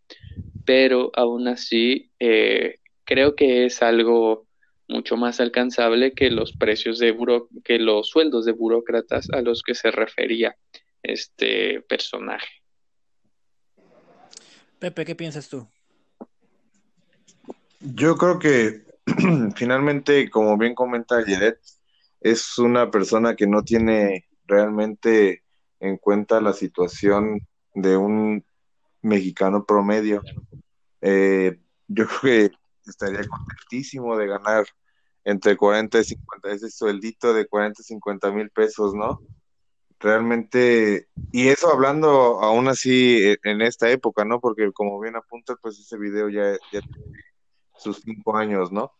pero 0.65 1.13
aún 1.15 1.47
así 1.47 2.11
eh, 2.19 2.79
creo 3.05 3.37
que 3.37 3.63
es 3.63 3.81
algo 3.81 4.45
mucho 4.89 5.15
más 5.15 5.39
alcanzable 5.39 6.11
que 6.11 6.29
los 6.29 6.51
precios 6.51 6.99
de 6.99 7.15
que 7.63 7.79
los 7.79 8.09
sueldos 8.09 8.43
de 8.43 8.51
burócratas 8.51 9.29
a 9.29 9.39
los 9.39 9.63
que 9.63 9.75
se 9.75 9.91
refería 9.91 10.57
este 11.03 11.79
personaje. 11.83 12.61
Pepe, 14.79 15.05
¿qué 15.05 15.15
piensas 15.15 15.47
tú? 15.47 15.69
Yo 17.83 18.15
creo 18.15 18.39
que 18.39 18.81
finalmente, 19.57 20.29
como 20.29 20.57
bien 20.57 20.73
comenta 20.73 21.21
Jedet, 21.23 21.59
es 22.21 22.57
una 22.57 22.89
persona 22.89 23.35
que 23.35 23.45
no 23.45 23.63
tiene 23.63 24.25
realmente 24.45 25.43
en 25.81 25.97
cuenta 25.97 26.39
la 26.39 26.53
situación 26.53 27.45
de 27.75 27.97
un 27.97 28.45
mexicano 29.01 29.65
promedio. 29.65 30.21
Eh, 31.01 31.59
yo 31.89 32.07
creo 32.21 32.21
que 32.21 32.51
estaría 32.89 33.27
contentísimo 33.27 34.17
de 34.17 34.27
ganar 34.27 34.65
entre 35.25 35.57
40 35.57 35.99
y 35.99 36.03
50, 36.05 36.51
ese 36.51 36.69
sueldito 36.69 37.33
de 37.33 37.47
40 37.47 37.81
y 37.81 37.85
50 37.85 38.31
mil 38.31 38.49
pesos, 38.49 38.93
¿no? 38.93 39.21
Realmente, 39.99 41.07
y 41.33 41.49
eso 41.49 41.69
hablando 41.69 42.41
aún 42.41 42.69
así 42.69 43.17
e, 43.23 43.37
en 43.43 43.61
esta 43.61 43.89
época, 43.89 44.23
¿no? 44.23 44.39
Porque 44.39 44.71
como 44.71 44.99
bien 45.01 45.17
apunta, 45.17 45.55
pues 45.61 45.79
ese 45.79 45.97
video 45.97 46.29
ya, 46.29 46.53
ya 46.71 46.81
sus 47.77 48.01
cinco 48.01 48.37
años, 48.37 48.71
¿no? 48.71 48.93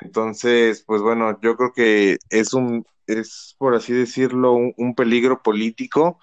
Entonces, 0.00 0.84
pues 0.86 1.02
bueno, 1.02 1.38
yo 1.40 1.56
creo 1.56 1.72
que 1.72 2.18
es 2.30 2.52
un, 2.54 2.86
es 3.06 3.54
por 3.58 3.74
así 3.74 3.92
decirlo, 3.92 4.52
un, 4.52 4.94
peligro 4.94 5.42
político 5.42 6.18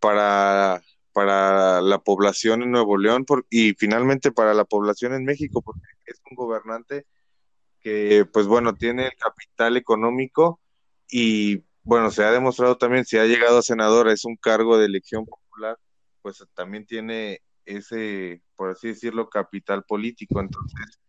para, 0.00 0.82
para 1.12 1.80
la 1.80 1.98
población 1.98 2.62
en 2.62 2.70
Nuevo 2.70 2.96
León 2.98 3.24
y 3.50 3.74
finalmente 3.74 4.32
para 4.32 4.54
la 4.54 4.64
población 4.64 5.14
en 5.14 5.24
México, 5.24 5.62
porque 5.62 5.82
es 6.06 6.20
un 6.30 6.36
gobernante 6.36 7.06
que, 7.80 8.26
pues 8.32 8.46
bueno, 8.46 8.74
tiene 8.74 9.06
el 9.06 9.16
capital 9.16 9.76
económico 9.76 10.60
y, 11.10 11.64
bueno, 11.82 12.10
se 12.10 12.24
ha 12.24 12.30
demostrado 12.30 12.76
también, 12.78 13.04
si 13.04 13.18
ha 13.18 13.26
llegado 13.26 13.58
a 13.58 13.62
senador, 13.62 14.08
es 14.08 14.24
un 14.24 14.36
cargo 14.36 14.78
de 14.78 14.86
elección 14.86 15.26
popular, 15.26 15.78
pues 16.22 16.44
también 16.54 16.86
tiene 16.86 17.40
ese, 17.64 18.42
por 18.56 18.70
así 18.70 18.88
decirlo, 18.88 19.28
capital 19.28 19.84
político. 19.84 20.40
Entonces, 20.40 21.00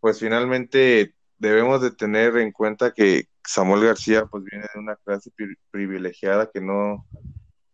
pues 0.00 0.18
finalmente 0.18 1.14
debemos 1.38 1.80
de 1.82 1.90
tener 1.90 2.36
en 2.38 2.52
cuenta 2.52 2.92
que 2.92 3.28
Samuel 3.44 3.84
García 3.84 4.26
pues 4.26 4.44
viene 4.44 4.66
de 4.74 4.80
una 4.80 4.96
clase 4.96 5.30
privilegiada 5.70 6.50
que 6.52 6.60
no 6.60 7.06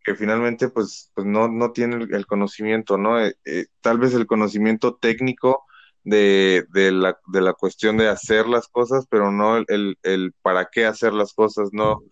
que 0.07 0.15
finalmente 0.15 0.69
pues, 0.69 1.11
pues 1.15 1.27
no, 1.27 1.49
no 1.49 1.73
tiene 1.73 1.97
el, 1.97 2.27
conocimiento, 2.27 2.97
¿no? 2.97 3.21
Eh, 3.21 3.35
eh, 3.45 3.67
tal 3.81 3.99
vez 3.99 4.15
el 4.15 4.27
conocimiento 4.27 4.95
técnico 4.95 5.65
de, 6.05 6.65
de, 6.71 6.93
la, 6.93 7.19
de 7.27 7.41
la 7.41 7.55
cuestión 7.55 7.97
de 7.97 8.09
hacer 8.09 8.47
las 8.47 8.69
cosas, 8.69 9.07
pero 9.11 9.33
no 9.33 9.57
el, 9.57 9.99
el, 10.05 10.33
para 10.43 10.69
qué 10.71 10.87
hacer 10.87 11.13
las 11.13 11.35
cosas, 11.35 11.71
no, 11.73 12.05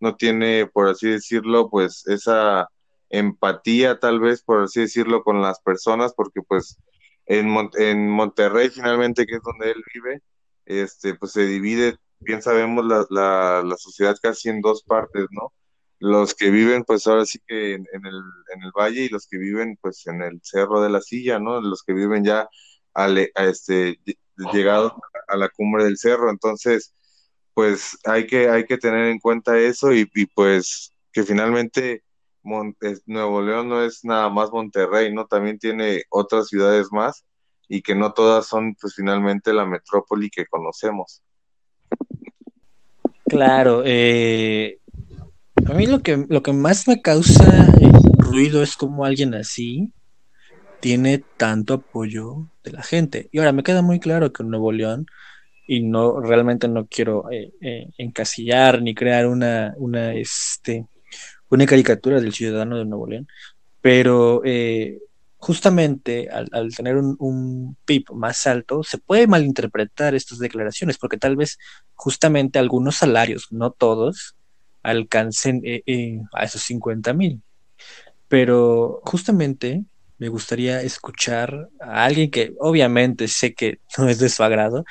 no 0.00 0.16
tiene, 0.16 0.66
por 0.66 0.88
así 0.88 1.10
decirlo, 1.10 1.68
pues 1.68 2.06
esa 2.06 2.68
empatía 3.12 4.00
tal 4.00 4.20
vez, 4.20 4.42
por 4.42 4.64
así 4.64 4.80
decirlo, 4.80 5.22
con 5.22 5.40
las 5.40 5.60
personas, 5.60 6.14
porque 6.14 6.42
pues 6.42 6.78
en, 7.26 7.54
en 7.78 8.08
Monterrey 8.10 8.70
finalmente, 8.70 9.26
que 9.26 9.36
es 9.36 9.42
donde 9.42 9.70
él 9.70 9.82
vive, 9.94 10.20
este, 10.66 11.14
pues 11.14 11.32
se 11.32 11.46
divide, 11.46 11.96
bien 12.20 12.42
sabemos, 12.42 12.84
la, 12.84 13.06
la, 13.10 13.62
la 13.64 13.76
sociedad 13.76 14.16
casi 14.20 14.48
en 14.48 14.60
dos 14.60 14.82
partes, 14.84 15.26
¿no? 15.30 15.52
Los 16.00 16.34
que 16.34 16.50
viven, 16.50 16.84
pues 16.84 17.06
ahora 17.06 17.24
sí 17.26 17.38
que 17.46 17.74
en, 17.74 17.86
el, 17.92 18.22
en 18.54 18.62
el 18.64 18.72
valle 18.76 19.02
y 19.04 19.08
los 19.08 19.28
que 19.28 19.38
viven, 19.38 19.78
pues 19.80 20.06
en 20.08 20.22
el 20.22 20.40
cerro 20.42 20.80
de 20.82 20.90
la 20.90 21.00
silla, 21.00 21.38
¿no? 21.38 21.60
Los 21.60 21.84
que 21.84 21.92
viven 21.92 22.24
ya 22.24 22.48
al, 22.94 23.30
a 23.36 23.44
este, 23.44 24.00
llegado 24.52 24.96
a 25.28 25.36
la 25.36 25.48
cumbre 25.48 25.84
del 25.84 25.98
cerro. 25.98 26.30
Entonces, 26.30 26.94
pues 27.54 27.98
hay 28.04 28.26
que, 28.26 28.48
hay 28.48 28.64
que 28.66 28.78
tener 28.78 29.06
en 29.06 29.18
cuenta 29.20 29.58
eso 29.58 29.92
y, 29.92 30.06
pues 30.34 30.90
que 31.12 31.24
finalmente 31.24 32.02
Nuevo 32.44 33.42
León 33.42 33.68
no 33.68 33.82
es 33.82 34.04
nada 34.04 34.28
más 34.28 34.50
Monterrey, 34.50 35.12
¿no? 35.12 35.26
También 35.26 35.58
tiene 35.58 36.04
otras 36.10 36.48
ciudades 36.48 36.88
más 36.90 37.24
y 37.68 37.82
que 37.82 37.94
no 37.94 38.12
todas 38.12 38.46
son 38.46 38.74
pues 38.80 38.94
finalmente 38.94 39.52
la 39.52 39.64
metrópoli 39.64 40.30
que 40.30 40.46
conocemos. 40.46 41.22
Claro, 43.26 43.82
eh, 43.84 44.78
a 45.66 45.72
mí 45.74 45.86
lo 45.86 46.00
que, 46.00 46.26
lo 46.28 46.42
que 46.42 46.52
más 46.52 46.86
me 46.86 47.00
causa 47.00 47.66
ruido 48.18 48.62
es 48.62 48.76
como 48.76 49.04
alguien 49.04 49.34
así 49.34 49.92
tiene 50.80 51.22
tanto 51.36 51.74
apoyo 51.74 52.50
de 52.64 52.72
la 52.72 52.82
gente. 52.82 53.28
Y 53.30 53.38
ahora 53.38 53.52
me 53.52 53.62
queda 53.62 53.82
muy 53.82 54.00
claro 54.00 54.32
que 54.32 54.42
Nuevo 54.42 54.72
León, 54.72 55.06
y 55.66 55.80
no 55.80 56.20
realmente 56.20 56.66
no 56.66 56.86
quiero 56.86 57.30
eh, 57.30 57.52
eh, 57.60 57.88
encasillar 57.98 58.82
ni 58.82 58.94
crear 58.94 59.28
una, 59.28 59.74
una, 59.76 60.12
este, 60.12 60.86
una 61.56 61.66
caricatura 61.66 62.20
del 62.20 62.32
ciudadano 62.32 62.78
de 62.78 62.84
Nuevo 62.84 63.06
León, 63.06 63.28
pero 63.80 64.42
eh, 64.44 64.98
justamente 65.36 66.28
al, 66.30 66.74
tener 66.74 66.96
un, 66.96 67.76
PIB 67.84 68.12
más 68.14 68.46
alto, 68.46 68.82
se 68.84 68.98
puede 68.98 69.26
malinterpretar 69.26 70.14
estas 70.14 70.38
declaraciones, 70.38 70.98
porque 70.98 71.16
tal 71.16 71.36
vez 71.36 71.58
justamente 71.94 72.58
algunos 72.58 72.96
salarios, 72.96 73.48
no 73.50 73.70
todos, 73.70 74.36
alcancen 74.82 75.62
a 76.32 76.44
esos 76.44 76.62
50 76.62 77.12
mil. 77.12 77.42
Pero 78.28 79.02
justamente 79.04 79.84
me 80.18 80.28
gustaría 80.28 80.80
escuchar 80.82 81.68
a 81.80 82.04
alguien 82.04 82.30
que 82.30 82.54
obviamente 82.60 83.26
sé 83.26 83.54
que 83.54 83.80
no 83.98 84.08
es 84.08 84.20
de 84.20 84.28
su 84.28 84.44
agrado, 84.44 84.84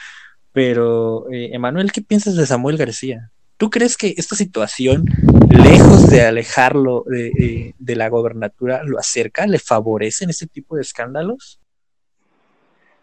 pero 0.51 1.31
eh, 1.31 1.51
Emanuel, 1.53 1.93
¿qué 1.93 2.01
piensas 2.01 2.35
de 2.35 2.45
Samuel 2.45 2.75
García? 2.77 3.31
¿Tú 3.61 3.69
crees 3.69 3.95
que 3.95 4.15
esta 4.17 4.35
situación, 4.35 5.05
lejos 5.51 6.09
de 6.09 6.25
alejarlo 6.25 7.03
de, 7.05 7.95
la 7.95 8.09
gobernatura, 8.09 8.81
lo 8.83 8.97
acerca, 8.97 9.45
le 9.45 9.59
favorece 9.59 10.23
en 10.23 10.31
este 10.31 10.47
tipo 10.47 10.75
de 10.75 10.81
escándalos? 10.81 11.61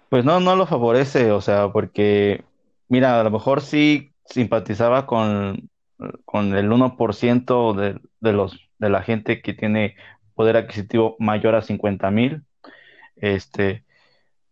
Pues 0.09 0.25
no, 0.25 0.41
no 0.41 0.57
lo 0.57 0.67
favorece, 0.67 1.31
o 1.31 1.41
sea, 1.41 1.71
porque, 1.71 2.43
mira, 2.89 3.21
a 3.21 3.23
lo 3.23 3.31
mejor 3.31 3.61
sí 3.61 4.11
simpatizaba 4.25 5.07
con, 5.07 5.71
el 6.01 6.69
1% 6.73 7.75
de, 7.75 8.01
de 8.79 8.91
la 8.91 9.03
gente 9.03 9.41
que 9.41 9.55
tiene 9.55 9.95
poder 10.35 10.57
adquisitivo 10.57 11.15
mayor 11.21 11.55
a 11.55 11.63
50 11.63 12.11
mil. 12.11 12.43
Este, 13.15 13.85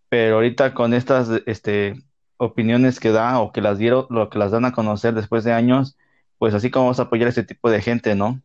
pero 0.09 0.37
ahorita 0.37 0.73
con 0.73 0.95
estas 0.95 1.29
este, 1.47 2.01
opiniones 2.39 3.01
que 3.01 3.11
da 3.13 3.41
o 3.41 3.53
que 3.53 3.61
las 3.61 3.79
dieron, 3.79 4.07
lo 4.11 4.31
que 4.31 4.39
las 4.39 4.53
dan 4.53 4.65
a 4.65 4.73
conocer 4.73 5.15
después 5.15 5.45
de 5.45 5.53
años, 5.53 5.97
pues 6.39 6.55
así 6.55 6.71
como 6.71 6.87
vamos 6.87 7.01
a 7.01 7.05
apoyar 7.05 7.27
a 7.29 7.31
ese 7.31 7.45
tipo 7.45 7.71
de 7.71 7.83
gente, 7.83 8.15
¿no? 8.15 8.29
O 8.29 8.43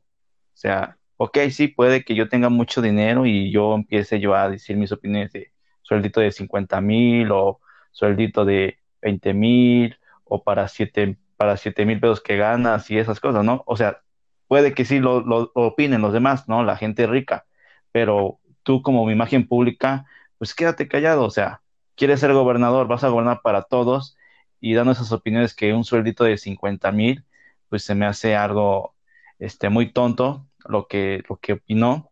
sea, 0.54 0.98
ok, 1.18 1.38
sí, 1.52 1.68
puede 1.68 2.04
que 2.04 2.16
yo 2.16 2.30
tenga 2.30 2.50
mucho 2.50 2.82
dinero 2.82 3.26
y 3.26 3.52
yo 3.52 3.76
empiece 3.76 4.20
yo 4.20 4.36
a 4.36 4.50
decir 4.50 4.78
mis 4.78 4.92
opiniones 4.92 5.32
de 5.34 5.52
sueldito 5.82 6.22
de 6.22 6.32
50 6.32 6.82
mil 6.82 7.32
o 7.32 7.60
sueldito 7.92 8.46
de 8.46 8.80
20 9.02 9.34
mil 9.34 9.98
o 10.26 10.44
para 10.44 10.68
7 10.68 11.18
para 11.42 11.58
siete 11.58 11.86
mil 11.88 12.00
pesos 12.00 12.22
que 12.22 12.38
ganas 12.38 12.92
y 12.92 13.00
esas 13.00 13.20
cosas, 13.20 13.44
¿no? 13.44 13.64
O 13.66 13.76
sea, 13.76 14.04
puede 14.48 14.76
que 14.76 14.86
sí 14.86 15.00
lo, 15.00 15.22
lo, 15.22 15.52
opinen 15.56 16.02
los 16.02 16.14
demás, 16.14 16.48
¿no? 16.48 16.64
La 16.64 16.78
gente 16.78 17.08
rica, 17.08 17.48
pero 17.92 18.40
tú 18.62 18.84
como 18.84 19.10
imagen 19.10 19.48
pública, 19.48 20.06
pues 20.38 20.54
quédate 20.54 20.88
callado, 20.88 21.24
o 21.24 21.32
sea, 21.32 21.61
quieres 21.96 22.20
ser 22.20 22.34
gobernador, 22.34 22.88
vas 22.88 23.04
a 23.04 23.10
gobernar 23.10 23.42
para 23.42 23.64
todos 23.64 24.18
y 24.60 24.74
dando 24.74 24.92
esas 24.92 25.12
opiniones 25.12 25.56
que 25.56 25.74
un 25.74 25.84
sueldito 25.84 26.24
de 26.24 26.38
50 26.38 26.92
mil, 26.92 27.26
pues 27.70 27.84
se 27.84 27.96
me 27.96 28.06
hace 28.06 28.36
algo 28.36 28.96
este, 29.40 29.70
muy 29.70 29.92
tonto 29.92 30.48
lo 30.66 30.88
que, 30.88 31.24
lo 31.30 31.38
que 31.38 31.54
opinó. 31.54 32.10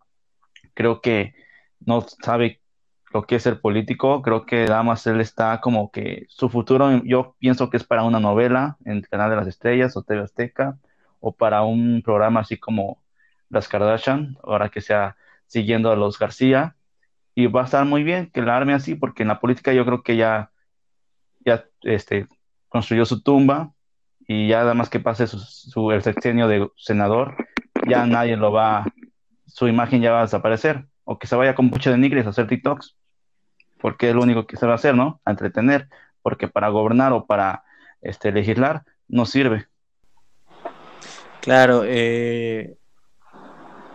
Creo 0.74 1.02
que 1.02 1.36
no 1.80 2.02
sabe 2.24 2.62
lo 3.14 3.24
que 3.24 3.36
es 3.36 3.44
ser 3.44 3.60
político, 3.62 4.22
creo 4.22 4.46
que 4.46 4.66
nada 4.66 4.84
más 4.84 5.06
él 5.08 5.20
está 5.20 5.62
como 5.62 5.92
que 5.92 6.26
su 6.30 6.50
futuro, 6.50 7.04
yo 7.04 7.36
pienso 7.40 7.70
que 7.70 7.78
es 7.78 7.84
para 7.84 8.04
una 8.04 8.20
novela 8.20 8.78
en 8.86 8.98
el 8.98 9.08
Canal 9.08 9.32
de 9.32 9.36
las 9.36 9.48
Estrellas 9.48 9.98
o 9.98 10.04
TV 10.04 10.22
Azteca, 10.22 10.78
o 11.20 11.36
para 11.36 11.64
un 11.64 12.02
programa 12.04 12.42
así 12.42 12.58
como 12.58 13.02
Las 13.50 13.68
Kardashian, 13.68 14.38
ahora 14.44 14.70
que 14.70 14.82
sea 14.82 15.18
siguiendo 15.48 15.92
a 15.92 15.96
los 15.96 16.20
García. 16.20 16.76
Y 17.40 17.48
va 17.48 17.62
a 17.62 17.64
estar 17.64 17.86
muy 17.86 18.04
bien 18.04 18.30
que 18.34 18.42
la 18.42 18.58
arme 18.58 18.74
así, 18.74 18.96
porque 18.96 19.24
en 19.24 19.30
la 19.30 19.40
política 19.40 19.72
yo 19.72 19.86
creo 19.86 20.04
que 20.04 20.18
ya, 20.18 20.52
ya 21.46 21.64
este, 21.84 22.28
construyó 22.68 23.06
su 23.06 23.24
tumba 23.24 23.72
y 24.28 24.50
ya 24.50 24.60
nada 24.60 24.74
más 24.74 24.90
que 24.90 25.00
pase 25.00 25.26
su, 25.26 25.92
el 25.92 26.04
sexenio 26.04 26.50
de 26.50 26.70
senador, 26.76 27.38
ya 27.88 28.06
nadie 28.06 28.36
lo 28.36 28.52
va, 28.52 28.84
su 29.46 29.70
imagen 29.70 30.02
ya 30.02 30.12
va 30.12 30.20
a 30.20 30.24
desaparecer, 30.24 30.86
o 31.06 31.18
que 31.18 31.28
se 31.28 31.38
vaya 31.38 31.56
con 31.56 31.68
mucho 31.68 31.90
de 31.90 31.98
nigres 31.98 32.26
a 32.26 32.32
hacer 32.32 32.46
TikToks. 32.46 32.98
porque 33.80 34.10
es 34.10 34.16
lo 34.16 34.22
único 34.22 34.46
que 34.46 34.58
se 34.58 34.66
va 34.66 34.74
a 34.74 34.76
hacer, 34.76 34.96
¿no? 34.96 35.22
A 35.24 35.32
entretener, 35.32 35.88
porque 36.22 36.50
para 36.50 36.68
gobernar 36.68 37.14
o 37.14 37.26
para 37.26 37.64
este, 38.02 38.34
legislar 38.34 38.84
no 39.08 39.26
sirve. 39.26 39.68
Claro, 41.40 41.84
eh, 41.86 42.76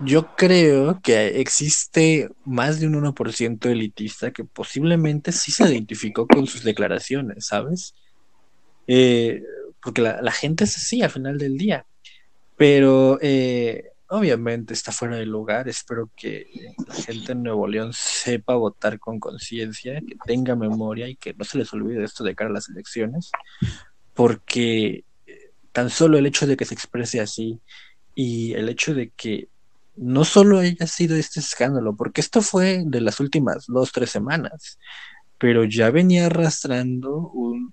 yo 0.01 0.35
creo 0.37 1.01
que 1.01 1.41
existe 1.41 2.29
más 2.45 2.81
de 2.81 2.87
un 2.87 2.95
1% 2.95 3.71
elitista 3.71 4.33
que 4.33 4.45
posiblemente 4.45 5.33
sí 5.33 5.53
se 5.53 5.65
identificó 5.65 6.27
con 6.27 6.47
sus 6.47 6.65
declaraciones, 6.65 7.47
¿sabes? 7.47 7.95
Eh, 8.87 9.43
porque 9.83 10.03
la, 10.03 10.33
gente 10.33 10.65
es 10.65 10.77
así 10.77 11.03
al 11.03 11.11
final 11.11 11.39
del 11.39 11.57
día. 11.57 11.87
Pero 12.57 13.19
eh, 13.21 13.91
obviamente 14.09 14.75
está 14.75 14.93
fuera 14.93 15.17
de 15.17 15.27
lugar. 15.27 15.69
Espero 15.69 16.11
que 16.17 16.47
la 16.89 16.95
gente 16.95 17.33
en 17.33 17.43
Nuevo 17.43 17.67
León 17.67 17.93
sepa 17.93 18.55
votar 18.55 18.99
con 18.99 19.21
conciencia, 19.21 20.01
que 20.01 20.17
tenga 20.25 20.57
memoria 20.57 21.09
y 21.09 21.17
que 21.17 21.35
no 21.35 21.45
se 21.45 21.59
les 21.59 21.73
olvide 21.73 22.05
esto 22.05 22.25
de 22.25 22.35
cara 22.35 22.51
a 22.51 22.55
las 22.55 22.69
elecciones. 22.69 23.31
Porque 24.15 25.05
eh, 25.27 25.53
tan 25.73 25.91
solo 25.91 26.19
el 26.19 26.27
hecho 26.27 26.47
de 26.47 26.57
que 26.57 26.65
se 26.65 26.75
exprese 26.75 27.21
así 27.21 27.61
y 28.15 28.55
el 28.55 28.69
hecho 28.69 28.95
de 28.95 29.11
que 29.11 29.49
no 29.97 30.25
solo 30.25 30.59
haya 30.59 30.87
sido 30.87 31.17
este 31.17 31.41
escándalo, 31.41 31.97
porque 31.97 32.21
esto 32.21 32.43
fue 32.43 32.83
de 32.87 33.01
las 33.01 33.21
últimas 33.21 33.67
dos, 33.67 33.93
tres 33.93 34.11
semanas, 34.11 34.79
pero 35.39 35.65
ya 35.65 35.91
venía 35.91 36.27
arrastrando 36.27 37.31
un, 37.31 37.73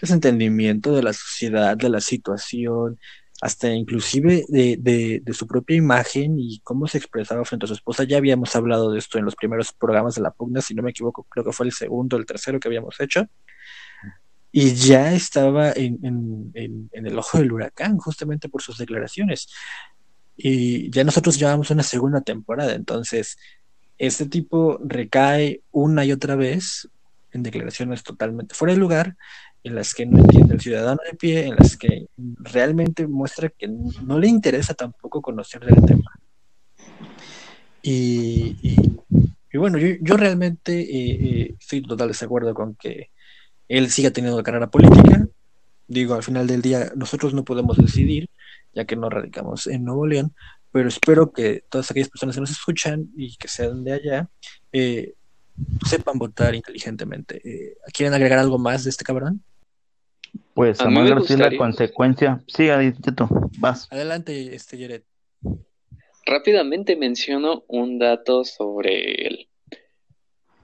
desentendimiento 0.00 0.94
de 0.94 1.02
la 1.02 1.12
sociedad, 1.12 1.76
de 1.76 1.88
la 1.88 2.00
situación, 2.00 2.98
hasta 3.40 3.70
inclusive 3.70 4.44
de, 4.48 4.76
de, 5.22 5.32
su 5.32 5.46
propia 5.46 5.76
imagen 5.76 6.38
y 6.38 6.60
cómo 6.64 6.88
se 6.88 6.98
expresaba 6.98 7.44
frente 7.44 7.66
a 7.66 7.68
su 7.68 7.74
esposa. 7.74 8.04
Ya 8.04 8.16
habíamos 8.16 8.54
hablado 8.56 8.90
de 8.90 8.98
esto 8.98 9.18
en 9.18 9.24
los 9.24 9.36
primeros 9.36 9.72
programas 9.72 10.16
de 10.16 10.22
la 10.22 10.32
pugna, 10.32 10.60
si 10.60 10.74
no 10.74 10.82
me 10.82 10.90
equivoco, 10.90 11.24
creo 11.28 11.44
que 11.44 11.52
fue 11.52 11.66
el 11.66 11.72
segundo, 11.72 12.16
el 12.16 12.26
tercero 12.26 12.58
que 12.58 12.68
habíamos 12.68 12.98
hecho. 13.00 13.26
Y 14.50 14.74
ya 14.74 15.14
estaba 15.14 15.72
en, 15.72 15.98
en 16.52 17.06
el 17.06 17.18
ojo 17.18 17.38
del 17.38 17.52
huracán, 17.52 17.96
justamente 17.98 18.48
por 18.48 18.60
sus 18.60 18.78
declaraciones. 18.78 19.48
Y 20.44 20.90
ya 20.90 21.04
nosotros 21.04 21.38
llevamos 21.38 21.70
una 21.70 21.84
segunda 21.84 22.20
temporada, 22.20 22.74
entonces 22.74 23.38
este 23.96 24.26
tipo 24.26 24.80
recae 24.84 25.60
una 25.70 26.04
y 26.04 26.10
otra 26.10 26.34
vez 26.34 26.88
en 27.30 27.44
declaraciones 27.44 28.02
totalmente 28.02 28.52
fuera 28.52 28.74
de 28.74 28.80
lugar, 28.80 29.16
en 29.62 29.76
las 29.76 29.94
que 29.94 30.04
no 30.04 30.18
entiende 30.18 30.54
el 30.54 30.60
ciudadano 30.60 31.00
de 31.08 31.16
pie, 31.16 31.46
en 31.46 31.54
las 31.54 31.76
que 31.76 32.08
realmente 32.16 33.06
muestra 33.06 33.50
que 33.50 33.68
no 33.68 34.18
le 34.18 34.26
interesa 34.26 34.74
tampoco 34.74 35.22
conocer 35.22 35.64
del 35.64 35.80
tema. 35.86 36.10
Y, 37.80 38.56
y, 39.52 39.56
bueno, 39.56 39.78
yo, 39.78 39.94
yo 40.00 40.16
realmente 40.16 40.80
eh, 40.80 41.18
eh, 41.20 41.54
estoy 41.60 41.82
total 41.82 42.08
desacuerdo 42.08 42.52
con 42.52 42.74
que 42.74 43.10
él 43.68 43.90
siga 43.90 44.10
teniendo 44.10 44.42
carrera 44.42 44.68
política. 44.68 45.24
Digo, 45.86 46.14
al 46.14 46.24
final 46.24 46.48
del 46.48 46.62
día, 46.62 46.90
nosotros 46.96 47.32
no 47.32 47.44
podemos 47.44 47.76
decidir 47.76 48.28
ya 48.74 48.84
que 48.84 48.96
no 48.96 49.10
radicamos 49.10 49.66
en 49.66 49.84
Nuevo 49.84 50.06
León, 50.06 50.34
pero 50.70 50.88
espero 50.88 51.32
que 51.32 51.64
todas 51.68 51.90
aquellas 51.90 52.08
personas 52.08 52.34
que 52.34 52.40
nos 52.40 52.50
escuchan 52.50 53.08
y 53.16 53.36
que 53.36 53.48
sean 53.48 53.84
de 53.84 53.92
allá 53.92 54.28
eh, 54.72 55.14
sepan 55.86 56.18
votar 56.18 56.54
inteligentemente. 56.54 57.40
Eh, 57.44 57.76
¿Quieren 57.92 58.14
agregar 58.14 58.38
algo 58.38 58.58
más 58.58 58.84
de 58.84 58.90
este 58.90 59.04
cabrón? 59.04 59.42
Pues 60.54 60.80
a, 60.80 60.88
mí 60.88 61.00
la 61.06 61.56
consecuencia. 61.56 62.42
Sí, 62.46 62.68
tú, 63.14 63.26
vas. 63.58 63.86
Adelante, 63.90 64.54
este 64.54 64.78
Jared. 64.78 65.02
Rápidamente 66.24 66.96
menciono 66.96 67.64
un 67.68 67.98
dato 67.98 68.44
sobre 68.44 69.26
él. 69.26 69.48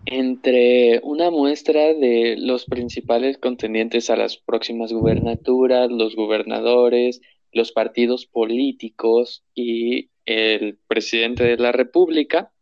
Entre 0.07 1.01
una 1.03 1.31
muestra 1.31 1.93
de 1.93 2.37
los 2.39 2.65
principales 2.65 3.37
contendientes 3.37 4.09
a 4.09 4.17
las 4.17 4.39
próximas 4.39 4.93
gubernaturas, 4.93 5.91
los 5.91 6.17
gobernadores, 6.17 7.21
los 7.53 7.73
partidos 7.73 8.27
políticos 8.27 9.45
y 9.55 10.11
el 10.25 10.79
presidente 10.87 11.45
de 11.45 11.57
la 11.57 11.73
República, 11.73 12.53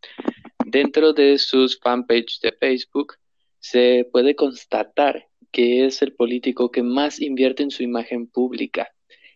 dentro 0.65 1.13
de 1.13 1.37
sus 1.37 1.79
fanpage 1.79 2.39
de 2.41 2.53
Facebook, 2.53 3.15
se 3.59 4.07
puede 4.11 4.35
constatar 4.35 5.27
que 5.51 5.85
es 5.85 6.01
el 6.01 6.13
político 6.13 6.71
que 6.71 6.83
más 6.83 7.19
invierte 7.19 7.63
en 7.63 7.71
su 7.71 7.83
imagen 7.83 8.27
pública. 8.27 8.89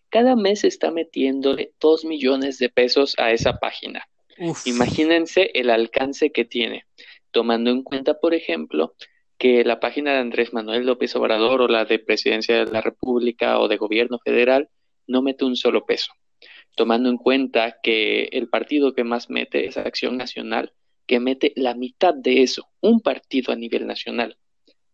Cada 0.10 0.36
mes 0.36 0.64
está 0.64 0.91
metiéndole 0.91 1.74
dos 1.80 2.06
millones 2.06 2.58
de 2.58 2.70
pesos 2.70 3.16
a 3.18 3.32
esa 3.32 3.60
página. 3.60 4.08
Imagínense 4.66 5.52
el 5.54 5.70
alcance 5.70 6.32
que 6.32 6.45
tiene, 6.45 6.86
tomando 7.32 7.70
en 7.70 7.84
cuenta, 7.84 8.20
por 8.20 8.34
ejemplo, 8.34 8.95
que 9.38 9.64
la 9.64 9.80
página 9.80 10.14
de 10.14 10.20
Andrés 10.20 10.54
Manuel 10.54 10.86
López 10.86 11.16
Obrador 11.16 11.62
o 11.62 11.68
la 11.68 11.86
de 11.86 11.99
Presidencia 11.99 12.64
de 12.64 12.72
la 12.72 12.82
República 12.82 13.60
o 13.60 13.68
de 13.68 13.78
Gobierno 13.78 14.20
Federal 14.24 14.70
no 15.08 15.22
mete 15.22 15.45
un 15.45 15.56
solo 15.56 15.86
peso, 15.86 16.14
tomando 16.76 17.10
en 17.10 17.18
cuenta 17.18 17.78
que 17.82 18.24
el 18.32 18.49
partido 18.49 18.93
que 18.93 19.04
más 19.04 19.30
mete 19.30 19.68
es 19.68 19.78
Acción 19.78 20.18
Nacional, 20.18 20.74
que 21.08 21.20
mete 21.20 21.54
la 21.56 21.76
mitad 21.76 22.14
de 22.14 22.43
eso, 22.43 22.70
un 22.80 23.02
partido 23.02 23.52
a 23.52 23.56
nivel 23.56 23.86
nacional, 23.88 24.38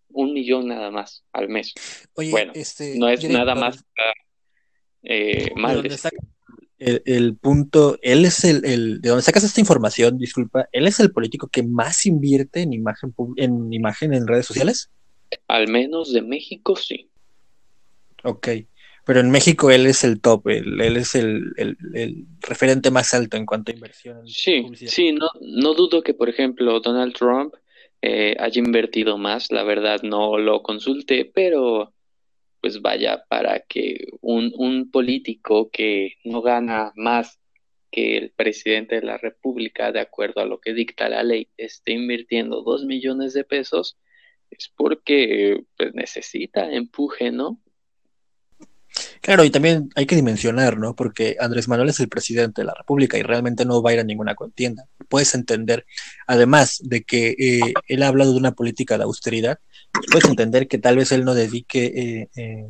un 0.10 0.34
millón 0.34 0.68
nada 0.68 0.90
más 0.90 1.24
al 1.32 1.50
mes. 1.50 1.74
bueno, 2.16 2.52
este, 2.56 2.98
no 2.98 3.08
es 3.10 3.28
nada 3.30 3.56
más 3.56 3.84
eh, 5.04 5.52
mal. 5.56 5.88
El, 6.80 7.36
punto, 7.36 7.98
él 8.04 8.24
es 8.26 8.44
el, 8.44 8.64
el, 8.64 9.02
de 9.02 9.10
dónde 9.10 9.24
sacas 9.24 9.44
esta 9.44 9.60
información, 9.60 10.20
disculpa, 10.20 10.70
él 10.72 10.86
es 10.86 11.00
el 11.00 11.12
político 11.12 11.48
que 11.48 11.64
más 11.64 12.06
invierte 12.06 12.62
en 12.62 12.72
imagen 12.72 13.16
en 13.38 13.74
imagen 13.74 14.14
en 14.14 14.28
redes 14.28 14.46
sociales. 14.46 14.92
Al 15.48 15.68
menos 15.68 16.14
de 16.14 16.22
México, 16.22 16.76
sí. 16.76 17.10
Ok. 18.24 18.48
Pero 19.08 19.22
en 19.22 19.32
México 19.32 19.72
él 19.72 19.86
es 19.86 20.04
el 20.04 20.20
top, 20.20 20.50
él, 20.50 20.98
es 20.98 21.16
el, 21.16 21.54
referente 22.42 22.92
más 22.92 23.14
alto 23.14 23.38
en 23.38 23.46
cuanto 23.46 23.72
a 23.72 23.76
inversión. 23.76 24.28
sí, 24.28 24.66
sí, 24.76 25.14
no, 25.14 25.30
no 25.40 25.74
dudo 25.74 26.04
que, 26.04 26.14
por 26.14 26.28
ejemplo, 26.28 26.82
Donald 26.82 27.14
Trump 27.14 27.54
eh, 28.02 28.36
haya 28.38 28.60
invertido 28.60 29.18
más, 29.18 29.50
la 29.50 29.64
verdad 29.64 30.02
no 30.04 30.38
lo 30.38 30.62
consulté, 30.62 31.24
pero 31.24 31.94
pues 32.60 32.82
vaya, 32.82 33.24
para 33.30 33.62
que 33.62 34.08
un, 34.20 34.52
un 34.58 34.92
político 34.92 35.70
que 35.72 36.16
no 36.26 36.42
gana 36.42 36.92
más 36.98 37.40
que 37.90 38.18
el 38.18 38.32
presidente 38.32 38.96
de 38.96 39.04
la 39.04 39.18
República, 39.18 39.94
de 39.94 40.02
acuerdo 40.02 40.42
a 40.42 40.46
lo 40.46 40.60
que 40.60 40.74
dicta 40.74 41.08
la 41.08 41.24
ley, 41.24 41.48
esté 41.56 41.94
invirtiendo 41.94 42.62
dos 42.62 42.84
millones 42.84 43.34
de 43.34 43.46
pesos, 43.46 43.98
es 44.50 44.70
porque 44.76 45.64
pues, 45.78 45.94
necesita 45.94 46.70
empuje, 46.70 47.32
¿no? 47.32 47.62
Claro, 49.22 49.44
y 49.44 49.50
también 49.50 49.90
hay 49.96 50.06
que 50.06 50.16
dimensionar, 50.16 50.78
¿no? 50.78 50.96
Porque 50.96 51.36
Andrés 51.40 51.68
Manuel 51.68 51.90
es 51.90 52.00
el 52.00 52.10
presidente 52.10 52.62
de 52.62 52.66
la 52.66 52.74
República 52.74 53.18
y 53.18 53.24
realmente 53.24 53.66
no 53.66 53.82
va 53.82 53.92
a 53.92 53.94
ir 53.94 54.00
a 54.00 54.04
ninguna 54.04 54.36
contienda. 54.36 54.86
Puedes 55.10 55.34
entender, 55.36 55.86
además 56.28 56.80
de 56.84 57.04
que 57.04 57.36
eh, 57.38 57.74
él 57.88 58.04
ha 58.04 58.08
hablado 58.08 58.32
de 58.32 58.38
una 58.38 58.54
política 58.54 58.98
de 58.98 59.04
austeridad, 59.04 59.60
puedes 60.12 60.30
entender 60.30 60.68
que 60.68 60.78
tal 60.78 60.98
vez 60.98 61.12
él 61.12 61.26
no 61.26 61.34
dedique 61.34 61.86
eh, 61.86 62.30
eh, 62.36 62.70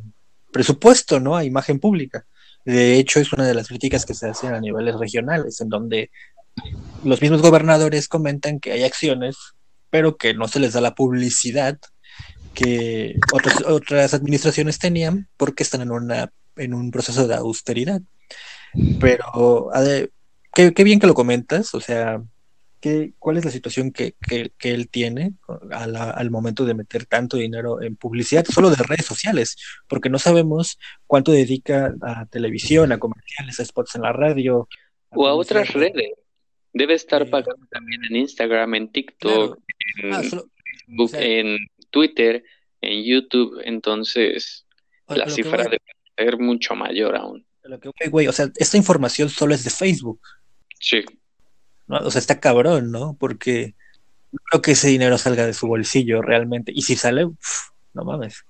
presupuesto, 0.52 1.20
¿no? 1.20 1.36
A 1.36 1.44
imagen 1.44 1.78
pública. 1.78 2.26
De 2.64 2.98
hecho, 2.98 3.20
es 3.20 3.32
una 3.32 3.46
de 3.46 3.54
las 3.54 3.68
críticas 3.68 4.04
que 4.04 4.14
se 4.14 4.28
hacen 4.28 4.52
a 4.52 4.60
niveles 4.60 4.96
regionales, 4.96 5.60
en 5.60 5.68
donde 5.68 6.10
los 7.04 7.22
mismos 7.22 7.40
gobernadores 7.40 8.08
comentan 8.08 8.60
que 8.60 8.72
hay 8.72 8.82
acciones, 8.82 9.36
pero 9.90 10.16
que 10.16 10.34
no 10.34 10.48
se 10.48 10.60
les 10.60 10.72
da 10.72 10.80
la 10.80 10.94
publicidad 10.94 11.78
que 12.58 13.14
otras, 13.32 13.62
otras 13.64 14.14
administraciones 14.14 14.80
tenían 14.80 15.28
porque 15.36 15.62
están 15.62 15.80
en, 15.82 15.92
una, 15.92 16.32
en 16.56 16.74
un 16.74 16.90
proceso 16.90 17.28
de 17.28 17.36
austeridad. 17.36 18.00
Pero 19.00 19.70
qué, 20.52 20.84
bien 20.84 20.98
que 20.98 21.06
lo 21.06 21.14
comentas, 21.14 21.72
o 21.74 21.80
sea, 21.80 22.20
¿qué, 22.80 23.12
¿cuál 23.20 23.36
es 23.36 23.44
la 23.44 23.52
situación 23.52 23.92
que, 23.92 24.16
él 24.60 24.88
tiene 24.88 25.34
al 25.70 26.30
momento 26.32 26.64
de 26.64 26.74
meter 26.74 27.06
tanto 27.06 27.36
dinero 27.36 27.80
en 27.80 27.94
publicidad, 27.94 28.44
solo 28.44 28.70
de 28.70 28.82
redes 28.82 29.06
sociales? 29.06 29.56
Porque 29.86 30.10
no 30.10 30.18
sabemos 30.18 30.80
cuánto 31.06 31.30
dedica 31.30 31.94
a 32.02 32.26
televisión, 32.26 32.90
a 32.90 32.98
comerciales, 32.98 33.60
a 33.60 33.64
spots 33.64 33.94
en 33.94 34.02
la 34.02 34.12
radio. 34.12 34.68
o 35.10 35.28
a 35.28 35.34
otras 35.34 35.72
redes. 35.74 36.10
Debe 36.72 36.94
estar 36.94 37.30
pagando 37.30 37.66
también 37.70 38.00
en 38.10 38.16
Instagram, 38.16 38.74
en 38.74 38.90
TikTok, 38.90 39.58
en 40.02 40.12
ah, 40.12 40.22
Facebook, 40.22 41.10
en 41.14 41.56
Twitter, 41.90 42.44
en 42.80 43.04
YouTube, 43.04 43.60
entonces 43.64 44.66
la 45.08 45.28
cifra 45.28 45.64
debe 45.64 45.80
ser 46.16 46.38
mucho 46.38 46.74
mayor 46.74 47.16
aún. 47.16 47.44
Lo 47.64 47.78
que, 47.78 48.08
güey, 48.08 48.26
o 48.28 48.32
sea, 48.32 48.50
esta 48.56 48.76
información 48.76 49.28
solo 49.28 49.54
es 49.54 49.62
de 49.64 49.70
Facebook. 49.70 50.20
Sí. 50.80 51.04
O 51.88 52.10
sea, 52.10 52.18
está 52.18 52.40
cabrón, 52.40 52.90
¿no? 52.90 53.16
Porque 53.18 53.74
no 54.32 54.38
creo 54.50 54.62
que 54.62 54.70
ese 54.72 54.88
dinero 54.88 55.18
salga 55.18 55.44
de 55.44 55.52
su 55.52 55.66
bolsillo 55.66 56.22
realmente. 56.22 56.72
Y 56.74 56.82
si 56.82 56.96
sale, 56.96 57.28
no 57.94 58.04
mames. 58.04 58.44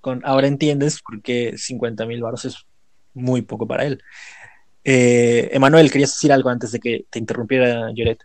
Con, 0.00 0.22
ahora 0.24 0.46
entiendes 0.46 1.00
por 1.00 1.22
qué 1.22 1.56
50 1.56 2.04
mil 2.06 2.22
baros 2.22 2.44
es 2.44 2.66
muy 3.14 3.42
poco 3.42 3.66
para 3.66 3.84
él. 3.84 4.02
Eh, 4.84 5.48
Emanuel, 5.52 5.90
¿querías 5.90 6.10
decir 6.10 6.32
algo 6.32 6.50
antes 6.50 6.72
de 6.72 6.80
que 6.80 7.06
te 7.10 7.18
interrumpiera 7.18 7.90
Lloret? 7.92 8.20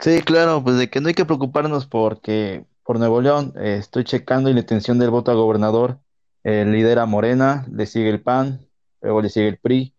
Sí, 0.00 0.22
claro, 0.22 0.62
pues 0.62 0.76
de 0.78 0.88
que 0.88 1.00
no 1.00 1.08
hay 1.08 1.14
que 1.14 1.24
preocuparnos 1.24 1.86
porque 1.86 2.64
por 2.88 2.98
Nuevo 2.98 3.20
León 3.20 3.52
eh, 3.56 3.76
estoy 3.78 4.04
checando 4.04 4.48
y 4.48 4.54
la 4.54 4.60
intención 4.60 4.98
del 4.98 5.10
voto 5.10 5.30
a 5.30 5.34
gobernador 5.34 6.00
eh, 6.42 6.64
lidera 6.64 7.04
Morena, 7.04 7.66
le 7.70 7.84
sigue 7.84 8.08
el 8.08 8.22
PAN, 8.22 8.66
luego 9.02 9.20
le 9.20 9.28
sigue 9.28 9.46
el 9.46 9.58
PRI 9.58 9.94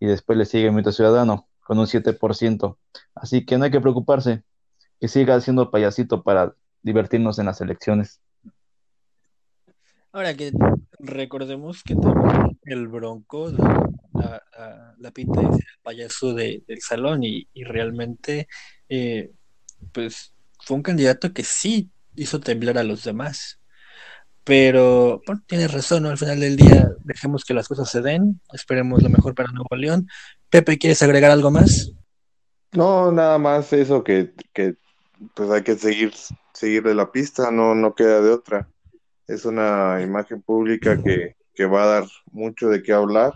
y 0.00 0.06
después 0.06 0.36
le 0.36 0.44
sigue 0.44 0.64
el 0.64 0.72
Movimiento 0.72 0.90
Ciudadano 0.90 1.46
con 1.60 1.78
un 1.78 1.86
7%. 1.86 2.76
Así 3.14 3.46
que 3.46 3.56
no 3.56 3.66
hay 3.66 3.70
que 3.70 3.80
preocuparse, 3.80 4.42
que 4.98 5.06
siga 5.06 5.40
siendo 5.40 5.70
payasito 5.70 6.24
para 6.24 6.56
divertirnos 6.82 7.38
en 7.38 7.46
las 7.46 7.60
elecciones. 7.60 8.20
Ahora 10.10 10.34
que 10.34 10.50
recordemos 10.98 11.84
que 11.84 11.94
también 11.94 12.58
el 12.64 12.88
Bronco, 12.88 13.52
la, 14.12 14.42
la, 14.98 15.10
pinta 15.12 15.40
es 15.40 15.54
el 15.54 15.80
payaso 15.84 16.34
de- 16.34 16.64
del 16.66 16.80
salón 16.80 17.22
y, 17.22 17.46
y 17.54 17.62
realmente 17.62 18.48
eh, 18.88 19.30
pues 19.92 20.34
fue 20.58 20.76
un 20.78 20.82
candidato 20.82 21.32
que 21.32 21.44
sí 21.44 21.92
hizo 22.16 22.40
temblar 22.40 22.78
a 22.78 22.84
los 22.84 23.04
demás. 23.04 23.60
Pero 24.44 25.22
bueno, 25.26 25.42
tienes 25.46 25.72
razón, 25.72 26.02
¿no? 26.04 26.10
Al 26.10 26.18
final 26.18 26.40
del 26.40 26.56
día 26.56 26.90
dejemos 27.04 27.44
que 27.44 27.54
las 27.54 27.68
cosas 27.68 27.90
se 27.90 28.02
den, 28.02 28.40
esperemos 28.52 29.02
lo 29.02 29.10
mejor 29.10 29.34
para 29.34 29.52
Nuevo 29.52 29.76
León. 29.76 30.06
Pepe, 30.50 30.78
¿quieres 30.78 31.02
agregar 31.02 31.30
algo 31.30 31.50
más? 31.50 31.92
No, 32.72 33.12
nada 33.12 33.38
más 33.38 33.72
eso 33.72 34.02
que, 34.04 34.34
que 34.52 34.76
pues 35.34 35.50
hay 35.50 35.62
que 35.62 35.76
seguir, 35.76 36.12
seguirle 36.52 36.94
la 36.94 37.12
pista, 37.12 37.50
no, 37.50 37.74
no 37.74 37.94
queda 37.94 38.20
de 38.20 38.30
otra. 38.30 38.68
Es 39.26 39.44
una 39.46 40.00
imagen 40.02 40.42
pública 40.42 41.02
que, 41.02 41.36
que 41.54 41.66
va 41.66 41.84
a 41.84 41.86
dar 41.86 42.04
mucho 42.32 42.68
de 42.68 42.82
qué 42.82 42.92
hablar. 42.92 43.32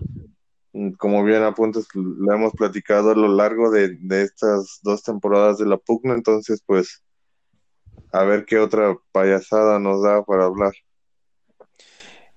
Mm, 0.73 0.93
Como 0.93 1.25
bien 1.25 1.43
apuntas, 1.45 1.87
lo 1.95 2.33
hemos 2.35 2.53
platicado 2.55 3.13
a 3.13 3.15
lo 3.17 3.29
largo 3.29 3.71
de, 3.71 3.97
de 4.01 4.23
estas 4.23 4.81
dos 4.83 5.03
temporadas 5.03 5.59
de 5.59 5.67
la 5.67 5.79
pugna, 5.79 6.15
entonces 6.15 6.63
pues 6.67 7.03
a 8.13 8.25
ver 8.25 8.45
qué 8.45 8.59
otra 8.59 8.97
payasada 9.13 9.79
nos 9.79 10.03
da 10.03 10.25
para 10.25 10.45
hablar. 10.45 10.73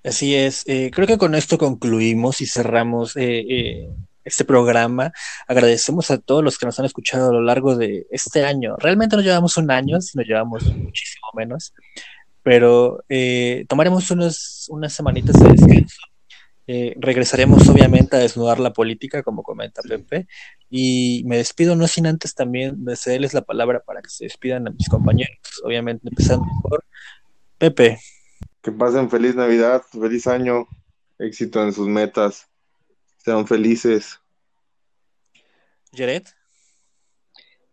Así 0.03 0.35
es, 0.35 0.63
eh, 0.65 0.89
creo 0.91 1.05
que 1.05 1.19
con 1.19 1.35
esto 1.35 1.59
concluimos 1.59 2.41
y 2.41 2.47
cerramos 2.47 3.15
eh, 3.15 3.45
eh, 3.47 3.89
este 4.25 4.45
programa. 4.45 5.11
Agradecemos 5.47 6.09
a 6.09 6.17
todos 6.17 6.43
los 6.43 6.57
que 6.57 6.65
nos 6.65 6.79
han 6.79 6.85
escuchado 6.85 7.29
a 7.29 7.33
lo 7.33 7.41
largo 7.41 7.75
de 7.75 8.07
este 8.09 8.43
año. 8.43 8.75
Realmente 8.77 9.15
no 9.15 9.21
llevamos 9.21 9.57
un 9.57 9.69
año, 9.69 10.01
sino 10.01 10.23
llevamos 10.23 10.63
muchísimo 10.75 11.27
menos, 11.35 11.73
pero 12.41 13.03
eh, 13.09 13.65
tomaremos 13.69 14.09
unos, 14.09 14.67
unas 14.69 14.91
semanitas 14.91 15.39
de 15.39 15.49
descanso. 15.49 16.01
Regresaremos 17.01 17.67
obviamente 17.67 18.15
a 18.15 18.19
desnudar 18.19 18.57
la 18.59 18.71
política, 18.71 19.23
como 19.23 19.43
comenta 19.43 19.81
Pepe, 19.81 20.27
y 20.73 21.23
me 21.25 21.35
despido 21.35 21.75
no 21.75 21.85
sin 21.85 22.07
antes 22.07 22.33
también 22.33 22.85
de 22.85 22.95
cederles 22.95 23.33
la 23.33 23.41
palabra 23.41 23.81
para 23.81 24.01
que 24.01 24.09
se 24.09 24.23
despidan 24.23 24.69
a 24.69 24.71
mis 24.71 24.87
compañeros, 24.87 25.37
obviamente 25.65 26.07
empezando 26.07 26.45
por 26.63 26.85
Pepe. 27.57 27.99
Que 28.61 28.71
pasen 28.71 29.09
feliz 29.09 29.35
Navidad, 29.35 29.83
feliz 29.91 30.27
año, 30.27 30.65
éxito 31.19 31.61
en 31.61 31.73
sus 31.73 31.89
metas, 31.89 32.47
sean 33.17 33.45
felices. 33.45 34.17
Jared. 35.93 36.23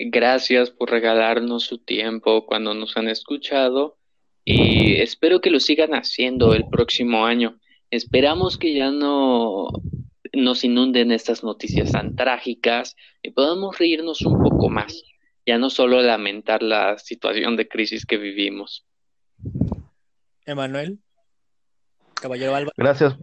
Gracias 0.00 0.70
por 0.70 0.90
regalarnos 0.90 1.64
su 1.64 1.78
tiempo 1.78 2.46
cuando 2.46 2.74
nos 2.74 2.96
han 2.96 3.08
escuchado 3.08 3.96
y 4.44 5.00
espero 5.00 5.40
que 5.40 5.50
lo 5.50 5.60
sigan 5.60 5.92
haciendo 5.92 6.52
el 6.52 6.68
próximo 6.68 7.26
año. 7.26 7.60
Esperamos 7.90 8.58
que 8.58 8.74
ya 8.74 8.90
no 8.90 9.68
nos 10.32 10.64
inunden 10.64 11.12
estas 11.12 11.42
noticias 11.42 11.92
tan 11.92 12.16
trágicas 12.16 12.96
y 13.22 13.30
podamos 13.30 13.78
reírnos 13.78 14.22
un 14.22 14.42
poco 14.42 14.68
más, 14.68 15.02
ya 15.46 15.58
no 15.58 15.70
solo 15.70 16.00
lamentar 16.02 16.62
la 16.62 16.98
situación 16.98 17.56
de 17.56 17.68
crisis 17.68 18.06
que 18.06 18.16
vivimos. 18.16 18.86
Emanuel, 20.46 20.98
Caballero 22.14 22.54
Alba. 22.54 22.72
Gracias, 22.76 23.16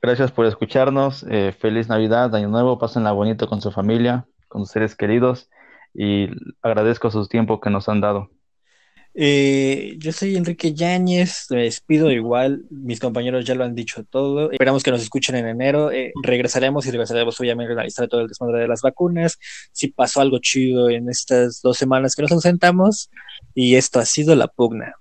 gracias 0.00 0.32
por 0.32 0.46
escucharnos. 0.46 1.24
eh, 1.28 1.52
feliz 1.58 1.88
Navidad, 1.88 2.34
Año 2.34 2.48
Nuevo, 2.48 2.78
pásenla 2.78 3.12
bonito 3.12 3.48
con 3.48 3.60
su 3.60 3.70
familia, 3.70 4.26
con 4.48 4.62
sus 4.62 4.72
seres 4.72 4.96
queridos 4.96 5.48
y 5.94 6.28
agradezco 6.62 7.10
su 7.10 7.26
tiempo 7.26 7.60
que 7.60 7.70
nos 7.70 7.88
han 7.88 8.00
dado. 8.00 8.30
Eh, 9.14 9.96
yo 9.98 10.12
soy 10.12 10.36
Enrique 10.36 10.72
Yáñez, 10.72 11.46
me 11.50 11.64
despido 11.64 12.10
igual, 12.10 12.64
mis 12.70 13.00
compañeros 13.00 13.44
ya 13.44 13.54
lo 13.54 13.64
han 13.64 13.74
dicho 13.74 14.04
todo. 14.04 14.50
Esperamos 14.52 14.82
que 14.82 14.90
nos 14.90 15.02
escuchen 15.02 15.36
en 15.36 15.48
enero. 15.48 15.90
eh, 15.90 16.12
regresaremos 16.22 16.86
y 16.86 16.90
regresaremos 16.90 17.38
obviamente 17.40 17.72
a 17.72 17.74
analizar 17.74 18.08
todo 18.08 18.20
el 18.22 18.28
desmadre 18.28 18.60
de 18.60 18.68
las 18.68 18.82
vacunas. 18.82 19.38
Si 19.72 19.88
pasó 19.88 20.20
algo 20.20 20.38
chido 20.38 20.88
en 20.90 21.08
estas 21.08 21.60
dos 21.62 21.76
semanas 21.76 22.14
que 22.14 22.22
nos 22.22 22.32
ausentamos. 22.32 23.10
Y 23.54 23.74
esto 23.76 23.98
ha 23.98 24.04
sido 24.04 24.34
la 24.36 24.46
pugna. 24.46 24.94